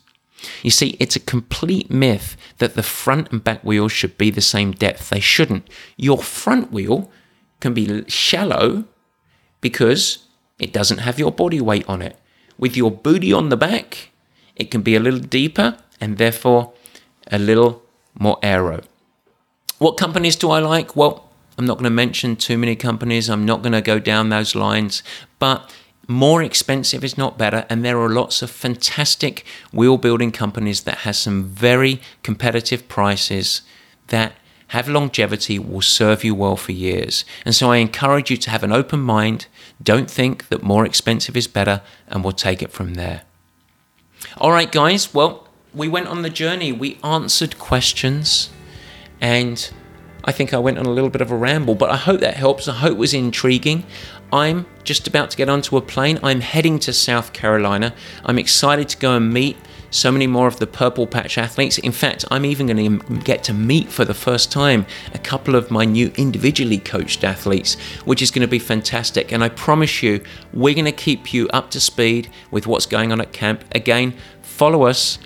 You 0.62 0.70
see, 0.70 0.96
it's 1.00 1.16
a 1.16 1.20
complete 1.20 1.90
myth 1.90 2.36
that 2.58 2.74
the 2.74 2.82
front 2.82 3.30
and 3.32 3.42
back 3.42 3.62
wheels 3.64 3.92
should 3.92 4.18
be 4.18 4.30
the 4.30 4.40
same 4.40 4.72
depth. 4.72 5.08
They 5.08 5.20
shouldn't. 5.20 5.68
Your 5.96 6.18
front 6.18 6.70
wheel 6.70 7.10
can 7.60 7.74
be 7.74 8.04
shallow 8.08 8.84
because 9.60 10.26
it 10.58 10.72
doesn't 10.72 10.98
have 10.98 11.18
your 11.18 11.32
body 11.32 11.60
weight 11.60 11.88
on 11.88 12.02
it. 12.02 12.18
With 12.58 12.76
your 12.76 12.90
booty 12.90 13.32
on 13.32 13.48
the 13.48 13.56
back, 13.56 14.10
it 14.54 14.70
can 14.70 14.82
be 14.82 14.94
a 14.94 15.00
little 15.00 15.20
deeper 15.20 15.78
and 16.00 16.18
therefore 16.18 16.72
a 17.30 17.38
little 17.38 17.82
more 18.18 18.38
aero. 18.42 18.82
What 19.78 19.96
companies 19.96 20.36
do 20.36 20.50
I 20.50 20.60
like? 20.60 20.94
Well, 20.94 21.28
I'm 21.56 21.66
not 21.66 21.74
going 21.74 21.84
to 21.84 21.90
mention 21.90 22.36
too 22.36 22.58
many 22.58 22.76
companies. 22.76 23.28
I'm 23.28 23.44
not 23.44 23.62
going 23.62 23.72
to 23.72 23.80
go 23.80 23.98
down 23.98 24.28
those 24.28 24.54
lines, 24.54 25.02
but 25.38 25.72
more 26.06 26.42
expensive 26.42 27.04
is 27.04 27.16
not 27.16 27.38
better 27.38 27.66
and 27.68 27.84
there 27.84 28.00
are 28.00 28.08
lots 28.08 28.42
of 28.42 28.50
fantastic 28.50 29.44
wheel 29.72 29.96
building 29.96 30.30
companies 30.30 30.82
that 30.82 30.98
has 30.98 31.18
some 31.18 31.44
very 31.44 32.00
competitive 32.22 32.88
prices 32.88 33.62
that 34.08 34.34
have 34.68 34.88
longevity 34.88 35.58
will 35.58 35.80
serve 35.80 36.24
you 36.24 36.34
well 36.34 36.56
for 36.56 36.72
years. 36.72 37.24
And 37.44 37.54
so 37.54 37.70
i 37.70 37.76
encourage 37.76 38.30
you 38.30 38.36
to 38.38 38.50
have 38.50 38.62
an 38.64 38.72
open 38.72 39.00
mind. 39.00 39.46
Don't 39.82 40.10
think 40.10 40.48
that 40.48 40.62
more 40.62 40.84
expensive 40.84 41.36
is 41.36 41.46
better 41.46 41.82
and 42.08 42.24
we'll 42.24 42.32
take 42.32 42.62
it 42.62 42.72
from 42.72 42.94
there. 42.94 43.22
All 44.38 44.52
right 44.52 44.70
guys. 44.70 45.14
Well 45.14 45.48
we 45.72 45.88
went 45.88 46.08
on 46.08 46.22
the 46.22 46.30
journey. 46.30 46.72
We 46.72 46.98
answered 47.02 47.58
questions 47.58 48.50
and 49.20 49.70
I 50.24 50.32
think 50.32 50.54
I 50.54 50.58
went 50.58 50.78
on 50.78 50.86
a 50.86 50.90
little 50.90 51.10
bit 51.10 51.20
of 51.20 51.30
a 51.30 51.36
ramble, 51.36 51.74
but 51.74 51.90
I 51.90 51.96
hope 51.96 52.20
that 52.20 52.36
helps. 52.36 52.66
I 52.66 52.74
hope 52.74 52.92
it 52.92 52.98
was 52.98 53.12
intriguing. 53.12 53.84
I'm 54.34 54.66
just 54.82 55.06
about 55.06 55.30
to 55.30 55.36
get 55.36 55.48
onto 55.48 55.76
a 55.76 55.80
plane. 55.80 56.18
I'm 56.20 56.40
heading 56.40 56.80
to 56.80 56.92
South 56.92 57.32
Carolina. 57.32 57.94
I'm 58.24 58.36
excited 58.36 58.88
to 58.88 58.98
go 58.98 59.14
and 59.14 59.32
meet 59.32 59.56
so 59.92 60.10
many 60.10 60.26
more 60.26 60.48
of 60.48 60.58
the 60.58 60.66
Purple 60.66 61.06
Patch 61.06 61.38
athletes. 61.38 61.78
In 61.78 61.92
fact, 61.92 62.24
I'm 62.32 62.44
even 62.44 62.66
going 62.66 62.98
to 62.98 63.16
get 63.18 63.44
to 63.44 63.54
meet 63.54 63.90
for 63.90 64.04
the 64.04 64.12
first 64.12 64.50
time 64.50 64.86
a 65.14 65.20
couple 65.20 65.54
of 65.54 65.70
my 65.70 65.84
new 65.84 66.10
individually 66.16 66.78
coached 66.78 67.22
athletes, 67.22 67.76
which 68.04 68.20
is 68.22 68.32
going 68.32 68.42
to 68.42 68.48
be 68.48 68.58
fantastic. 68.58 69.30
And 69.30 69.44
I 69.44 69.50
promise 69.50 70.02
you, 70.02 70.20
we're 70.52 70.74
going 70.74 70.84
to 70.86 70.90
keep 70.90 71.32
you 71.32 71.46
up 71.50 71.70
to 71.70 71.80
speed 71.80 72.28
with 72.50 72.66
what's 72.66 72.86
going 72.86 73.12
on 73.12 73.20
at 73.20 73.32
camp. 73.32 73.64
Again, 73.70 74.14
follow 74.42 74.82
us 74.82 75.20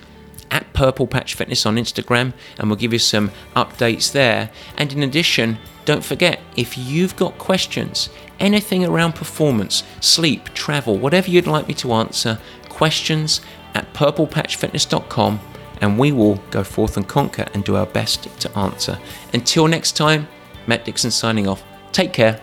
at 0.51 0.71
Purple 0.73 1.07
Patch 1.07 1.33
Fitness 1.33 1.65
on 1.65 1.77
Instagram, 1.77 2.33
and 2.59 2.69
we'll 2.69 2.77
give 2.77 2.93
you 2.93 2.99
some 2.99 3.31
updates 3.55 4.11
there. 4.11 4.51
And 4.77 4.93
in 4.93 5.01
addition, 5.01 5.57
don't 5.85 6.05
forget 6.05 6.41
if 6.55 6.77
you've 6.77 7.15
got 7.15 7.39
questions, 7.39 8.09
anything 8.39 8.85
around 8.85 9.13
performance, 9.13 9.83
sleep, 10.01 10.53
travel, 10.53 10.97
whatever 10.97 11.29
you'd 11.29 11.47
like 11.47 11.67
me 11.67 11.73
to 11.75 11.93
answer, 11.93 12.39
questions 12.69 13.41
at 13.73 13.93
purplepatchfitness.com 13.93 15.39
and 15.81 15.97
we 15.97 16.11
will 16.11 16.35
go 16.51 16.63
forth 16.63 16.97
and 16.97 17.07
conquer 17.07 17.45
and 17.53 17.63
do 17.63 17.75
our 17.75 17.85
best 17.85 18.23
to 18.41 18.57
answer. 18.57 18.99
Until 19.33 19.67
next 19.67 19.93
time, 19.93 20.27
Matt 20.67 20.85
Dixon 20.85 21.11
signing 21.11 21.47
off. 21.47 21.63
Take 21.91 22.13
care. 22.13 22.41